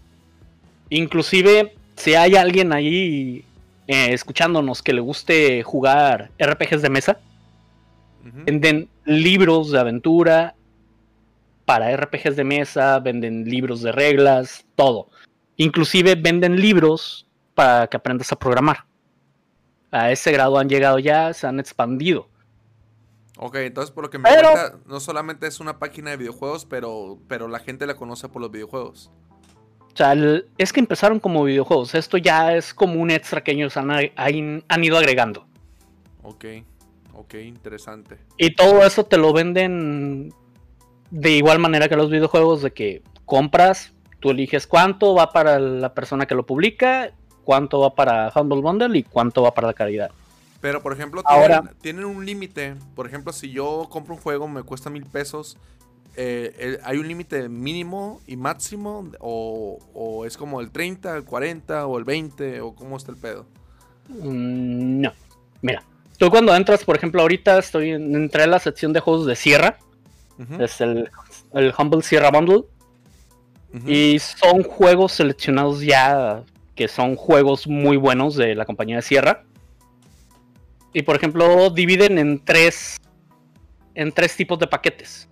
Inclusive, 0.95 1.75
si 1.97 2.15
hay 2.15 2.37
alguien 2.37 2.73
ahí 2.73 3.45
eh, 3.89 4.13
escuchándonos 4.13 4.81
que 4.81 4.93
le 4.93 5.01
guste 5.01 5.65
jugar 5.65 6.31
RPGs 6.39 6.83
de 6.83 6.91
mesa. 6.91 7.19
Venden 8.23 8.89
libros 9.05 9.73
de 9.73 9.81
aventura 9.81 10.55
para 11.65 11.95
RPGs 11.95 12.37
de 12.37 12.45
mesa, 12.45 13.01
venden 13.01 13.45
libros 13.45 13.83
de 13.83 13.91
reglas, 13.91 14.65
todo. 14.77 15.09
Inclusive 15.57 16.15
venden 16.15 16.61
libros 16.61 17.27
para 17.55 17.89
que 17.89 17.97
aprendas 17.97 18.31
a 18.31 18.37
programar. 18.37 18.85
A 19.91 20.13
ese 20.13 20.31
grado 20.31 20.59
han 20.59 20.69
llegado 20.69 21.01
ya, 21.01 21.35
se 21.35 21.47
han 21.47 21.59
expandido. 21.59 22.29
Ok, 23.37 23.57
entonces 23.57 23.91
por 23.91 24.05
lo 24.05 24.11
que 24.11 24.19
me 24.19 24.29
cuenta, 24.31 24.79
no 24.87 25.01
solamente 25.01 25.49
es 25.49 25.59
una 25.59 25.81
página 25.81 26.13
de 26.13 26.19
videojuegos, 26.19 26.65
pero, 26.65 27.19
pero 27.27 27.49
la 27.49 27.59
gente 27.59 27.85
la 27.85 27.97
conoce 27.97 28.29
por 28.29 28.41
los 28.41 28.53
videojuegos. 28.53 29.11
O 29.95 29.97
sea, 29.97 30.13
es 30.59 30.73
que 30.73 30.81
empezaron 30.81 31.21
como 31.21 31.45
videojuegos. 31.45 31.95
Esto 31.95 32.17
ya 32.17 32.57
es 32.57 32.75
como 32.75 33.01
un 33.01 33.13
extra 33.13 33.45
que 33.45 33.53
ellos 33.53 33.77
han, 33.77 33.93
han, 33.93 34.85
ido 34.85 34.99
agregando. 34.99 35.47
Ok, 36.25 36.47
ok, 37.13 37.35
interesante. 37.35 38.19
Y 38.37 38.57
todo 38.57 38.85
eso 38.85 39.05
te 39.05 39.19
lo 39.19 39.33
venden 39.33 40.35
de 41.13 41.31
igual 41.31 41.61
manera 41.61 41.89
que 41.89 41.95
los 41.95 42.11
videojuegos, 42.11 42.63
de 42.63 42.73
que 42.73 43.03
compras, 43.25 43.93
tú 44.19 44.31
eliges 44.31 44.67
cuánto 44.67 45.15
va 45.15 45.31
para 45.31 45.61
la 45.61 45.95
persona 45.95 46.27
que 46.27 46.35
lo 46.35 46.45
publica, 46.45 47.13
cuánto 47.45 47.79
va 47.79 47.95
para 47.95 48.33
Humble 48.35 48.63
Bundle 48.63 48.99
y 48.99 49.05
cuánto 49.05 49.43
va 49.43 49.55
para 49.55 49.69
la 49.69 49.75
calidad. 49.75 50.11
Pero, 50.61 50.83
por 50.83 50.93
ejemplo, 50.93 51.23
tienen, 51.23 51.71
tienen 51.81 52.05
un 52.07 52.27
límite. 52.27 52.75
Por 52.97 53.07
ejemplo, 53.07 53.33
si 53.33 53.53
yo 53.53 53.87
compro 53.91 54.15
un 54.15 54.21
juego, 54.21 54.49
me 54.49 54.65
cuesta 54.65 54.91
mil 54.91 55.05
pesos. 55.05 55.57
Eh, 56.17 56.79
¿Hay 56.85 56.99
un 56.99 57.09
límite 57.09 57.49
mínimo 57.49 58.21
y 58.27 58.37
máximo? 58.37 59.11
O, 59.21 60.25
es 60.27 60.37
como 60.37 60.61
el 60.61 60.71
30, 60.71 61.17
el 61.17 61.25
40 61.25 61.87
o 61.87 61.99
el 61.99 62.05
20? 62.05 62.61
¿O 62.61 62.75
cómo 62.75 62.97
está 62.97 63.11
el 63.13 63.19
pedo? 63.19 63.47
Mm, 64.09 65.01
no. 65.01 65.13
Mira, 65.63 65.83
tú 66.19 66.31
cuando 66.31 66.55
entras, 66.55 66.85
por 66.85 66.97
ejemplo, 66.97 67.23
ahorita 67.23 67.59
estoy 67.59 67.91
entré 67.91 68.45
en 68.45 68.51
la 68.51 68.59
sección 68.59 68.93
de 68.93 69.01
juegos 69.01 69.27
de 69.27 69.37
Sierra. 69.37 69.79
Es 70.59 70.81
el, 70.81 71.11
Humble 71.79 72.03
Sierra 72.03 72.31
Bundle. 72.31 72.65
Y 73.87 74.19
son 74.21 74.63
juegos 74.63 75.13
seleccionados 75.13 75.81
ya 75.81 76.45
que 76.77 76.87
son 76.87 77.17
juegos 77.17 77.67
muy 77.67 77.97
buenos 77.97 78.37
de 78.37 78.55
la 78.55 78.65
compañía 78.65 78.97
de 78.97 79.03
Sierra. 79.03 79.45
Y 80.93 81.03
por 81.03 81.17
ejemplo, 81.17 81.71
dividen 81.71 82.19
en 82.19 82.45
tres, 82.45 83.01
en 83.95 84.13
tres 84.13 84.37
tipos 84.37 84.59
de 84.61 84.69
paquetes. 84.69 85.29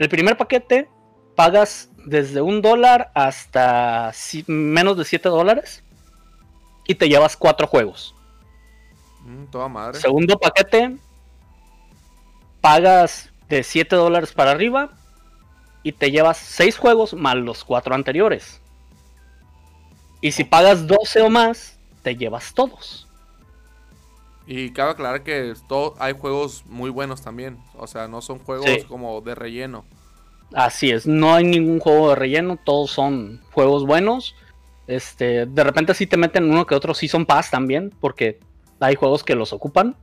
El 0.00 0.08
primer 0.08 0.38
paquete 0.38 0.88
pagas 1.36 1.90
desde 2.06 2.40
un 2.40 2.62
dólar 2.62 3.12
hasta 3.14 4.12
menos 4.46 4.96
de 4.96 5.04
7 5.04 5.28
dólares 5.28 5.84
y 6.86 6.94
te 6.94 7.06
llevas 7.06 7.36
cuatro 7.36 7.66
juegos. 7.66 8.14
Mm, 9.20 9.44
toda 9.50 9.68
madre. 9.68 10.00
Segundo 10.00 10.38
paquete, 10.38 10.96
pagas 12.62 13.30
de 13.50 13.62
7 13.62 13.94
dólares 13.94 14.32
para 14.32 14.52
arriba 14.52 14.90
y 15.82 15.92
te 15.92 16.10
llevas 16.10 16.38
6 16.38 16.78
juegos 16.78 17.12
más 17.12 17.36
los 17.36 17.62
cuatro 17.62 17.94
anteriores. 17.94 18.62
Y 20.22 20.32
si 20.32 20.44
pagas 20.44 20.86
12 20.86 21.20
o 21.20 21.28
más, 21.28 21.78
te 22.02 22.16
llevas 22.16 22.54
todos. 22.54 23.06
Y 24.52 24.72
cabe 24.72 24.90
aclarar 24.90 25.22
que 25.22 25.54
todo, 25.68 25.94
hay 26.00 26.12
juegos 26.12 26.64
muy 26.66 26.90
buenos 26.90 27.22
también. 27.22 27.56
O 27.76 27.86
sea, 27.86 28.08
no 28.08 28.20
son 28.20 28.40
juegos 28.40 28.68
como 28.88 29.20
de 29.20 29.36
relleno. 29.36 29.84
Así 30.52 30.90
es, 30.90 31.06
no 31.06 31.32
hay 31.32 31.44
ningún 31.44 31.78
juego 31.78 32.08
de 32.08 32.16
relleno, 32.16 32.58
todos 32.64 32.90
son 32.90 33.40
juegos 33.52 33.86
buenos. 33.86 34.34
Este, 34.88 35.46
de 35.46 35.62
repente 35.62 35.94
sí 35.94 36.08
te 36.08 36.16
meten 36.16 36.50
uno 36.50 36.66
que 36.66 36.74
otro 36.74 36.94
Season 36.94 37.26
Pass 37.26 37.52
también, 37.52 37.94
porque 38.00 38.40
hay 38.80 38.96
juegos 38.96 39.22
que 39.22 39.36
los 39.36 39.52
ocupan. 39.52 39.94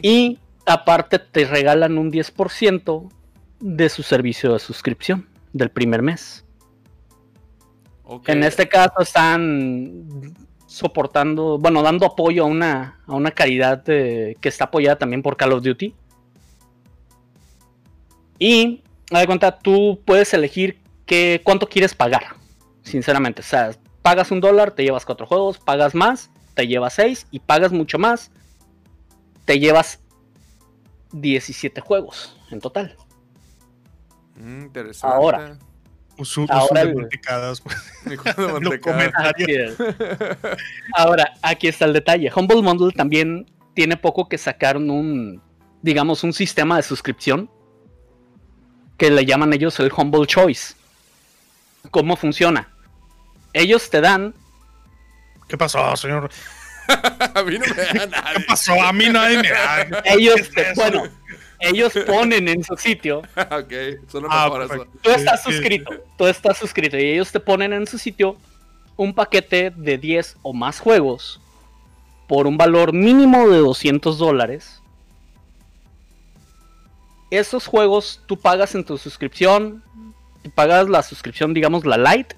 Y 0.00 0.38
aparte 0.64 1.18
te 1.18 1.46
regalan 1.46 1.98
un 1.98 2.12
10% 2.12 3.10
de 3.58 3.88
su 3.88 4.04
servicio 4.04 4.52
de 4.52 4.60
suscripción 4.60 5.28
del 5.52 5.72
primer 5.72 6.00
mes. 6.00 6.44
En 8.28 8.44
este 8.44 8.68
caso 8.68 9.00
están 9.00 10.06
soportando, 10.74 11.56
bueno, 11.56 11.82
dando 11.82 12.04
apoyo 12.04 12.42
a 12.42 12.46
una, 12.46 12.98
a 13.06 13.14
una 13.14 13.30
caridad 13.30 13.84
que 13.84 14.36
está 14.42 14.64
apoyada 14.64 14.98
también 14.98 15.22
por 15.22 15.36
Call 15.36 15.52
of 15.52 15.62
Duty. 15.62 15.94
Y, 18.40 18.82
a 19.12 19.20
de 19.20 19.26
cuenta, 19.26 19.56
tú 19.56 20.00
puedes 20.04 20.34
elegir 20.34 20.80
qué, 21.06 21.40
cuánto 21.44 21.68
quieres 21.68 21.94
pagar, 21.94 22.34
sinceramente. 22.82 23.40
O 23.40 23.44
sea, 23.44 23.70
pagas 24.02 24.32
un 24.32 24.40
dólar, 24.40 24.72
te 24.72 24.82
llevas 24.82 25.06
cuatro 25.06 25.28
juegos, 25.28 25.58
pagas 25.58 25.94
más, 25.94 26.30
te 26.54 26.66
llevas 26.66 26.94
seis, 26.94 27.28
y 27.30 27.38
pagas 27.38 27.70
mucho 27.70 28.00
más, 28.00 28.32
te 29.44 29.60
llevas 29.60 30.00
17 31.12 31.80
juegos 31.82 32.36
en 32.50 32.58
total. 32.58 32.96
Mm, 34.34 34.62
interesante. 34.62 35.16
Ahora, 35.16 35.56
Ahora, 36.48 36.84
de 36.84 36.92
pues. 36.92 37.78
Ahora, 40.94 41.32
aquí 41.42 41.68
está 41.68 41.86
el 41.86 41.92
detalle. 41.92 42.30
Humble 42.34 42.62
Bundle 42.62 42.92
también 42.92 43.46
tiene 43.74 43.96
poco 43.96 44.28
que 44.28 44.38
sacaron 44.38 44.90
un, 44.90 45.42
digamos, 45.82 46.22
un 46.22 46.32
sistema 46.32 46.76
de 46.76 46.82
suscripción 46.82 47.50
que 48.96 49.10
le 49.10 49.24
llaman 49.24 49.52
ellos 49.52 49.78
el 49.80 49.92
Humble 49.94 50.26
Choice. 50.26 50.74
¿Cómo 51.90 52.16
funciona? 52.16 52.68
Ellos 53.52 53.90
te 53.90 54.00
dan. 54.00 54.34
¿Qué 55.48 55.58
pasó, 55.58 55.96
señor? 55.96 56.30
a 57.34 57.42
mí 57.42 57.58
no 57.58 57.66
me 57.74 57.82
da 57.82 58.06
nada. 58.06 58.32
¿Qué 58.36 58.44
pasó? 58.44 58.80
A 58.80 58.92
mí 58.92 59.08
nadie 59.08 59.38
me 59.38 59.50
da. 59.50 60.02
Ellos, 60.04 60.50
te, 60.50 60.72
bueno, 60.74 61.04
ellos 61.60 61.92
ponen 62.06 62.48
en 62.48 62.62
su 62.64 62.76
sitio. 62.76 63.18
ok, 63.36 63.72
solo 64.08 64.28
ah, 64.30 64.50
eso. 64.64 64.86
Tú 65.02 65.10
estás 65.10 65.42
suscrito, 65.42 65.90
tú 66.16 66.26
estás 66.26 66.58
suscrito 66.58 66.98
y 66.98 67.04
ellos 67.04 67.32
te 67.32 67.40
ponen 67.40 67.72
en 67.72 67.86
su 67.86 67.98
sitio 67.98 68.36
un 68.96 69.14
paquete 69.14 69.72
de 69.74 69.98
10 69.98 70.38
o 70.42 70.52
más 70.52 70.80
juegos 70.80 71.40
por 72.26 72.46
un 72.46 72.56
valor 72.56 72.92
mínimo 72.92 73.48
de 73.48 73.58
200 73.58 74.18
dólares. 74.18 74.80
Esos 77.30 77.66
juegos 77.66 78.22
tú 78.26 78.38
pagas 78.38 78.74
en 78.74 78.84
tu 78.84 78.96
suscripción, 78.96 79.82
pagas 80.54 80.88
la 80.88 81.02
suscripción, 81.02 81.52
digamos, 81.52 81.84
la 81.84 81.96
light. 81.96 82.34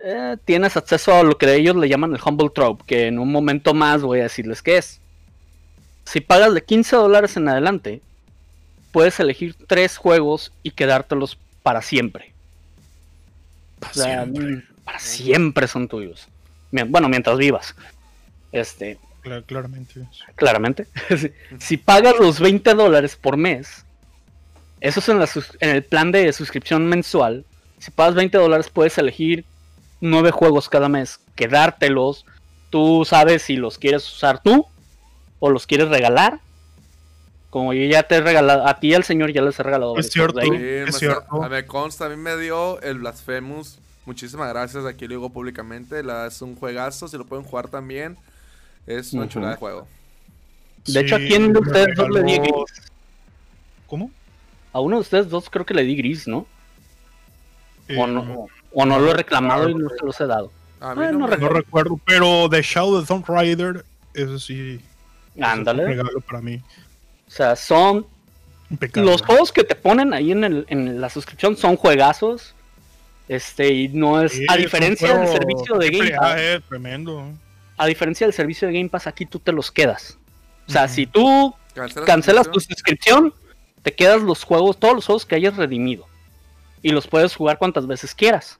Eh, 0.00 0.36
tienes 0.44 0.76
acceso 0.76 1.14
a 1.14 1.22
lo 1.22 1.36
que 1.36 1.54
ellos 1.54 1.76
le 1.76 1.88
llaman 1.88 2.14
el 2.14 2.20
Humble 2.24 2.50
Trope, 2.54 2.84
que 2.86 3.06
en 3.08 3.18
un 3.18 3.30
momento 3.30 3.74
más 3.74 4.02
voy 4.02 4.20
a 4.20 4.24
decirles 4.24 4.62
qué 4.62 4.78
es 4.78 5.00
si 6.06 6.20
pagas 6.20 6.54
de 6.54 6.62
15 6.62 6.96
dólares 6.96 7.36
en 7.36 7.48
adelante, 7.48 8.00
puedes 8.92 9.18
elegir 9.18 9.56
tres 9.66 9.96
juegos 9.96 10.52
y 10.62 10.70
quedártelos 10.70 11.36
para 11.62 11.82
siempre. 11.82 12.32
Para, 13.80 13.92
siempre. 13.92 14.64
para 14.84 14.98
siempre 15.00 15.66
son 15.66 15.88
tuyos. 15.88 16.28
Bueno, 16.70 17.08
mientras 17.08 17.36
vivas. 17.36 17.74
Este. 18.52 18.98
claramente. 19.46 20.06
Claramente. 20.36 20.86
si 21.58 21.76
pagas 21.76 22.14
los 22.20 22.38
20 22.38 22.74
dólares 22.74 23.16
por 23.16 23.36
mes, 23.36 23.84
eso 24.80 25.00
es 25.00 25.08
en, 25.08 25.42
en 25.60 25.76
el 25.76 25.82
plan 25.82 26.12
de 26.12 26.32
suscripción 26.32 26.86
mensual. 26.86 27.44
Si 27.78 27.90
pagas 27.90 28.14
20 28.14 28.38
dólares, 28.38 28.70
puedes 28.70 28.96
elegir 28.96 29.44
nueve 30.00 30.30
juegos 30.30 30.68
cada 30.68 30.88
mes, 30.88 31.18
quedártelos. 31.34 32.24
Tú 32.70 33.04
sabes 33.04 33.42
si 33.42 33.56
los 33.56 33.76
quieres 33.76 34.08
usar 34.08 34.40
tú 34.40 34.66
o 35.38 35.50
los 35.50 35.66
quieres 35.66 35.88
regalar. 35.88 36.40
Como 37.50 37.72
yo 37.72 37.84
ya 37.84 38.02
te 38.02 38.16
he 38.16 38.20
regalado, 38.20 38.66
a 38.66 38.78
ti 38.80 38.92
al 38.92 39.04
señor 39.04 39.32
ya 39.32 39.40
les 39.40 39.58
he 39.58 39.62
regalado. 39.62 39.96
Es 39.96 40.10
cierto, 40.10 40.40
es 40.40 40.98
cierto. 40.98 41.42
A, 41.42 41.48
me 41.48 41.64
consta, 41.64 42.06
a 42.06 42.08
mí 42.08 42.16
me 42.16 42.36
dio 42.36 42.80
el 42.82 42.98
Blasphemous. 42.98 43.78
Muchísimas 44.04 44.48
gracias, 44.48 44.84
aquí 44.84 45.06
lo 45.06 45.14
digo 45.14 45.30
públicamente. 45.30 46.02
La, 46.02 46.26
es 46.26 46.42
un 46.42 46.54
juegazo, 46.54 47.08
si 47.08 47.16
lo 47.16 47.24
pueden 47.24 47.44
jugar 47.44 47.68
también. 47.68 48.16
Es 48.86 49.12
una 49.12 49.28
chulada 49.28 49.52
de 49.52 49.58
juego. 49.58 49.88
De 50.86 51.00
hecho, 51.00 51.16
¿a 51.16 51.18
quién 51.18 51.52
de 51.52 51.58
ustedes 51.58 51.96
dos 51.96 52.10
le 52.10 52.22
di 52.22 52.38
gris? 52.38 52.52
¿Cómo? 53.86 54.10
A 54.72 54.80
uno 54.80 54.96
de 54.96 55.00
ustedes 55.00 55.28
dos 55.28 55.48
creo 55.50 55.64
que 55.64 55.74
le 55.74 55.82
di 55.82 55.96
gris, 55.96 56.28
¿no? 56.28 56.46
o, 57.96 58.06
no 58.06 58.48
o 58.72 58.84
no 58.84 58.98
lo 58.98 59.10
he 59.10 59.14
reclamado 59.14 59.68
y 59.68 59.74
no 59.74 59.88
se 59.88 60.04
los 60.04 60.20
he 60.20 60.26
dado. 60.26 60.50
A 60.80 60.94
mí 60.94 61.06
no, 61.12 61.26
recuerdo. 61.26 61.98
pero 62.04 62.48
The 62.50 62.62
Shadow 62.62 62.96
of 62.96 63.02
the 63.02 63.08
Tomb 63.08 63.24
Raider, 63.26 63.84
eso 64.14 64.38
sí. 64.38 64.80
Ándale. 65.40 65.86
regalo 65.86 66.20
para 66.20 66.40
mí. 66.40 66.60
O 67.26 67.30
sea, 67.30 67.56
son. 67.56 68.06
Los 68.94 69.22
juegos 69.22 69.52
que 69.52 69.62
te 69.62 69.76
ponen 69.76 70.12
ahí 70.12 70.32
en, 70.32 70.42
el, 70.42 70.66
en 70.68 71.00
la 71.00 71.08
suscripción 71.08 71.56
son 71.56 71.76
juegazos. 71.76 72.54
Este, 73.28 73.72
y 73.72 73.88
no 73.88 74.22
es. 74.22 74.40
a 74.48 74.56
diferencia 74.56 75.16
del 75.16 75.28
servicio 75.28 75.76
de 75.76 75.90
Game 75.90 76.10
Pass. 76.12 76.40
tremendo. 76.68 77.32
A 77.76 77.86
diferencia 77.86 78.26
del 78.26 78.34
servicio 78.34 78.68
de 78.68 78.74
Game 78.74 78.88
Pass, 78.88 79.06
aquí 79.06 79.26
tú 79.26 79.38
te 79.38 79.52
los 79.52 79.70
quedas. 79.70 80.18
O 80.68 80.72
sea, 80.72 80.88
si 80.88 81.06
tú 81.06 81.54
cancelas 82.06 82.50
tu 82.50 82.58
suscripción, 82.58 83.32
te 83.82 83.94
quedas 83.94 84.22
los 84.22 84.42
juegos, 84.42 84.78
todos 84.78 84.94
los 84.94 85.06
juegos 85.06 85.26
que 85.26 85.36
hayas 85.36 85.56
redimido. 85.56 86.06
Y 86.82 86.90
los 86.90 87.06
puedes 87.06 87.34
jugar 87.34 87.58
cuantas 87.58 87.86
veces 87.86 88.14
quieras. 88.14 88.58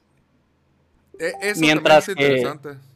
E, 1.19 1.33
eso 1.41 1.59
Mientras 1.59 2.07
es 2.07 2.09
interesante 2.09 2.86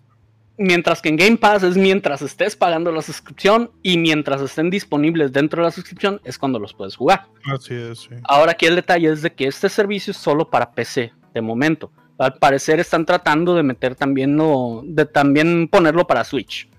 mientras 0.62 1.02
que 1.02 1.10
en 1.10 1.18
Game 1.18 1.38
Pass 1.38 1.64
es 1.64 1.76
mientras 1.76 2.22
estés 2.22 2.56
pagando 2.56 2.92
la 2.92 3.02
suscripción 3.02 3.72
y 3.82 3.98
mientras 3.98 4.42
estén 4.42 4.70
disponibles 4.70 5.32
dentro 5.32 5.62
de 5.62 5.68
la 5.68 5.72
suscripción 5.72 6.22
es 6.24 6.38
cuando 6.38 6.60
los 6.60 6.74
puedes 6.74 6.96
jugar. 6.96 7.26
Así 7.46 7.74
es, 7.74 8.10
Ahora 8.24 8.52
aquí 8.52 8.66
el 8.66 8.76
detalle 8.76 9.12
es 9.12 9.22
de 9.22 9.34
que 9.34 9.48
este 9.48 9.70
servicio 9.70 10.12
es 10.12 10.18
solo 10.18 10.50
para 10.50 10.72
PC 10.72 11.12
de 11.34 11.42
momento. 11.42 11.92
Al 12.18 12.36
parecer 12.36 12.80
están 12.80 13.06
tratando 13.06 13.56
de 13.56 13.64
meter 13.64 13.96
también, 13.96 14.36
no, 14.36 14.82
de 14.86 15.06
también 15.06 15.68
ponerlo 15.68 16.06
para 16.06 16.24
Switch. 16.24 16.70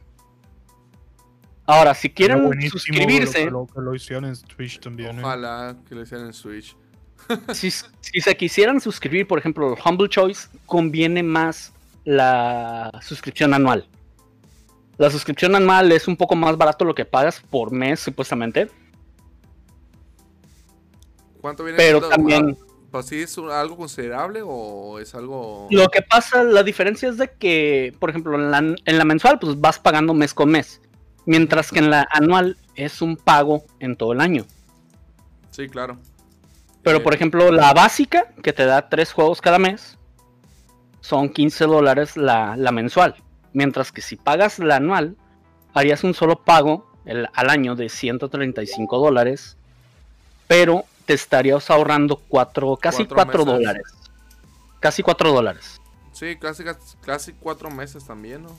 Ahora, 1.66 1.94
si 1.94 2.10
quieren 2.10 2.60
suscribirse. 2.70 3.50
Lo, 3.50 3.66
que 3.66 3.80
lo, 3.80 3.94
hicieron 3.94 4.26
en 4.26 4.36
Switch 4.36 4.78
también. 4.78 5.18
¿eh? 5.18 5.22
Ojalá 5.22 5.76
que 5.88 5.94
lo 5.94 6.02
hicieran 6.02 6.26
en 6.26 6.32
Switch. 6.32 6.76
si, 7.52 7.70
si, 7.70 8.20
se 8.20 8.36
quisieran 8.36 8.80
suscribir, 8.80 9.26
por 9.26 9.38
ejemplo, 9.38 9.76
Humble 9.84 10.08
Choice, 10.08 10.48
conviene 10.66 11.22
más 11.22 11.72
la 12.04 12.90
suscripción 13.00 13.54
anual. 13.54 13.88
La 14.98 15.10
suscripción 15.10 15.54
anual 15.54 15.90
es 15.92 16.06
un 16.06 16.16
poco 16.16 16.36
más 16.36 16.56
barato 16.56 16.84
lo 16.84 16.94
que 16.94 17.04
pagas 17.04 17.40
por 17.40 17.72
mes, 17.72 18.00
supuestamente. 18.00 18.70
¿Cuánto 21.40 21.64
viene 21.64 21.76
Pero 21.76 22.08
también. 22.08 22.56
¿Pues 22.90 23.06
sí 23.06 23.22
es 23.22 23.38
algo 23.38 23.76
considerable 23.76 24.42
o 24.44 24.98
es 24.98 25.14
algo.? 25.14 25.66
Lo 25.70 25.88
que 25.88 26.02
pasa, 26.02 26.44
la 26.44 26.62
diferencia 26.62 27.08
es 27.08 27.16
de 27.16 27.32
que, 27.32 27.96
por 27.98 28.10
ejemplo, 28.10 28.34
en 28.36 28.50
la, 28.50 28.58
en 28.58 28.98
la 28.98 29.04
mensual, 29.04 29.38
pues 29.38 29.58
vas 29.58 29.78
pagando 29.78 30.12
mes 30.12 30.34
con 30.34 30.50
mes. 30.50 30.80
Mientras 31.24 31.70
que 31.70 31.78
en 31.78 31.90
la 31.90 32.06
anual 32.10 32.58
es 32.74 33.00
un 33.00 33.16
pago 33.16 33.64
en 33.80 33.96
todo 33.96 34.12
el 34.12 34.20
año. 34.20 34.44
Sí, 35.50 35.68
claro. 35.68 35.98
Pero, 36.82 37.02
por 37.02 37.14
ejemplo, 37.14 37.50
la 37.50 37.72
básica, 37.72 38.32
que 38.42 38.52
te 38.52 38.66
da 38.66 38.88
tres 38.88 39.12
juegos 39.12 39.40
cada 39.40 39.58
mes, 39.58 39.98
son 41.02 41.28
15 41.28 41.66
dólares 41.66 42.16
la, 42.16 42.56
mensual. 42.72 43.16
Mientras 43.52 43.92
que 43.92 44.00
si 44.00 44.16
pagas 44.16 44.58
la 44.58 44.76
anual, 44.76 45.16
harías 45.74 46.04
un 46.04 46.14
solo 46.14 46.36
pago 46.36 46.90
al 47.04 47.50
año 47.50 47.74
de 47.74 47.88
135 47.88 48.98
dólares, 48.98 49.58
pero 50.46 50.84
te 51.04 51.12
estarías 51.12 51.68
ahorrando 51.70 52.22
cuatro, 52.28 52.78
casi 52.80 53.04
4 53.04 53.44
dólares. 53.44 53.82
Casi 54.80 55.02
4 55.02 55.32
dólares. 55.32 55.80
Sí, 56.12 56.36
casi, 56.36 56.64
casi 57.02 57.32
4 57.34 57.70
meses 57.70 58.04
también, 58.04 58.44
¿no? 58.44 58.56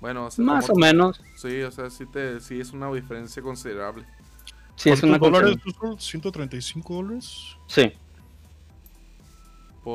Bueno, 0.00 0.28
más 0.38 0.70
o 0.70 0.74
menos. 0.74 1.20
Sí, 1.36 1.62
o 1.62 1.70
sea, 1.70 1.90
sí, 1.90 2.06
te, 2.06 2.40
sí 2.40 2.60
es 2.60 2.72
una 2.72 2.92
diferencia 2.92 3.42
considerable. 3.42 4.04
Sí, 4.76 4.90
es 4.90 5.02
una 5.02 5.18
dólares? 5.18 5.56
¿135 5.80 6.88
dólares? 6.88 7.56
Sí. 7.66 7.92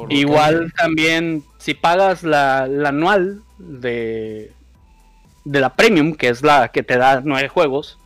Igual 0.10 0.74
también, 0.76 1.44
si 1.58 1.74
pagas 1.74 2.24
la, 2.24 2.64
anual 2.64 3.42
de, 3.58 4.52
de 5.46 5.60
la 5.60 5.76
Premium, 5.76 6.14
que 6.14 6.30
es 6.30 6.42
la 6.44 6.70
que 6.70 6.84
te 6.84 6.98
da 6.98 7.22
nueve 7.24 7.48
juegos, 7.50 7.98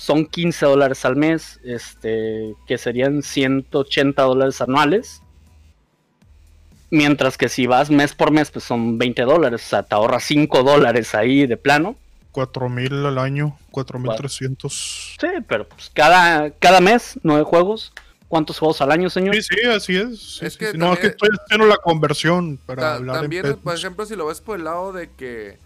son 0.00 0.24
15 0.24 0.64
dólares 0.64 1.04
al 1.04 1.16
mes, 1.16 1.60
este, 1.62 2.54
que 2.66 2.78
serían 2.78 3.22
180 3.22 4.22
dólares 4.22 4.60
anuales. 4.62 5.22
Mientras 6.90 7.36
que 7.36 7.50
si 7.50 7.66
vas 7.66 7.90
mes 7.90 8.14
por 8.14 8.30
mes, 8.30 8.50
pues 8.50 8.64
son 8.64 8.96
20 8.96 9.22
dólares. 9.22 9.62
O 9.62 9.68
sea, 9.68 9.82
te 9.82 9.94
ahorras 9.94 10.24
5 10.24 10.62
dólares 10.62 11.14
ahí 11.14 11.46
de 11.46 11.58
plano. 11.58 11.96
4 12.32 12.68
mil 12.70 13.04
al 13.04 13.18
año, 13.18 13.58
4.300. 13.72 14.70
Sí, 15.20 15.28
pero 15.46 15.68
pues 15.68 15.90
cada, 15.92 16.50
cada 16.52 16.80
mes, 16.80 17.18
nueve 17.22 17.44
juegos. 17.44 17.92
¿Cuántos 18.30 18.60
juegos 18.60 18.80
al 18.80 18.92
año, 18.92 19.10
señor? 19.10 19.34
Sí, 19.34 19.42
sí, 19.42 19.66
así 19.66 19.96
es. 19.96 20.40
es 20.40 20.56
que 20.56 20.72
no, 20.74 20.92
es 20.92 21.00
que 21.00 21.08
estoy 21.08 21.30
haciendo 21.44 21.66
la 21.66 21.78
conversión 21.78 22.58
para 22.64 22.94
hablar 22.94 23.22
También, 23.22 23.56
por 23.56 23.74
ejemplo, 23.74 24.06
si 24.06 24.14
lo 24.14 24.26
ves 24.26 24.40
por 24.40 24.56
el 24.56 24.64
lado 24.66 24.92
de 24.92 25.10
que, 25.10 25.58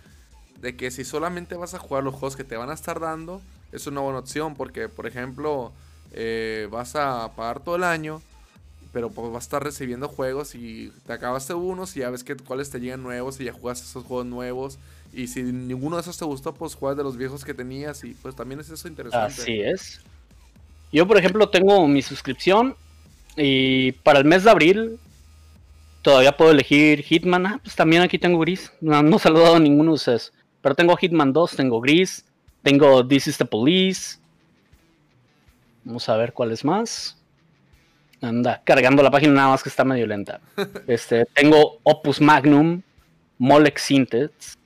de 0.60 0.74
que 0.74 0.90
si 0.90 1.04
solamente 1.04 1.56
vas 1.56 1.74
a 1.74 1.78
jugar 1.78 2.02
los 2.04 2.14
juegos 2.14 2.36
que 2.36 2.42
te 2.42 2.56
van 2.56 2.70
a 2.70 2.72
estar 2.72 3.00
dando, 3.00 3.42
es 3.70 3.86
una 3.86 4.00
buena 4.00 4.20
opción. 4.20 4.54
Porque, 4.54 4.88
por 4.88 5.06
ejemplo, 5.06 5.74
eh, 6.12 6.66
vas 6.70 6.96
a 6.96 7.32
pagar 7.36 7.60
todo 7.60 7.76
el 7.76 7.84
año 7.84 8.22
pero 8.94 9.10
pues 9.10 9.30
vas 9.30 9.42
a 9.42 9.46
estar 9.46 9.62
recibiendo 9.64 10.08
juegos 10.08 10.54
y 10.54 10.92
te 11.04 11.12
acabaste 11.12 11.52
unos 11.52 11.96
y 11.96 12.00
ya 12.00 12.10
ves 12.10 12.22
que 12.22 12.36
cuáles 12.36 12.70
te 12.70 12.78
llegan 12.78 13.02
nuevos 13.02 13.40
y 13.40 13.44
ya 13.44 13.52
juegas 13.52 13.82
esos 13.82 14.04
juegos 14.04 14.24
nuevos. 14.24 14.78
Y 15.12 15.26
si 15.26 15.42
ninguno 15.42 15.96
de 15.96 16.02
esos 16.02 16.16
te 16.16 16.24
gustó, 16.24 16.54
pues 16.54 16.76
juegas 16.76 16.96
de 16.96 17.02
los 17.02 17.16
viejos 17.16 17.44
que 17.44 17.54
tenías 17.54 18.04
y 18.04 18.14
pues 18.14 18.36
también 18.36 18.60
es 18.60 18.70
eso 18.70 18.86
interesante. 18.86 19.42
Así 19.42 19.60
es. 19.60 20.00
Yo, 20.94 21.08
por 21.08 21.18
ejemplo, 21.18 21.48
tengo 21.48 21.88
mi 21.88 22.02
suscripción 22.02 22.76
y 23.36 23.90
para 24.04 24.20
el 24.20 24.24
mes 24.24 24.44
de 24.44 24.50
abril 24.52 25.00
todavía 26.02 26.36
puedo 26.36 26.52
elegir 26.52 27.02
Hitman. 27.02 27.46
Ah, 27.46 27.60
pues 27.60 27.74
también 27.74 28.02
aquí 28.02 28.16
tengo 28.16 28.38
Gris. 28.38 28.70
No, 28.80 29.02
no 29.02 29.16
he 29.16 29.18
saludado 29.18 29.56
a 29.56 29.58
ninguno 29.58 29.90
de 29.90 29.96
ustedes. 29.96 30.32
Pero 30.62 30.76
tengo 30.76 30.96
Hitman 30.96 31.32
2, 31.32 31.56
tengo 31.56 31.80
Gris, 31.80 32.24
tengo 32.62 33.04
This 33.04 33.26
is 33.26 33.38
the 33.38 33.44
Police. 33.44 34.18
Vamos 35.82 36.08
a 36.08 36.16
ver 36.16 36.32
cuál 36.32 36.52
es 36.52 36.64
más. 36.64 37.20
Anda, 38.20 38.62
cargando 38.62 39.02
la 39.02 39.10
página 39.10 39.32
nada 39.32 39.48
más 39.48 39.64
que 39.64 39.70
está 39.70 39.82
medio 39.82 40.06
lenta. 40.06 40.40
Este, 40.86 41.24
tengo 41.34 41.80
Opus 41.82 42.20
Magnum, 42.20 42.82
Molex 43.38 43.82
Synthes, 43.82 44.56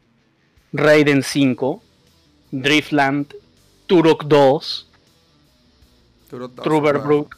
Raiden 0.75 1.23
5, 1.23 1.83
Driftland, 2.51 3.35
Turok 3.87 4.25
2, 4.25 4.88
Truberbrook, 6.29 7.37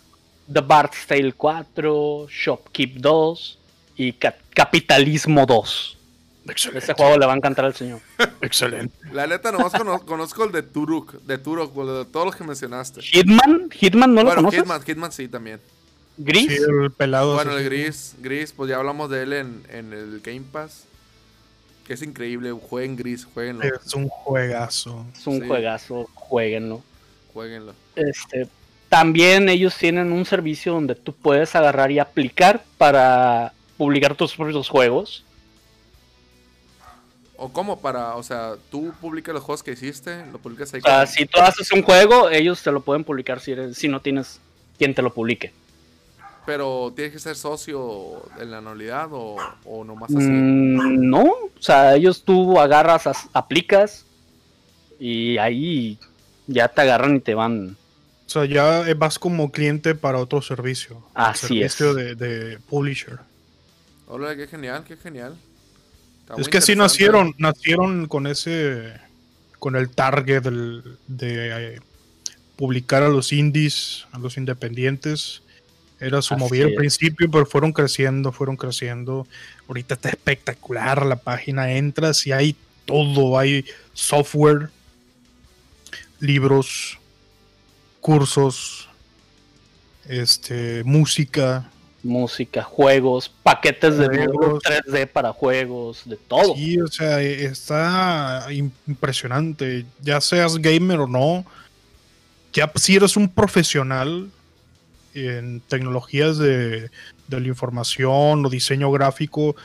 The 0.52 0.60
Bard's 0.60 1.06
Tale 1.06 1.32
4, 1.32 2.26
Shopkeep 2.28 2.96
2 2.96 3.58
y 3.96 4.12
Capitalismo 4.12 5.46
2. 5.46 5.96
Excelente. 6.48 6.78
Este 6.78 6.94
juego 6.94 7.18
le 7.18 7.26
va 7.26 7.34
a 7.34 7.36
encantar 7.36 7.64
al 7.64 7.74
señor. 7.74 8.00
Excelente. 8.40 8.94
La 9.12 9.26
neta, 9.26 9.52
nomás 9.52 9.72
conozco, 10.04 10.44
el 10.44 10.52
de 10.52 10.62
Turok, 10.62 11.22
de 11.22 11.38
Turok, 11.38 11.74
de 11.74 12.04
todos 12.06 12.26
los 12.26 12.36
que 12.36 12.44
mencionaste. 12.44 13.02
Hitman, 13.02 13.70
Hitman 13.70 14.14
no 14.14 14.22
lo 14.22 14.26
bueno, 14.26 14.42
conoces. 14.42 14.60
Hitman, 14.60 14.82
Hitman 14.82 15.12
sí 15.12 15.28
también. 15.28 15.60
Gris. 16.16 16.60
el 16.60 16.90
pelado. 16.90 17.34
Bueno, 17.34 17.56
el 17.56 17.64
gris, 17.64 18.14
gris, 18.18 18.52
pues 18.52 18.68
ya 18.68 18.76
hablamos 18.76 19.08
de 19.10 19.22
él 19.22 19.32
en, 19.32 19.64
el 19.70 20.20
Game 20.20 20.44
Pass. 20.50 20.84
Que 21.86 21.94
es 21.94 22.02
increíble, 22.02 22.52
jueguen 22.52 22.96
gris, 22.96 23.24
jueguenlo. 23.24 23.64
Es 23.64 23.94
un 23.94 24.08
juegazo. 24.08 25.06
Es 25.14 25.26
un 25.26 25.46
juegazo, 25.46 26.08
jueguenlo. 26.14 26.82
Jueguenlo. 27.32 27.74
Este, 27.96 28.48
también 28.90 29.48
ellos 29.48 29.76
tienen 29.78 30.12
un 30.12 30.26
servicio 30.26 30.74
donde 30.74 30.96
tú 30.96 31.14
puedes 31.14 31.54
agarrar 31.54 31.90
y 31.90 31.98
aplicar 31.98 32.62
para 32.76 33.54
publicar 33.78 34.14
tus 34.14 34.34
propios 34.34 34.68
juegos. 34.68 35.24
¿O 37.36 37.48
cómo? 37.50 37.80
Para, 37.80 38.16
o 38.16 38.22
sea, 38.22 38.56
tú 38.70 38.92
publicas 39.00 39.32
los 39.32 39.42
juegos 39.44 39.62
que 39.62 39.70
hiciste, 39.70 40.26
lo 40.30 40.38
publicas 40.38 40.74
ahí. 40.74 40.80
O 40.80 40.82
sea, 40.82 41.06
si 41.06 41.24
tú 41.24 41.40
haces 41.40 41.72
un 41.72 41.82
juego, 41.82 42.28
ellos 42.28 42.62
te 42.62 42.70
lo 42.72 42.82
pueden 42.82 43.04
publicar 43.04 43.40
si, 43.40 43.54
si 43.72 43.88
no 43.88 44.00
tienes 44.00 44.40
quien 44.76 44.94
te 44.94 45.00
lo 45.00 45.14
publique. 45.14 45.52
Pero 46.44 46.92
tienes 46.94 47.14
que 47.14 47.20
ser 47.20 47.36
socio 47.36 48.28
en 48.40 48.50
la 48.50 48.58
anualidad 48.58 49.08
o, 49.12 49.36
o 49.64 49.84
nomás 49.84 50.10
así. 50.10 50.26
Mm, 50.26 51.08
no, 51.08 51.22
o 51.22 51.50
sea, 51.60 51.94
ellos 51.94 52.24
tú 52.24 52.58
agarras, 52.58 53.08
aplicas 53.32 54.04
y 54.98 55.38
ahí 55.38 55.96
ya 56.48 56.66
te 56.66 56.80
agarran 56.80 57.16
y 57.16 57.20
te 57.20 57.34
van. 57.34 57.76
O 58.30 58.32
sea, 58.32 58.44
ya 58.44 58.94
vas 58.94 59.18
como 59.18 59.50
cliente 59.50 59.96
para 59.96 60.18
otro 60.18 60.40
servicio. 60.40 61.04
Así 61.14 61.48
servicio 61.48 61.94
De, 61.94 62.14
de 62.14 62.58
publisher. 62.60 63.18
Hola, 64.06 64.36
qué 64.36 64.46
genial, 64.46 64.84
qué 64.86 64.96
genial. 64.96 65.36
es 66.38 66.48
que 66.48 66.58
así 66.58 66.76
nacieron, 66.76 67.34
nacieron 67.38 68.06
con 68.06 68.28
ese, 68.28 68.94
con 69.58 69.74
el 69.74 69.90
target 69.90 70.44
de 70.44 71.74
eh, 71.74 71.80
publicar 72.54 73.02
a 73.02 73.08
los 73.08 73.32
indies, 73.32 74.06
a 74.12 74.18
los 74.20 74.36
independientes 74.36 75.42
era 75.98 76.22
su 76.22 76.36
movida 76.36 76.66
al 76.66 76.74
principio, 76.74 77.28
pero 77.28 77.46
fueron 77.46 77.72
creciendo, 77.72 78.30
fueron 78.30 78.56
creciendo. 78.56 79.26
Ahorita 79.66 79.94
está 79.94 80.08
espectacular 80.08 81.04
la 81.04 81.16
página. 81.16 81.72
Entras 81.72 82.26
y 82.28 82.32
hay 82.32 82.54
todo. 82.86 83.36
Hay 83.36 83.66
software, 83.92 84.70
libros, 86.20 86.99
cursos, 88.00 88.88
este, 90.08 90.82
música. 90.84 91.70
Música, 92.02 92.62
juegos, 92.62 93.28
paquetes 93.42 93.98
de 93.98 94.08
libros 94.08 94.62
3D 94.62 95.06
para 95.06 95.32
juegos, 95.32 96.02
de 96.06 96.16
todo. 96.16 96.54
Sí, 96.54 96.80
o 96.80 96.86
sea, 96.86 97.20
está 97.20 98.46
impresionante. 98.86 99.84
Ya 100.00 100.20
seas 100.20 100.56
gamer 100.56 101.00
o 101.00 101.06
no, 101.06 101.44
ya 102.54 102.72
si 102.76 102.96
eres 102.96 103.16
un 103.16 103.28
profesional, 103.28 104.30
en 105.14 105.60
tecnologías 105.60 106.38
de, 106.38 106.90
la 107.28 107.38
información 107.46 108.44
o 108.44 108.50
diseño 108.50 108.90
gráfico, 108.90 109.56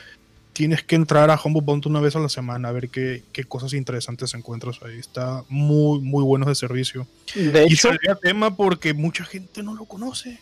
tienes 0.56 0.82
que 0.82 0.96
entrar 0.96 1.30
a 1.30 1.38
Humble 1.44 1.60
Bundle 1.62 1.90
una 1.90 2.00
vez 2.00 2.16
a 2.16 2.18
la 2.18 2.30
semana 2.30 2.70
a 2.70 2.72
ver 2.72 2.88
qué, 2.88 3.22
cosas 3.46 3.74
interesantes 3.74 4.32
encuentras 4.32 4.80
ahí. 4.82 4.98
Está 4.98 5.44
muy, 5.50 6.00
muy 6.00 6.24
bueno 6.24 6.46
de 6.46 6.54
servicio. 6.54 7.06
De 7.34 7.66
y 7.68 7.74
hecho, 7.74 7.90
tema 8.22 8.56
porque 8.56 8.94
mucha 8.94 9.22
gente 9.26 9.62
no 9.62 9.74
lo 9.74 9.84
conoce. 9.84 10.40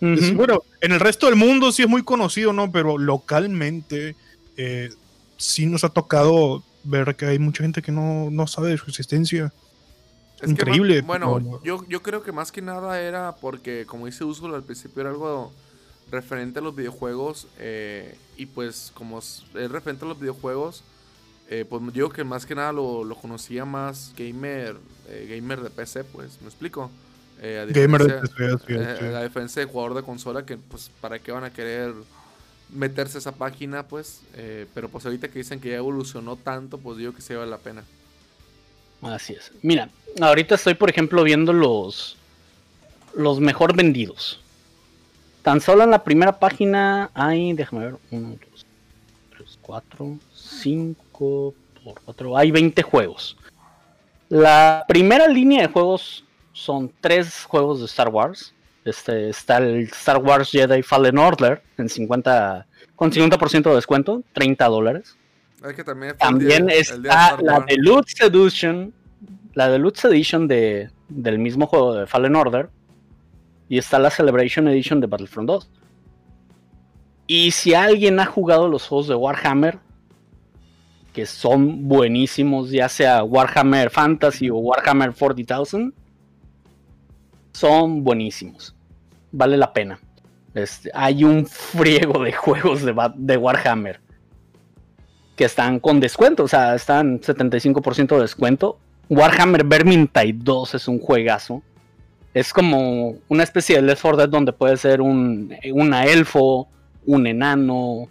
bueno, 0.00 0.62
en 0.80 0.92
el 0.92 1.00
resto 1.00 1.26
del 1.26 1.34
mundo 1.34 1.72
sí 1.72 1.82
es 1.82 1.88
muy 1.88 2.04
conocido, 2.04 2.52
¿no? 2.52 2.70
Pero 2.70 2.96
localmente 2.96 4.14
eh, 4.56 4.90
sí 5.36 5.66
nos 5.66 5.82
ha 5.82 5.88
tocado 5.88 6.62
ver 6.84 7.16
que 7.16 7.26
hay 7.26 7.40
mucha 7.40 7.64
gente 7.64 7.82
que 7.82 7.90
no, 7.90 8.30
no 8.30 8.46
sabe 8.46 8.68
de 8.70 8.78
su 8.78 8.88
existencia. 8.88 9.52
Increíble. 10.46 11.00
bueno, 11.00 11.60
yo, 11.64 11.84
yo 11.88 12.02
creo 12.02 12.22
que 12.22 12.30
más 12.30 12.52
que 12.52 12.62
nada 12.62 13.00
era 13.00 13.34
porque, 13.34 13.84
como 13.84 14.06
dice 14.06 14.22
Usul 14.22 14.54
al 14.54 14.62
principio, 14.62 15.00
era 15.00 15.10
algo 15.10 15.52
referente 16.10 16.58
a 16.58 16.62
los 16.62 16.74
videojuegos. 16.74 17.46
eh, 17.58 18.16
y 18.36 18.46
pues 18.46 18.92
como 18.94 19.18
es 19.18 19.44
referente 19.54 20.04
a 20.04 20.08
los 20.08 20.20
videojuegos, 20.20 20.82
eh, 21.48 21.64
pues 21.68 21.82
digo 21.92 22.10
que 22.10 22.24
más 22.24 22.44
que 22.44 22.54
nada 22.54 22.72
lo, 22.72 23.04
lo 23.04 23.14
conocía 23.16 23.64
más 23.64 24.12
gamer, 24.16 24.76
eh, 25.08 25.26
gamer 25.34 25.60
de 25.60 25.70
PC, 25.70 26.04
pues, 26.04 26.38
¿me 26.42 26.48
explico? 26.48 26.90
Eh, 27.40 27.60
a 27.60 27.64
Gamer 27.72 28.02
de 28.02 28.14
PC, 28.14 28.58
sí, 28.66 28.74
eh, 28.74 28.96
sí. 28.98 29.04
a 29.04 29.22
diferencia 29.22 29.60
de 29.64 29.70
jugador 29.70 29.94
de 29.94 30.02
consola 30.02 30.46
que 30.46 30.56
pues 30.56 30.90
para 31.02 31.18
qué 31.18 31.32
van 31.32 31.44
a 31.44 31.52
querer 31.52 31.92
meterse 32.72 33.18
a 33.18 33.20
esa 33.20 33.32
página 33.32 33.82
pues 33.86 34.22
eh, 34.34 34.66
pero 34.74 34.88
pues 34.88 35.04
ahorita 35.04 35.28
que 35.28 35.40
dicen 35.40 35.60
que 35.60 35.68
ya 35.68 35.76
evolucionó 35.76 36.36
tanto 36.36 36.78
pues 36.78 36.96
digo 36.96 37.12
que 37.12 37.20
sí 37.20 37.34
vale 37.34 37.50
la 37.50 37.58
pena 37.58 37.84
Así 39.02 39.34
es. 39.34 39.52
Mira, 39.62 39.90
ahorita 40.20 40.54
estoy, 40.54 40.74
por 40.74 40.88
ejemplo, 40.88 41.22
viendo 41.22 41.52
los, 41.52 42.16
los 43.14 43.40
mejor 43.40 43.76
vendidos. 43.76 44.40
Tan 45.46 45.60
solo 45.60 45.84
en 45.84 45.92
la 45.92 46.02
primera 46.02 46.40
página 46.40 47.08
hay, 47.14 47.52
déjame 47.52 47.84
ver, 47.84 47.94
1, 48.10 48.36
2, 48.50 48.66
3, 49.36 49.58
4, 49.62 50.18
5 50.34 51.54
por 51.84 52.00
4, 52.04 52.36
hay 52.36 52.50
20 52.50 52.82
juegos. 52.82 53.36
La 54.28 54.84
primera 54.88 55.28
línea 55.28 55.62
de 55.62 55.68
juegos 55.68 56.24
son 56.52 56.90
tres 57.00 57.44
juegos 57.44 57.78
de 57.78 57.86
Star 57.86 58.08
Wars. 58.08 58.54
Este, 58.84 59.28
está 59.28 59.58
el 59.58 59.84
Star 59.84 60.18
Wars 60.18 60.50
Jedi 60.50 60.82
Fallen 60.82 61.16
Order 61.16 61.62
en 61.78 61.88
50, 61.88 62.66
con 62.96 63.12
50% 63.12 63.68
de 63.68 63.74
descuento, 63.76 64.24
30 64.32 64.66
dólares. 64.66 65.16
es 65.64 65.74
que 65.76 65.84
también 65.84 66.16
También 66.18 66.66
día 66.66 66.74
de 66.74 66.80
está 66.80 67.36
Star 67.36 67.42
la. 67.44 67.60
Deluxe 67.60 68.20
Edition, 68.20 68.92
la 69.54 69.68
Deluxe 69.68 70.06
Edition 70.06 70.48
de, 70.48 70.90
del 71.08 71.38
mismo 71.38 71.68
juego 71.68 71.94
de 71.94 72.08
Fallen 72.08 72.34
Order. 72.34 72.68
Y 73.68 73.78
está 73.78 73.98
la 73.98 74.10
Celebration 74.10 74.68
Edition 74.68 75.00
de 75.00 75.06
Battlefront 75.06 75.48
2. 75.48 75.70
Y 77.26 77.50
si 77.50 77.74
alguien 77.74 78.20
ha 78.20 78.26
jugado 78.26 78.68
los 78.68 78.86
juegos 78.86 79.08
de 79.08 79.14
Warhammer, 79.14 79.78
que 81.12 81.26
son 81.26 81.88
buenísimos, 81.88 82.70
ya 82.70 82.88
sea 82.88 83.24
Warhammer 83.24 83.90
Fantasy 83.90 84.50
o 84.50 84.56
Warhammer 84.56 85.12
40,000, 85.12 85.92
son 87.52 88.04
buenísimos. 88.04 88.76
Vale 89.32 89.56
la 89.56 89.72
pena. 89.72 89.98
Este, 90.54 90.90
hay 90.94 91.24
un 91.24 91.46
friego 91.46 92.22
de 92.22 92.32
juegos 92.32 92.82
de, 92.82 92.94
de 93.16 93.36
Warhammer 93.36 94.00
que 95.36 95.44
están 95.44 95.80
con 95.80 96.00
descuento, 96.00 96.44
o 96.44 96.48
sea, 96.48 96.74
están 96.74 97.20
75% 97.20 98.16
de 98.16 98.22
descuento. 98.22 98.78
Warhammer 99.08 99.64
Vermintide 99.64 100.34
2 100.38 100.74
es 100.74 100.88
un 100.88 100.98
juegazo. 100.98 101.62
Es 102.36 102.52
como 102.52 103.16
una 103.28 103.44
especie 103.44 103.76
de 103.76 103.82
Left 103.82 104.02
4 104.02 104.18
Dead 104.18 104.28
donde 104.28 104.52
puede 104.52 104.76
ser 104.76 105.00
un, 105.00 105.56
una 105.72 106.04
elfo, 106.04 106.68
un 107.06 107.26
enano, 107.26 108.08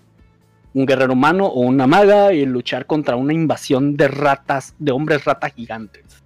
un 0.73 0.86
guerrero 0.88 1.13
humano 1.13 1.45
o 1.45 1.59
una 1.59 1.86
maga 1.86 2.34
y 2.34 2.43
luchar 2.47 2.88
contra 2.88 3.17
una 3.17 3.34
invasión 3.34 3.95
de 3.95 4.07
ratas, 4.07 4.73
de 4.80 4.91
hombres 4.91 5.26
rata 5.26 5.51
gigantes 5.51 6.23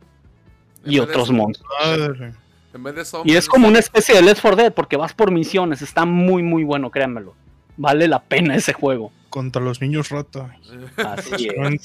En 0.86 0.94
y 0.94 1.00
otros 1.00 1.30
monstruos. 1.30 1.70
Madre. 1.78 2.34
en 2.74 2.84
vez 2.84 2.96
de 2.96 3.04
Y 3.26 3.36
es 3.36 3.50
como 3.50 3.68
una 3.68 3.80
especie 3.80 4.16
de 4.16 4.22
Left 4.22 4.44
4 4.44 4.56
Dead 4.56 4.74
porque 4.74 4.96
vas 4.96 5.14
por 5.14 5.30
misiones, 5.30 5.82
está 5.82 6.06
muy 6.06 6.42
muy 6.42 6.64
bueno, 6.64 6.92
créanmelo. 6.92 7.36
Vale 7.76 8.08
la 8.08 8.24
pena 8.24 8.56
ese 8.56 8.72
juego. 8.72 9.12
Contra 9.30 9.62
los 9.62 9.82
niños 9.82 10.08
rata. 10.08 10.56
Así 10.96 11.50
es. 11.50 11.82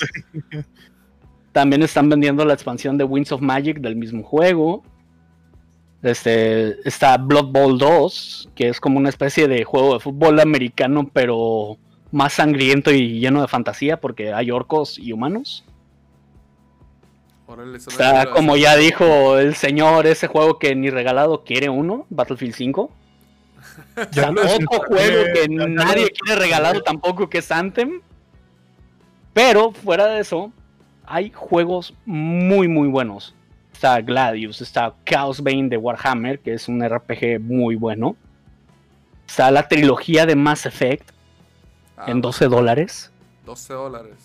También 1.50 1.82
están 1.82 2.08
vendiendo 2.08 2.44
la 2.44 2.54
expansión 2.54 2.98
de 2.98 3.02
Winds 3.02 3.32
of 3.32 3.40
Magic 3.40 3.80
del 3.80 3.96
mismo 3.96 4.22
juego. 4.22 4.84
Este, 6.04 6.86
está 6.86 7.16
Blood 7.16 7.46
Bowl 7.46 7.78
2, 7.78 8.50
que 8.54 8.68
es 8.68 8.78
como 8.78 8.98
una 8.98 9.08
especie 9.08 9.48
de 9.48 9.64
juego 9.64 9.94
de 9.94 10.00
fútbol 10.00 10.38
americano, 10.38 11.08
pero 11.12 11.78
más 12.12 12.34
sangriento 12.34 12.92
y 12.92 13.18
lleno 13.20 13.40
de 13.40 13.48
fantasía, 13.48 13.98
porque 14.00 14.32
hay 14.32 14.50
orcos 14.50 14.98
y 14.98 15.12
humanos. 15.12 15.64
Órale, 17.46 17.78
Está, 17.78 18.30
como 18.30 18.56
ya 18.56 18.76
dijo 18.76 19.38
el 19.38 19.54
señor, 19.54 20.06
ese 20.06 20.26
juego 20.26 20.58
que 20.58 20.74
ni 20.74 20.90
regalado 20.90 21.42
quiere 21.42 21.68
uno, 21.70 22.06
Battlefield 22.10 22.54
5. 22.54 22.90
Ya 23.96 24.02
Está 24.02 24.30
lo 24.30 24.42
otro 24.42 24.68
juego 24.86 25.24
que 25.34 25.46
ya- 25.48 25.66
nadie 25.68 26.10
quiere 26.10 26.38
regalado 26.40 26.82
tampoco, 26.82 27.28
que 27.30 27.38
es 27.38 27.50
Anthem. 27.50 28.00
Pero 29.32 29.72
fuera 29.72 30.06
de 30.06 30.20
eso, 30.20 30.52
hay 31.06 31.30
juegos 31.34 31.94
muy, 32.04 32.68
muy 32.68 32.88
buenos. 32.88 33.34
Está 33.74 34.00
Gladius, 34.00 34.60
está 34.62 34.94
Chaos 35.04 35.42
Bane 35.42 35.68
de 35.68 35.76
Warhammer, 35.76 36.38
que 36.38 36.54
es 36.54 36.68
un 36.68 36.80
RPG 36.82 37.40
muy 37.40 37.74
bueno. 37.74 38.16
Está 39.26 39.50
la 39.50 39.66
trilogía 39.68 40.26
de 40.26 40.36
Mass 40.36 40.64
Effect 40.66 41.10
Ah, 41.96 42.06
en 42.08 42.20
12 42.20 42.46
dólares. 42.48 43.10
12 43.46 43.72
dólares. 43.74 44.16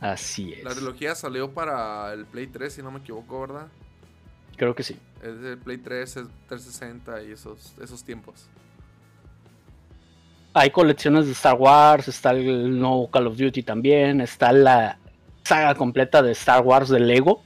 Así 0.00 0.54
La 0.62 0.70
es. 0.70 0.76
trilogía 0.76 1.14
salió 1.14 1.50
para 1.50 2.12
el 2.12 2.24
Play 2.26 2.46
3, 2.48 2.72
si 2.74 2.82
no 2.82 2.90
me 2.90 2.98
equivoco, 3.00 3.40
¿verdad? 3.40 3.66
Creo 4.56 4.74
que 4.74 4.82
sí. 4.82 4.96
Es 5.22 5.40
de 5.40 5.56
Play 5.56 5.78
3, 5.78 6.16
es 6.18 6.26
360 6.48 7.22
y 7.24 7.32
esos, 7.32 7.74
esos 7.82 8.04
tiempos. 8.04 8.46
Hay 10.54 10.70
colecciones 10.70 11.26
de 11.26 11.32
Star 11.32 11.54
Wars, 11.56 12.08
está 12.08 12.30
el 12.30 12.78
nuevo 12.78 13.10
Call 13.10 13.26
of 13.26 13.36
Duty 13.36 13.62
también, 13.62 14.20
está 14.20 14.52
la 14.52 14.98
saga 15.44 15.74
completa 15.74 16.22
de 16.22 16.32
Star 16.32 16.62
Wars 16.62 16.88
de 16.88 17.00
Lego. 17.00 17.42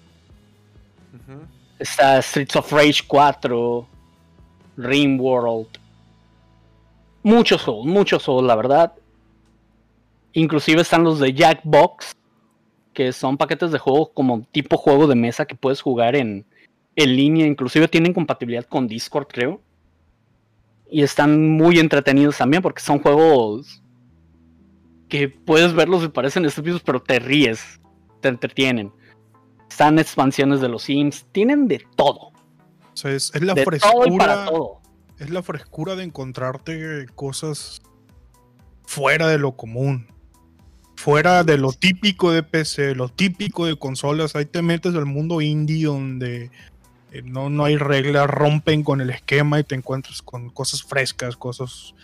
Está 1.80 2.20
Streets 2.20 2.56
of 2.56 2.70
Rage 2.70 3.04
4, 3.08 3.88
Rimworld. 4.76 5.66
Muchos 7.22 7.62
juegos, 7.62 7.86
muchos 7.86 8.22
juegos, 8.22 8.44
la 8.44 8.54
verdad. 8.54 8.92
Inclusive 10.34 10.82
están 10.82 11.04
los 11.04 11.18
de 11.18 11.32
Jackbox, 11.32 12.14
que 12.92 13.14
son 13.14 13.38
paquetes 13.38 13.72
de 13.72 13.78
juego 13.78 14.12
como 14.12 14.42
tipo 14.52 14.76
juego 14.76 15.06
de 15.06 15.14
mesa 15.14 15.46
que 15.46 15.54
puedes 15.54 15.80
jugar 15.80 16.16
en, 16.16 16.44
en 16.96 17.16
línea. 17.16 17.46
Inclusive 17.46 17.88
tienen 17.88 18.12
compatibilidad 18.12 18.66
con 18.66 18.86
Discord, 18.86 19.28
creo. 19.28 19.62
Y 20.90 21.02
están 21.02 21.50
muy 21.50 21.78
entretenidos 21.78 22.36
también 22.36 22.62
porque 22.62 22.82
son 22.82 22.98
juegos 22.98 23.82
que 25.08 25.30
puedes 25.30 25.72
verlos 25.72 26.04
y 26.04 26.08
parecen 26.08 26.44
estúpidos, 26.44 26.82
pero 26.82 27.00
te 27.00 27.18
ríes, 27.20 27.80
te 28.20 28.28
entretienen. 28.28 28.92
Están 29.70 29.98
expansiones 29.98 30.60
de 30.60 30.68
los 30.68 30.82
Sims, 30.82 31.26
tienen 31.32 31.68
de 31.68 31.84
todo. 31.96 32.28
O 32.28 32.32
sea, 32.94 33.12
es, 33.12 33.30
es 33.34 33.42
la 33.42 33.54
de 33.54 33.64
todo 33.64 34.06
y 34.06 34.18
para 34.18 34.34
frescura. 34.34 34.44
todo. 34.46 34.80
Es 35.18 35.30
la 35.30 35.42
frescura 35.42 35.96
de 35.96 36.04
encontrarte 36.04 37.06
cosas 37.14 37.80
fuera 38.84 39.28
de 39.28 39.38
lo 39.38 39.52
común. 39.52 40.06
Fuera 40.96 41.44
de 41.44 41.56
lo 41.56 41.72
típico 41.72 42.30
de 42.30 42.42
PC, 42.42 42.94
lo 42.94 43.08
típico 43.08 43.64
de 43.66 43.76
consolas. 43.76 44.36
Ahí 44.36 44.44
te 44.44 44.60
metes 44.60 44.94
al 44.94 45.06
mundo 45.06 45.40
indie 45.40 45.86
donde 45.86 46.50
eh, 47.12 47.22
no, 47.24 47.48
no 47.48 47.64
hay 47.64 47.76
reglas, 47.78 48.28
rompen 48.28 48.82
con 48.82 49.00
el 49.00 49.08
esquema 49.10 49.58
y 49.60 49.64
te 49.64 49.74
encuentras 49.74 50.20
con 50.20 50.50
cosas 50.50 50.82
frescas, 50.82 51.36
cosas 51.36 51.94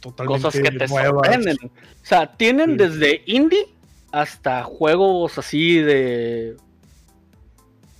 totalmente 0.00 0.42
Cosas 0.44 0.60
que 0.62 0.70
te 0.70 0.86
nuevas. 0.88 1.12
sorprenden. 1.26 1.56
O 1.66 1.70
sea, 2.06 2.34
tienen 2.36 2.70
Sí. 2.70 2.76
desde 2.76 3.22
indie 3.26 3.66
hasta 4.12 4.62
juegos 4.62 5.36
así 5.38 5.78
de 5.78 6.56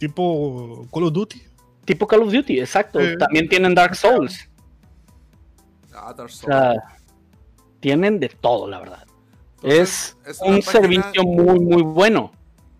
Tipo 0.08 0.86
Call 0.92 1.04
of 1.04 1.12
Duty. 1.12 1.42
tipo 1.86 2.06
Call 2.06 2.22
of 2.22 2.32
Duty, 2.32 2.60
exacto. 2.60 2.98
También 3.18 3.48
tienen 3.48 3.74
Dark 3.74 3.94
Souls. 3.96 4.48
Ah, 5.94 6.12
Dark 6.12 6.26
O 6.26 6.28
Souls. 6.28 6.54
sea, 6.54 6.74
tienen 7.80 8.20
de 8.20 8.28
todo, 8.28 8.68
la 8.68 8.80
verdad. 8.80 9.06
Entonces, 9.62 10.16
es 10.26 10.40
un 10.42 10.60
servicio 10.62 11.22
muy, 11.24 11.58
muy 11.58 11.82
bueno. 11.82 12.32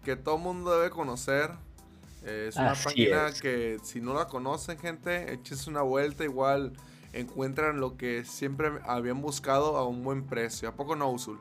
que 0.04 0.16
todo 0.16 0.36
mundo 0.36 0.70
debe 0.76 0.90
conocer. 0.90 1.50
Eh, 2.26 2.46
Es 2.48 2.56
una 2.56 2.72
Así 2.72 2.84
página 2.84 3.28
es. 3.28 3.40
que 3.40 3.78
si 3.82 4.00
no 4.02 4.12
la 4.14 4.26
conocen, 4.26 4.78
gente, 4.78 5.32
échense 5.32 5.70
una 5.70 5.80
vuelta. 5.82 6.24
Igual 6.24 6.72
encuentran 7.14 7.80
lo 7.80 7.96
que 7.96 8.24
siempre 8.26 8.70
habían 8.86 9.22
buscado 9.22 9.76
a 9.78 9.86
un 9.86 10.02
buen 10.04 10.24
precio. 10.26 10.68
¿A 10.68 10.72
poco 10.72 10.94
no, 10.94 11.10
Usul? 11.10 11.38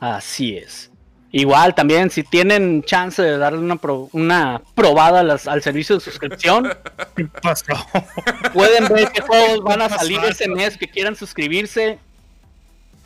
Así 0.00 0.56
es. 0.56 0.90
Igual 1.36 1.74
también, 1.74 2.10
si 2.10 2.22
tienen 2.22 2.84
chance 2.84 3.20
de 3.20 3.36
darle 3.38 3.58
una, 3.58 3.74
pro- 3.74 4.08
una 4.12 4.62
probada 4.76 5.24
las- 5.24 5.48
al 5.48 5.62
servicio 5.62 5.96
de 5.96 6.00
suscripción, 6.00 6.68
pueden 8.52 8.88
ver 8.88 9.10
qué 9.10 9.20
juegos 9.26 9.62
van 9.64 9.82
a 9.82 9.88
¿Qué 9.88 9.94
salir 9.94 10.18
pasó? 10.18 10.30
ese 10.30 10.48
mes 10.48 10.76
que 10.76 10.86
quieran 10.88 11.16
suscribirse 11.16 11.98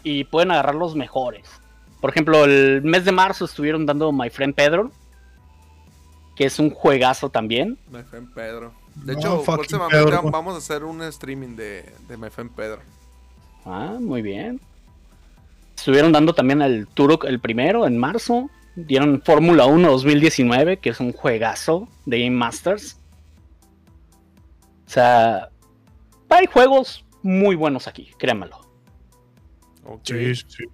y 0.02 0.24
pueden 0.24 0.50
agarrar 0.50 0.74
los 0.74 0.94
mejores. 0.94 1.48
Por 2.00 2.10
ejemplo, 2.10 2.44
el 2.44 2.82
mes 2.82 3.04
de 3.04 3.12
marzo 3.12 3.44
estuvieron 3.46 3.86
dando 3.86 4.12
My 4.12 4.30
Friend 4.30 4.54
Pedro, 4.54 4.92
que 6.36 6.44
es 6.44 6.58
un 6.58 6.70
juegazo 6.70 7.30
también. 7.30 7.78
My 7.90 8.02
Friend 8.02 8.32
Pedro. 8.34 8.72
De 8.94 9.14
No, 9.14 9.18
hecho, 9.18 9.42
próximamente 9.42 10.04
Pedro. 10.04 10.22
vamos 10.30 10.54
a 10.54 10.58
hacer 10.58 10.84
un 10.84 11.02
streaming 11.02 11.56
de, 11.56 11.84
de 12.08 12.16
My 12.16 12.30
Friend 12.30 12.50
Pedro. 12.50 12.80
Ah, 13.64 13.96
muy 13.98 14.22
bien. 14.22 14.60
Estuvieron 15.78 16.10
dando 16.10 16.34
también 16.34 16.60
el 16.60 16.88
Turok 16.88 17.24
el 17.24 17.38
primero 17.38 17.86
en 17.86 17.96
marzo. 17.98 18.50
Dieron 18.74 19.22
Fórmula 19.24 19.66
1 19.66 19.88
2019, 19.88 20.78
que 20.78 20.90
es 20.90 20.98
un 20.98 21.12
juegazo 21.12 21.88
de 22.04 22.18
Game 22.24 22.36
Masters. 22.36 22.98
O 24.86 24.90
sea, 24.90 25.50
hay 26.30 26.46
juegos 26.46 27.04
muy 27.22 27.54
buenos 27.54 27.86
aquí, 27.86 28.10
créanmelo. 28.18 28.58
Sí, 30.02 30.34
sí. 30.34 30.64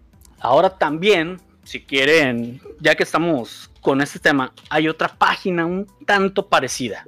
Ahora 0.41 0.71
también, 0.79 1.39
si 1.65 1.83
quieren, 1.83 2.63
ya 2.81 2.95
que 2.95 3.03
estamos 3.03 3.71
con 3.83 4.01
este 4.01 4.19
tema, 4.19 4.55
hay 4.71 4.89
otra 4.89 5.09
página 5.09 5.67
un 5.67 5.87
tanto 6.07 6.49
parecida. 6.49 7.07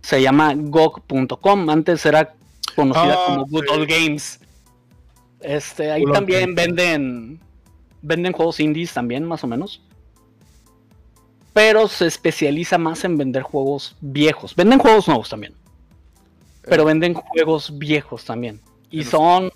Se 0.00 0.22
llama 0.22 0.54
GOG.com. 0.56 1.68
Antes 1.68 2.06
era 2.06 2.34
conocida 2.74 3.16
Ah, 3.18 3.24
como 3.26 3.46
Good 3.46 3.64
sí. 3.64 3.74
Old 3.74 3.86
Games. 3.88 4.40
Este, 5.42 5.90
ahí 5.90 6.04
también 6.12 6.54
venden 6.54 7.40
venden 8.02 8.32
juegos 8.32 8.60
indies 8.60 8.92
también, 8.92 9.24
más 9.24 9.42
o 9.44 9.46
menos. 9.46 9.80
Pero 11.52 11.88
se 11.88 12.06
especializa 12.06 12.78
más 12.78 13.04
en 13.04 13.16
vender 13.16 13.42
juegos 13.42 13.96
viejos. 14.00 14.54
Venden 14.54 14.78
juegos 14.78 15.06
nuevos 15.06 15.28
también. 15.28 15.54
Pero 16.62 16.82
Eh, 16.82 16.86
venden 16.86 17.14
juegos 17.14 17.78
viejos 17.78 18.24
también. 18.24 18.60
Y 18.90 19.04
son. 19.04 19.50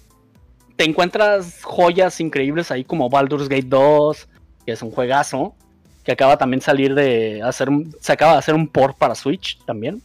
Te 0.77 0.85
encuentras 0.85 1.63
joyas 1.63 2.21
increíbles 2.21 2.71
ahí 2.71 2.85
como 2.85 3.09
Baldur's 3.09 3.49
Gate 3.49 3.67
2, 3.67 4.29
que 4.67 4.73
es 4.73 4.83
un 4.83 4.91
juegazo. 4.91 5.55
Que 6.05 6.13
acaba 6.13 6.37
también 6.37 6.61
salir 6.61 6.95
de 6.95 7.43
hacer. 7.43 7.69
Se 8.01 8.13
acaba 8.13 8.33
de 8.33 8.39
hacer 8.39 8.55
un 8.55 8.69
port 8.69 8.97
para 8.97 9.15
Switch 9.15 9.59
también. 9.65 10.03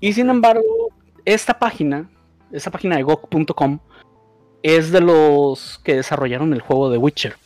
Y 0.00 0.12
sin 0.12 0.28
embargo, 0.28 0.90
esta 1.24 1.58
página, 1.58 2.10
esta 2.50 2.70
página 2.70 2.96
de 2.96 3.04
GOG.com, 3.04 3.78
es 4.62 4.90
de 4.90 5.00
los 5.00 5.80
que 5.84 5.96
desarrollaron 5.96 6.52
el 6.52 6.60
juego 6.60 6.90
de 6.90 6.98
Witcher. 6.98 7.36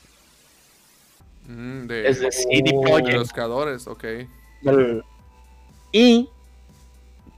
mm, 1.49 1.87
de, 1.87 2.09
Es 2.09 2.21
de 2.21 2.31
CD 2.33 2.73
Oh. 2.75 2.97
de 2.99 3.13
los 3.13 3.33
creadores, 3.33 3.87
ok. 3.87 4.05
Del- 4.63 5.03
Y 5.93 6.29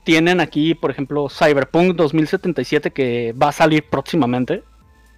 tienen 0.04 0.40
aquí, 0.40 0.74
por 0.74 0.90
ejemplo, 0.90 1.28
Cyberpunk 1.30 1.94
2077 1.96 2.90
que 2.90 3.32
va 3.40 3.48
a 3.48 3.52
salir 3.52 3.84
próximamente. 3.88 4.62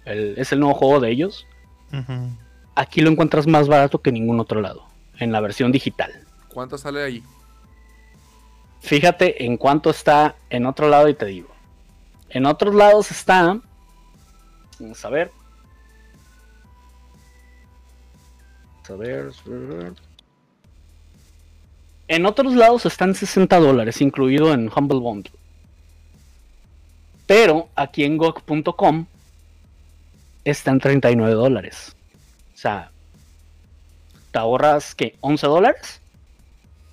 El- 0.05 0.35
es 0.37 0.51
el 0.53 0.59
nuevo 0.61 0.75
juego 0.75 0.99
de 1.01 1.09
ellos. 1.11 1.45
Aquí 2.75 3.01
lo 3.01 3.09
encuentras 3.09 3.47
más 3.47 3.67
barato 3.67 4.01
que 4.01 4.09
en 4.11 4.15
ningún 4.15 4.39
otro 4.39 4.61
lado, 4.61 4.85
en 5.19 5.31
la 5.31 5.41
versión 5.41 5.71
digital. 5.71 6.11
¿Cuánto 6.53 6.77
sale 6.77 7.03
ahí? 7.03 7.23
Fíjate 8.81 9.43
en 9.45 9.57
cuánto 9.57 9.89
está 9.89 10.35
en 10.49 10.65
otro 10.65 10.89
lado 10.89 11.09
y 11.09 11.13
te 11.15 11.25
digo. 11.25 11.49
En 12.29 12.45
otros 12.45 12.75
lados 12.75 13.11
está... 13.11 13.59
Vamos 14.79 15.05
a 15.05 15.09
ver. 15.09 15.31
Vamos 18.87 19.41
a 19.45 19.49
ver. 19.49 19.93
En 22.07 22.25
otros 22.25 22.53
lados 22.53 22.85
están 22.85 23.15
60 23.15 23.59
dólares, 23.59 23.99
incluido 24.01 24.53
en 24.53 24.71
Humble 24.73 24.99
Bundle. 24.99 25.31
Pero 27.25 27.69
aquí 27.75 28.03
en 28.03 28.17
GOG.com 28.17 29.05
están 30.43 30.79
39 30.79 31.33
dólares. 31.33 31.95
O 32.53 32.57
sea, 32.57 32.91
te 34.31 34.37
ahorras 34.39 34.93
que 34.93 35.15
11 35.21 35.47
dólares. 35.47 36.01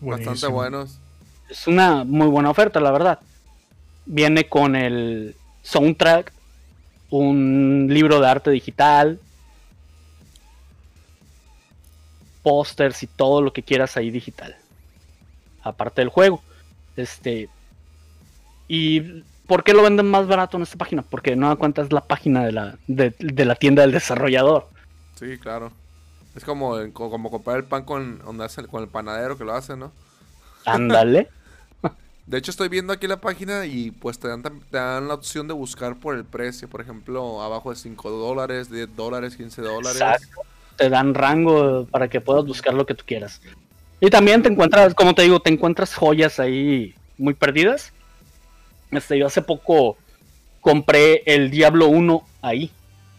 Bastante 0.01 0.47
buenos. 0.47 0.99
Es 1.51 1.67
una 1.67 2.05
muy 2.05 2.29
buena 2.29 2.51
oferta, 2.51 2.81
la 2.81 2.91
verdad. 2.91 3.19
Viene 4.07 4.49
con 4.49 4.75
el 4.75 5.37
soundtrack, 5.63 6.33
un 7.13 7.87
libro 7.91 8.21
de 8.21 8.27
arte 8.27 8.51
digital, 8.51 9.21
pósters 12.43 13.03
y 13.03 13.07
todo 13.07 13.43
lo 13.43 13.53
que 13.53 13.63
quieras 13.63 13.97
ahí 13.97 14.11
digital. 14.11 14.57
Aparte 15.63 16.01
del 16.01 16.09
juego. 16.09 16.43
Este. 16.97 17.49
¿Y 18.67 19.01
por 19.47 19.63
qué 19.63 19.75
lo 19.75 19.83
venden 19.83 20.11
más 20.11 20.27
barato 20.27 20.57
en 20.57 20.63
esta 20.63 20.79
página? 20.79 21.03
Porque 21.03 21.37
no 21.37 21.49
da 21.49 21.57
cuenta 21.57 21.83
es 21.83 21.93
la 21.93 22.01
página 22.01 22.45
de 22.45 22.53
la, 22.53 22.79
de, 22.87 23.15
de 23.19 23.45
la 23.45 23.55
tienda 23.55 23.83
del 23.83 23.93
desarrollador. 23.93 24.69
Sí, 25.19 25.39
claro. 25.39 25.71
Es 26.35 26.45
como, 26.45 26.77
co- 26.93 27.11
como 27.11 27.31
comprar 27.31 27.59
el 27.59 27.65
pan 27.65 27.85
con, 27.85 28.19
con 28.71 28.83
el 28.83 28.89
panadero 28.89 29.37
que 29.37 29.45
lo 29.45 29.53
hace, 29.55 29.77
¿no? 29.77 29.93
Ándale. 30.65 31.29
De 32.33 32.39
hecho, 32.39 32.51
estoy 32.51 32.71
viendo 32.71 32.95
aquí 32.95 33.07
la 33.07 33.21
página 33.21 33.67
y 33.67 33.91
pues 33.91 34.19
te 34.19 34.27
dan, 34.27 34.43
te 34.43 34.79
dan 34.79 35.07
la 35.07 35.13
opción 35.13 35.47
de 35.49 35.53
buscar 35.53 35.97
por 35.97 36.15
el 36.15 36.25
precio. 36.25 36.67
Por 36.67 36.81
ejemplo, 36.81 37.43
abajo 37.43 37.69
de 37.69 37.77
5 37.77 38.09
dólares, 38.09 38.71
10 38.71 38.97
dólares, 38.97 39.37
15 39.37 39.61
dólares. 39.61 40.01
Exacto. 40.01 40.41
Te 40.79 40.89
dan 40.89 41.13
rango 41.13 41.85
para 41.91 42.09
que 42.09 42.23
puedas 42.23 42.47
buscar 42.47 42.73
lo 42.73 42.87
que 42.87 42.95
tú 42.95 43.05
quieras. 43.07 43.43
Y 44.01 44.09
también 44.09 44.43
te 44.43 44.49
encuentras, 44.49 44.95
como 44.95 45.15
te 45.15 45.21
digo, 45.21 45.41
te 45.41 45.51
encuentras 45.51 45.95
joyas 45.95 46.41
ahí 46.41 46.95
muy 47.19 47.35
perdidas. 47.35 47.93
Este, 48.91 49.19
yo 49.19 49.27
hace 49.27 49.43
poco 49.43 49.99
compré 50.63 51.23
el 51.27 51.51
Diablo 51.51 51.89
1 51.89 52.27
ahí, 52.41 52.73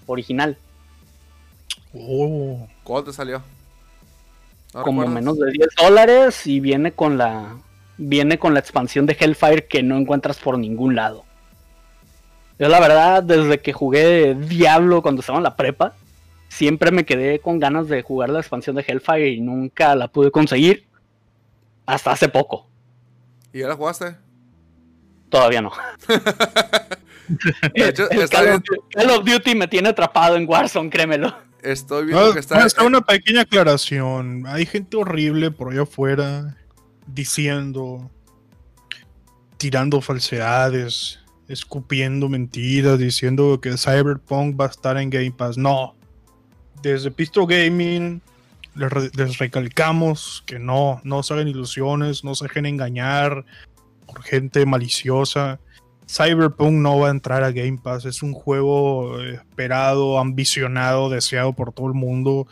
original, 0.08 0.58
Oh, 1.94 2.68
¿Cuánto 2.84 3.12
te 3.12 3.16
salió? 3.16 3.44
¿No 4.74 4.82
como 4.82 5.02
recuerdas? 5.04 5.24
menos 5.24 5.38
de 5.38 5.52
10 5.52 5.68
dólares 5.80 6.48
y 6.48 6.60
viene 6.60 6.94
con 6.94 7.20
la 7.20 7.56
viene 7.98 8.38
con 8.40 8.54
la 8.54 8.60
expansión 8.60 9.06
de 9.06 9.16
Hellfire 9.20 9.68
que 9.68 9.84
no 9.84 9.98
encuentras 9.98 10.38
por 10.40 10.58
ningún 10.58 10.96
lado. 10.96 11.26
Yo 12.60 12.70
la 12.70 12.80
verdad, 12.80 13.24
desde 13.24 13.60
que 13.62 13.74
jugué 13.74 14.36
Diablo 14.36 15.02
cuando 15.02 15.22
estaba 15.22 15.38
en 15.40 15.44
la 15.44 15.56
prepa, 15.56 15.94
siempre 16.50 16.92
me 16.92 17.06
quedé 17.06 17.40
con 17.40 17.60
ganas 17.60 17.88
de 17.88 18.02
jugar 18.04 18.30
la 18.30 18.40
expansión 18.40 18.76
de 18.76 18.86
Hellfire 18.88 19.30
y 19.30 19.42
nunca 19.42 19.96
la 19.96 20.08
pude 20.08 20.32
conseguir. 20.32 20.86
Hasta 21.86 22.12
hace 22.12 22.30
poco. 22.30 22.68
¿Y 23.52 23.60
ya 23.60 23.68
la 23.68 23.76
jugaste? 23.76 24.16
Todavía 25.30 25.62
no. 25.62 25.72
De 27.74 27.90
hecho, 27.90 28.10
El 28.12 28.22
está 28.22 28.38
Call, 28.44 28.56
of, 28.56 28.62
Du- 28.64 28.84
Call 28.92 29.10
of 29.10 29.26
Duty 29.26 29.56
me 29.56 29.68
tiene 29.68 29.90
atrapado 29.90 30.36
en 30.36 30.48
Warzone, 30.48 30.90
créemelo. 30.90 31.36
Estoy 31.62 32.06
viendo 32.08 32.34
que 32.34 32.40
está... 32.40 32.66
está 32.66 32.84
una 32.84 33.02
pequeña 33.02 33.42
aclaración. 33.42 34.44
Hay 34.48 34.66
gente 34.66 34.98
horrible 34.98 35.50
por 35.52 35.72
allá 35.72 35.84
afuera 35.84 36.58
diciendo, 37.08 38.10
tirando 39.58 40.02
falsedades, 40.02 41.20
escupiendo 41.48 42.30
mentiras, 42.30 43.00
diciendo 43.00 43.60
que 43.62 43.78
Cyberpunk 43.78 44.60
va 44.60 44.66
a 44.66 44.70
estar 44.70 44.98
en 44.98 45.10
Game 45.10 45.32
Pass. 45.32 45.58
No. 45.58 45.96
Desde 46.82 47.12
Pistol 47.12 47.48
Gaming 47.48 48.22
les, 48.76 49.16
les 49.16 49.38
recalcamos 49.38 50.44
que 50.46 50.60
no, 50.60 51.00
no 51.04 51.24
se 51.24 51.34
hagan 51.34 51.48
ilusiones, 51.48 52.24
no 52.24 52.36
se 52.36 52.46
dejen 52.46 52.66
engañar 52.66 53.46
por 54.06 54.24
gente 54.24 54.66
maliciosa. 54.66 55.60
Cyberpunk 56.08 56.74
no 56.74 57.00
va 57.00 57.08
a 57.08 57.12
entrar 57.12 57.44
a 57.44 57.52
Game 57.52 57.80
Pass. 57.82 58.06
Es 58.06 58.24
un 58.24 58.34
juego 58.34 59.22
esperado, 59.22 60.20
ambicionado, 60.20 61.10
deseado 61.10 61.54
por 61.54 61.74
todo 61.74 61.88
el 61.88 61.94
mundo. 61.94 62.48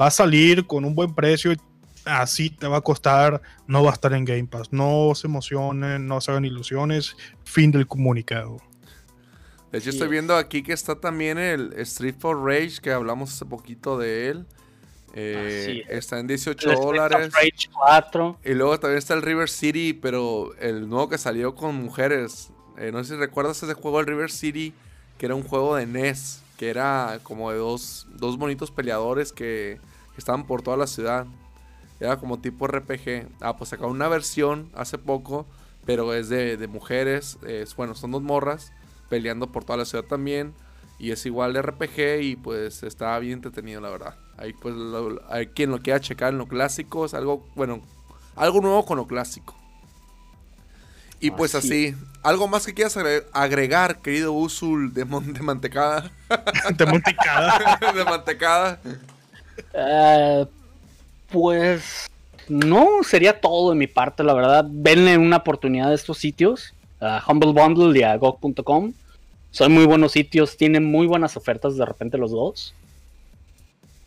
Va 0.00 0.08
a 0.08 0.10
salir 0.10 0.66
con 0.66 0.84
un 0.84 0.94
buen 0.94 1.14
precio. 1.14 1.52
y 1.52 1.56
Así 2.04 2.50
te 2.50 2.66
va 2.66 2.78
a 2.78 2.80
costar. 2.80 3.40
No 3.66 3.82
va 3.82 3.90
a 3.90 3.94
estar 3.94 4.12
en 4.12 4.24
Game 4.24 4.46
Pass. 4.46 4.72
No 4.72 5.12
se 5.14 5.26
emocionen, 5.26 6.06
no 6.06 6.20
se 6.20 6.30
hagan 6.30 6.44
ilusiones. 6.44 7.16
Fin 7.44 7.70
del 7.70 7.86
comunicado. 7.86 8.58
De 9.72 9.78
hecho, 9.78 9.90
estoy 9.90 10.06
es. 10.06 10.10
viendo 10.10 10.36
aquí 10.36 10.62
que 10.62 10.72
está 10.72 11.00
también 11.00 11.38
el 11.38 11.72
Street 11.80 12.14
for 12.18 12.44
Rage, 12.44 12.80
que 12.80 12.92
hablamos 12.92 13.32
hace 13.32 13.44
poquito 13.44 13.98
de 13.98 14.28
él. 14.28 14.46
Eh, 15.14 15.84
es. 15.88 15.98
está 15.98 16.18
en 16.18 16.26
18 16.26 16.70
El 16.70 16.76
dólares. 16.76 17.32
Rage 17.32 17.68
4. 17.72 18.38
Y 18.44 18.54
luego 18.54 18.78
también 18.78 18.98
está 18.98 19.14
el 19.14 19.22
River 19.22 19.48
City, 19.48 19.92
pero 19.92 20.54
el 20.60 20.88
nuevo 20.88 21.08
que 21.08 21.18
salió 21.18 21.54
con 21.54 21.74
mujeres. 21.74 22.50
Eh, 22.76 22.90
no 22.92 23.02
sé 23.02 23.14
si 23.14 23.20
recuerdas 23.20 23.62
ese 23.62 23.74
juego, 23.74 24.00
el 24.00 24.06
River 24.06 24.30
City, 24.30 24.74
que 25.18 25.26
era 25.26 25.34
un 25.34 25.42
juego 25.44 25.76
de 25.76 25.86
NES, 25.86 26.42
que 26.58 26.68
era 26.68 27.18
como 27.22 27.50
de 27.50 27.58
dos, 27.58 28.06
dos 28.12 28.36
bonitos 28.36 28.70
peleadores 28.70 29.32
que, 29.32 29.80
que 30.12 30.18
estaban 30.18 30.46
por 30.46 30.62
toda 30.62 30.76
la 30.76 30.86
ciudad. 30.86 31.26
Era 32.04 32.18
como 32.18 32.38
tipo 32.40 32.66
RPG. 32.66 33.28
Ah, 33.40 33.56
pues 33.56 33.70
sacaron 33.70 33.92
una 33.92 34.08
versión 34.08 34.70
hace 34.74 34.98
poco, 34.98 35.46
pero 35.84 36.14
es 36.14 36.28
de, 36.28 36.56
de 36.56 36.66
mujeres. 36.68 37.38
Es, 37.46 37.74
bueno, 37.76 37.94
son 37.94 38.10
dos 38.12 38.22
morras 38.22 38.72
peleando 39.08 39.50
por 39.52 39.64
toda 39.64 39.78
la 39.78 39.84
ciudad 39.84 40.04
también. 40.04 40.54
Y 40.98 41.10
es 41.10 41.26
igual 41.26 41.52
de 41.52 41.62
RPG 41.62 42.22
y 42.22 42.36
pues 42.36 42.82
está 42.84 43.18
bien 43.18 43.34
entretenido, 43.34 43.80
la 43.80 43.90
verdad. 43.90 44.16
Ahí 44.36 44.52
pues 44.52 44.74
lo- 44.74 45.20
hay 45.28 45.48
quien 45.48 45.70
lo 45.70 45.78
quiera 45.80 46.00
checar 46.00 46.32
en 46.32 46.38
lo 46.38 46.46
clásico, 46.46 47.04
es 47.04 47.14
algo, 47.14 47.44
bueno, 47.56 47.80
algo 48.36 48.60
nuevo 48.60 48.84
con 48.86 48.96
lo 48.98 49.06
clásico. 49.06 49.54
Y 51.20 51.30
pues 51.30 51.54
Así 51.54 51.68
así, 51.88 51.96
algo 52.22 52.48
más 52.48 52.66
que 52.66 52.74
quieras 52.74 52.96
agre- 52.96 53.24
agregar, 53.32 54.02
querido 54.02 54.32
Usul 54.32 54.92
de, 54.92 55.04
mon- 55.04 55.32
de 55.32 55.40
mantecada. 55.40 56.10
De 57.94 58.04
mantecada. 58.04 58.80
Eh, 59.72 60.46
pues 61.34 62.08
no, 62.48 63.02
sería 63.02 63.40
todo 63.40 63.70
de 63.70 63.76
mi 63.76 63.88
parte, 63.88 64.22
la 64.22 64.34
verdad. 64.34 64.64
Venle 64.70 65.18
una 65.18 65.38
oportunidad 65.38 65.90
a 65.90 65.94
estos 65.94 66.18
sitios, 66.18 66.74
a 67.00 67.24
Humble 67.26 67.50
Bundle 67.50 67.98
y 67.98 68.04
a 68.04 68.16
GOG.com. 68.16 68.92
Son 69.50 69.72
muy 69.72 69.84
buenos 69.84 70.12
sitios, 70.12 70.56
tienen 70.56 70.84
muy 70.84 71.08
buenas 71.08 71.36
ofertas 71.36 71.76
de 71.76 71.84
repente 71.84 72.18
los 72.18 72.30
dos. 72.30 72.72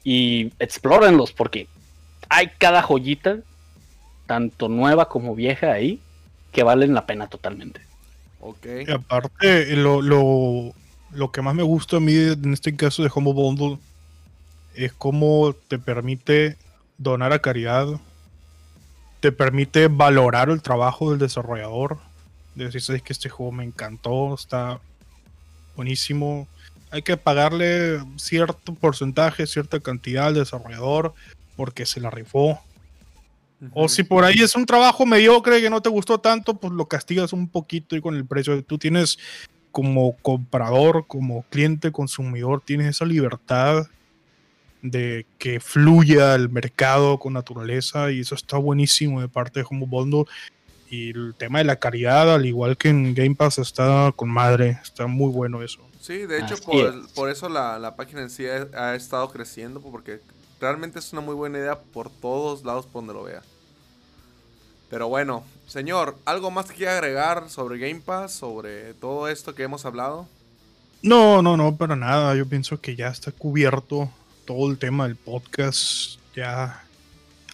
Y 0.05 0.53
explórenlos 0.57 1.33
porque 1.33 1.67
hay 2.29 2.47
cada 2.57 2.81
joyita, 2.81 3.39
tanto 4.25 4.69
nueva 4.69 5.09
como 5.09 5.35
vieja 5.35 5.73
ahí, 5.73 5.99
que 6.53 6.63
valen 6.63 6.93
la 6.93 7.05
pena 7.05 7.27
totalmente. 7.27 7.81
Ok. 8.39 8.67
Y 8.87 8.89
aparte, 8.89 9.75
lo, 9.75 10.01
lo, 10.01 10.71
lo 11.11 11.31
que 11.33 11.41
más 11.41 11.55
me 11.55 11.63
gusta 11.63 11.97
a 11.97 11.99
mí 11.99 12.15
en 12.15 12.53
este 12.53 12.73
caso 12.77 13.03
de 13.03 13.11
Humble 13.13 13.33
Bundle 13.33 13.79
es 14.75 14.93
cómo 14.93 15.53
te 15.67 15.77
permite 15.77 16.55
donar 16.97 17.33
a 17.33 17.39
caridad, 17.39 17.87
te 19.19 19.31
permite 19.31 19.87
valorar 19.87 20.49
el 20.49 20.61
trabajo 20.61 21.09
del 21.09 21.19
desarrollador, 21.19 21.99
de 22.55 22.65
decir, 22.65 22.81
sabes 22.81 23.01
que 23.01 23.13
este 23.13 23.29
juego 23.29 23.51
me 23.51 23.63
encantó, 23.63 24.33
está 24.33 24.79
buenísimo. 25.75 26.47
Hay 26.89 27.01
que 27.01 27.17
pagarle 27.17 27.99
cierto 28.17 28.73
porcentaje, 28.73 29.45
cierta 29.45 29.79
cantidad 29.79 30.27
al 30.27 30.35
desarrollador 30.35 31.13
porque 31.55 31.85
se 31.85 31.99
la 31.99 32.09
rifó. 32.09 32.59
O 33.73 33.89
si 33.89 34.03
por 34.03 34.23
ahí 34.23 34.37
es 34.39 34.55
un 34.55 34.65
trabajo 34.65 35.05
mediocre 35.05 35.61
que 35.61 35.69
no 35.69 35.81
te 35.81 35.89
gustó 35.89 36.19
tanto, 36.19 36.59
pues 36.59 36.71
lo 36.73 36.87
castigas 36.87 37.33
un 37.33 37.49
poquito 37.49 37.95
y 37.95 38.01
con 38.01 38.15
el 38.15 38.25
precio. 38.25 38.63
Tú 38.63 38.77
tienes 38.77 39.17
como 39.71 40.15
comprador, 40.17 41.05
como 41.07 41.43
cliente, 41.49 41.91
consumidor, 41.91 42.61
tienes 42.63 42.87
esa 42.87 43.05
libertad 43.05 43.87
de 44.81 45.25
que 45.37 45.59
fluya 45.59 46.35
el 46.35 46.49
mercado 46.49 47.17
con 47.17 47.33
naturaleza 47.33 48.11
y 48.11 48.21
eso 48.21 48.35
está 48.35 48.57
buenísimo 48.57 49.21
de 49.21 49.27
parte 49.27 49.59
de 49.59 49.65
Humble 49.69 49.87
Bundle. 49.89 50.25
Y 50.89 51.09
el 51.09 51.35
tema 51.37 51.59
de 51.59 51.65
la 51.65 51.75
caridad, 51.75 52.33
al 52.33 52.45
igual 52.45 52.77
que 52.77 52.89
en 52.89 53.13
Game 53.13 53.35
Pass, 53.35 53.57
está 53.57 54.13
con 54.15 54.29
madre, 54.29 54.79
está 54.81 55.05
muy 55.07 55.31
bueno 55.31 55.61
eso. 55.61 55.81
Sí, 55.99 56.19
de 56.19 56.39
hecho, 56.39 56.55
por, 56.57 57.13
por 57.13 57.29
eso 57.29 57.49
la, 57.49 57.77
la 57.79 57.97
página 57.97 58.21
en 58.21 58.29
sí 58.29 58.45
ha, 58.47 58.67
ha 58.73 58.95
estado 58.95 59.29
creciendo, 59.29 59.81
porque 59.81 60.21
realmente 60.61 60.99
es 60.99 61.11
una 61.11 61.21
muy 61.21 61.35
buena 61.35 61.57
idea 61.57 61.79
por 61.79 62.09
todos 62.09 62.63
lados 62.63 62.85
por 62.85 63.01
donde 63.01 63.13
lo 63.13 63.23
vea. 63.23 63.41
Pero 64.89 65.09
bueno, 65.09 65.43
señor, 65.67 66.15
¿algo 66.23 66.49
más 66.49 66.67
que 66.67 66.75
quiera 66.75 66.93
agregar 66.93 67.49
sobre 67.49 67.77
Game 67.77 67.99
Pass, 67.99 68.31
sobre 68.31 68.93
todo 68.93 69.27
esto 69.27 69.53
que 69.53 69.63
hemos 69.63 69.85
hablado? 69.85 70.27
No, 71.01 71.41
no, 71.41 71.57
no, 71.57 71.75
para 71.75 71.97
nada. 71.97 72.33
Yo 72.35 72.47
pienso 72.47 72.79
que 72.79 72.95
ya 72.95 73.09
está 73.09 73.31
cubierto 73.31 74.09
todo 74.47 74.71
el 74.71 74.79
tema 74.79 75.05
del 75.07 75.17
podcast. 75.17 76.19
Ya 76.33 76.83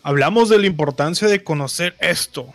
hablamos 0.03 0.49
de 0.49 0.59
la 0.59 0.67
importancia 0.67 1.27
de 1.27 1.43
conocer 1.43 1.95
esto, 1.99 2.53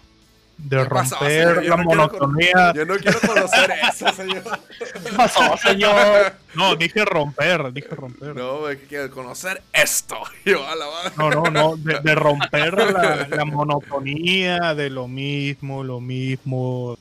de 0.56 0.78
¿Qué 0.78 0.84
pasó, 0.86 1.16
romper 1.16 1.64
la 1.64 1.76
no 1.76 1.84
monotonía. 1.84 2.72
Yo 2.74 2.86
no 2.86 2.96
quiero 2.96 3.20
conocer 3.20 3.74
eso, 3.90 4.12
señor. 4.12 4.42
¿Qué 4.78 5.12
pasó, 5.16 5.56
señor? 5.56 6.34
No, 6.54 6.76
dije 6.76 7.04
romper, 7.04 7.72
dije 7.72 7.88
romper. 7.88 8.36
No, 8.36 8.60
güey, 8.60 8.78
que 8.78 8.86
quiero 8.86 9.10
conocer 9.10 9.60
esto. 9.72 10.16
Yo, 10.44 10.64
a 10.66 10.76
la 10.76 10.86
madre. 10.86 11.12
No, 11.16 11.30
no, 11.30 11.50
no, 11.50 11.76
de, 11.76 12.00
de 12.00 12.14
romper 12.14 12.92
la, 12.92 13.26
la 13.28 13.44
monotonía 13.44 14.74
de 14.74 14.88
lo 14.88 15.08
mismo, 15.08 15.82
lo 15.82 16.00
mismo, 16.00 16.96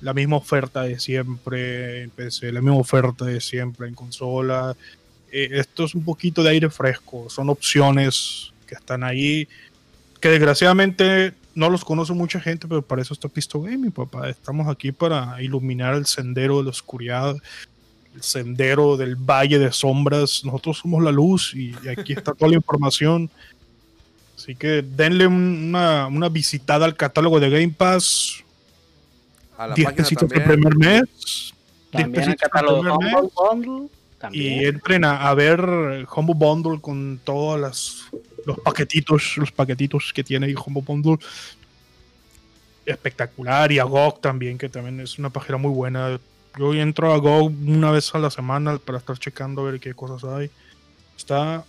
la 0.00 0.14
misma 0.14 0.36
oferta 0.36 0.82
de 0.82 0.98
siempre 0.98 2.02
en 2.02 2.10
PC, 2.10 2.50
la 2.50 2.62
misma 2.62 2.78
oferta 2.78 3.26
de 3.26 3.42
siempre 3.42 3.88
en 3.88 3.94
consola. 3.94 4.74
Eh, 5.32 5.48
esto 5.52 5.84
es 5.84 5.94
un 5.94 6.04
poquito 6.04 6.42
de 6.42 6.50
aire 6.50 6.68
fresco, 6.70 7.28
son 7.30 7.48
opciones 7.48 8.52
que 8.66 8.74
están 8.74 9.02
ahí, 9.02 9.48
que 10.20 10.28
desgraciadamente 10.28 11.32
no 11.54 11.68
los 11.70 11.84
conoce 11.84 12.12
mucha 12.12 12.38
gente, 12.40 12.68
pero 12.68 12.82
para 12.82 13.02
eso 13.02 13.14
está 13.14 13.28
Pisto 13.28 13.60
Gaming, 13.60 13.90
papá. 13.92 14.28
Estamos 14.28 14.68
aquí 14.68 14.92
para 14.92 15.40
iluminar 15.42 15.94
el 15.94 16.06
sendero 16.06 16.58
de 16.58 16.64
la 16.64 16.70
oscuridad, 16.70 17.34
el 18.14 18.22
sendero 18.22 18.96
del 18.96 19.16
valle 19.16 19.58
de 19.58 19.72
sombras. 19.72 20.44
Nosotros 20.44 20.78
somos 20.78 21.02
la 21.02 21.10
luz 21.10 21.54
y, 21.54 21.74
y 21.82 21.88
aquí 21.88 22.12
está 22.12 22.32
toda 22.34 22.50
la 22.50 22.56
información. 22.56 23.30
Así 24.36 24.54
que 24.54 24.82
denle 24.82 25.26
un- 25.26 25.68
una, 25.68 26.06
una 26.08 26.28
visitada 26.28 26.84
al 26.84 26.96
catálogo 26.96 27.38
de 27.40 27.48
Game 27.50 27.74
Pass. 27.76 28.42
A 29.56 29.68
la 29.68 29.74
10 29.74 29.84
página 29.86 30.02
pesitos 30.04 30.30
el 30.32 30.42
primer 30.44 30.76
mes. 30.76 31.02
10 31.02 31.52
También 31.90 32.06
el 32.06 32.12
pesitos 32.12 32.42
el 32.44 32.50
catálogo 32.50 32.82
de 32.82 32.98
primer 32.98 33.14
Humble 33.34 33.80
mes. 33.82 33.90
Y 34.30 34.64
entren 34.64 35.04
a, 35.04 35.28
a 35.28 35.34
ver 35.34 35.60
Humble 36.14 36.34
Bundle 36.36 36.80
con 36.80 37.20
todos 37.24 37.58
los 38.46 38.58
paquetitos, 38.60 39.36
los 39.36 39.50
paquetitos 39.50 40.12
que 40.14 40.22
tiene 40.22 40.46
ahí 40.46 40.54
Humble 40.54 40.82
Bundle. 40.86 41.18
Espectacular. 42.86 43.72
Y 43.72 43.78
a 43.78 43.84
GOG 43.84 44.20
también, 44.20 44.58
que 44.58 44.68
también 44.68 45.00
es 45.00 45.18
una 45.18 45.30
página 45.30 45.58
muy 45.58 45.70
buena. 45.70 46.20
Yo 46.58 46.74
entro 46.74 47.12
a 47.12 47.18
GOG 47.18 47.52
una 47.66 47.90
vez 47.90 48.14
a 48.14 48.18
la 48.18 48.30
semana 48.30 48.78
para 48.78 48.98
estar 48.98 49.18
checando 49.18 49.62
a 49.62 49.70
ver 49.70 49.80
qué 49.80 49.94
cosas 49.94 50.24
hay. 50.24 50.50
Está 51.16 51.64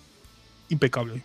impecable. 0.70 1.24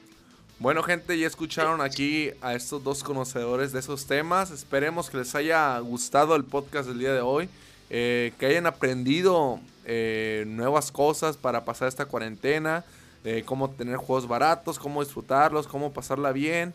Bueno, 0.58 0.82
gente, 0.82 1.18
ya 1.18 1.26
escucharon 1.26 1.80
aquí 1.80 2.30
a 2.40 2.54
estos 2.54 2.82
dos 2.82 3.04
conocedores 3.04 3.72
de 3.72 3.78
esos 3.78 4.06
temas. 4.06 4.50
Esperemos 4.50 5.08
que 5.08 5.18
les 5.18 5.34
haya 5.34 5.78
gustado 5.78 6.34
el 6.36 6.44
podcast 6.44 6.88
del 6.88 6.98
día 6.98 7.12
de 7.12 7.20
hoy. 7.20 7.48
eh, 7.90 8.32
que 8.38 8.46
hayan 8.46 8.66
aprendido 8.66 9.60
eh, 9.88 10.44
nuevas 10.46 10.92
cosas 10.92 11.36
para 11.36 11.64
pasar 11.64 11.88
esta 11.88 12.04
cuarentena. 12.04 12.84
eh, 13.24 13.42
cómo 13.44 13.70
tener 13.70 13.96
juegos 13.96 14.28
baratos, 14.28 14.78
cómo 14.78 15.02
disfrutarlos, 15.02 15.66
cómo 15.66 15.92
pasarla 15.92 16.30
bien. 16.30 16.72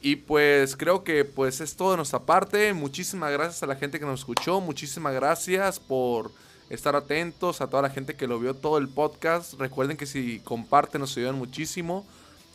Y 0.00 0.16
pues 0.16 0.76
creo 0.76 1.02
que 1.02 1.24
pues 1.24 1.60
es 1.60 1.76
todo 1.76 1.90
de 1.90 1.96
nuestra 1.96 2.20
parte. 2.20 2.72
Muchísimas 2.72 3.32
gracias 3.32 3.62
a 3.62 3.66
la 3.66 3.76
gente 3.76 3.98
que 3.98 4.06
nos 4.06 4.20
escuchó. 4.20 4.60
Muchísimas 4.60 5.14
gracias 5.14 5.80
por 5.80 6.30
estar 6.70 6.94
atentos. 6.94 7.60
A 7.60 7.68
toda 7.68 7.82
la 7.82 7.90
gente 7.90 8.14
que 8.14 8.26
lo 8.26 8.38
vio 8.38 8.54
todo 8.54 8.78
el 8.78 8.88
podcast. 8.88 9.54
Recuerden 9.54 9.96
que 9.96 10.06
si 10.06 10.40
comparten 10.40 11.00
nos 11.00 11.16
ayudan 11.16 11.36
muchísimo. 11.36 12.06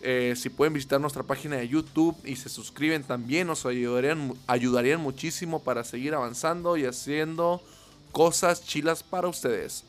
Eh, 0.01 0.33
si 0.37 0.49
pueden 0.49 0.73
visitar 0.73 1.01
nuestra 1.01 1.23
página 1.23 1.57
de 1.57 1.67
YouTube 1.67 2.15
y 2.23 2.37
se 2.37 2.47
suscriben 2.47 3.03
también, 3.03 3.47
nos 3.47 3.65
ayudarían, 3.65 4.33
ayudarían 4.47 5.01
muchísimo 5.01 5.61
para 5.61 5.83
seguir 5.83 6.13
avanzando 6.13 6.77
y 6.77 6.85
haciendo 6.85 7.61
cosas 8.11 8.63
chilas 8.63 9.03
para 9.03 9.27
ustedes. 9.27 9.83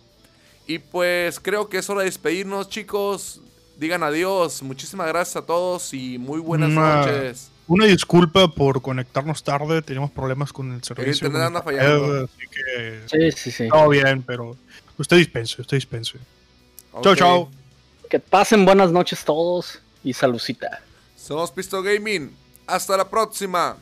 Y 0.66 0.78
pues 0.78 1.40
creo 1.40 1.68
que 1.68 1.78
es 1.78 1.90
hora 1.90 2.00
de 2.00 2.06
despedirnos, 2.06 2.68
chicos. 2.68 3.40
Digan 3.76 4.02
adiós. 4.02 4.62
Muchísimas 4.62 5.06
gracias 5.08 5.36
a 5.36 5.46
todos 5.46 5.92
y 5.94 6.18
muy 6.18 6.38
buenas 6.40 6.70
Una- 6.70 6.96
noches. 7.06 7.50
Una 7.66 7.86
disculpa 7.86 8.48
por 8.52 8.82
conectarnos 8.82 9.42
tarde, 9.44 9.80
teníamos 9.80 10.10
problemas 10.10 10.52
con 10.52 10.72
el 10.72 10.82
servicio. 10.82 11.26
internet 11.28 11.46
anda 11.46 11.62
con 11.62 11.72
fallando. 11.74 12.24
Así 12.24 12.46
que 12.48 13.30
Sí, 13.32 13.36
sí, 13.36 13.50
sí. 13.52 13.68
todo 13.68 13.88
bien, 13.88 14.22
pero 14.22 14.56
usted 14.98 15.16
dispense, 15.18 15.60
usted 15.60 15.76
dispense. 15.76 16.18
Chao, 17.02 17.12
Ok. 17.12 17.16
chao. 17.18 17.50
Que 18.08 18.18
pasen 18.18 18.64
buenas 18.64 18.90
noches 18.90 19.24
todos 19.24 19.78
y 20.02 20.12
salucita. 20.12 20.82
Somos 21.16 21.52
Pisto 21.52 21.80
Gaming. 21.82 22.32
Hasta 22.66 22.96
la 22.96 23.08
próxima. 23.08 23.76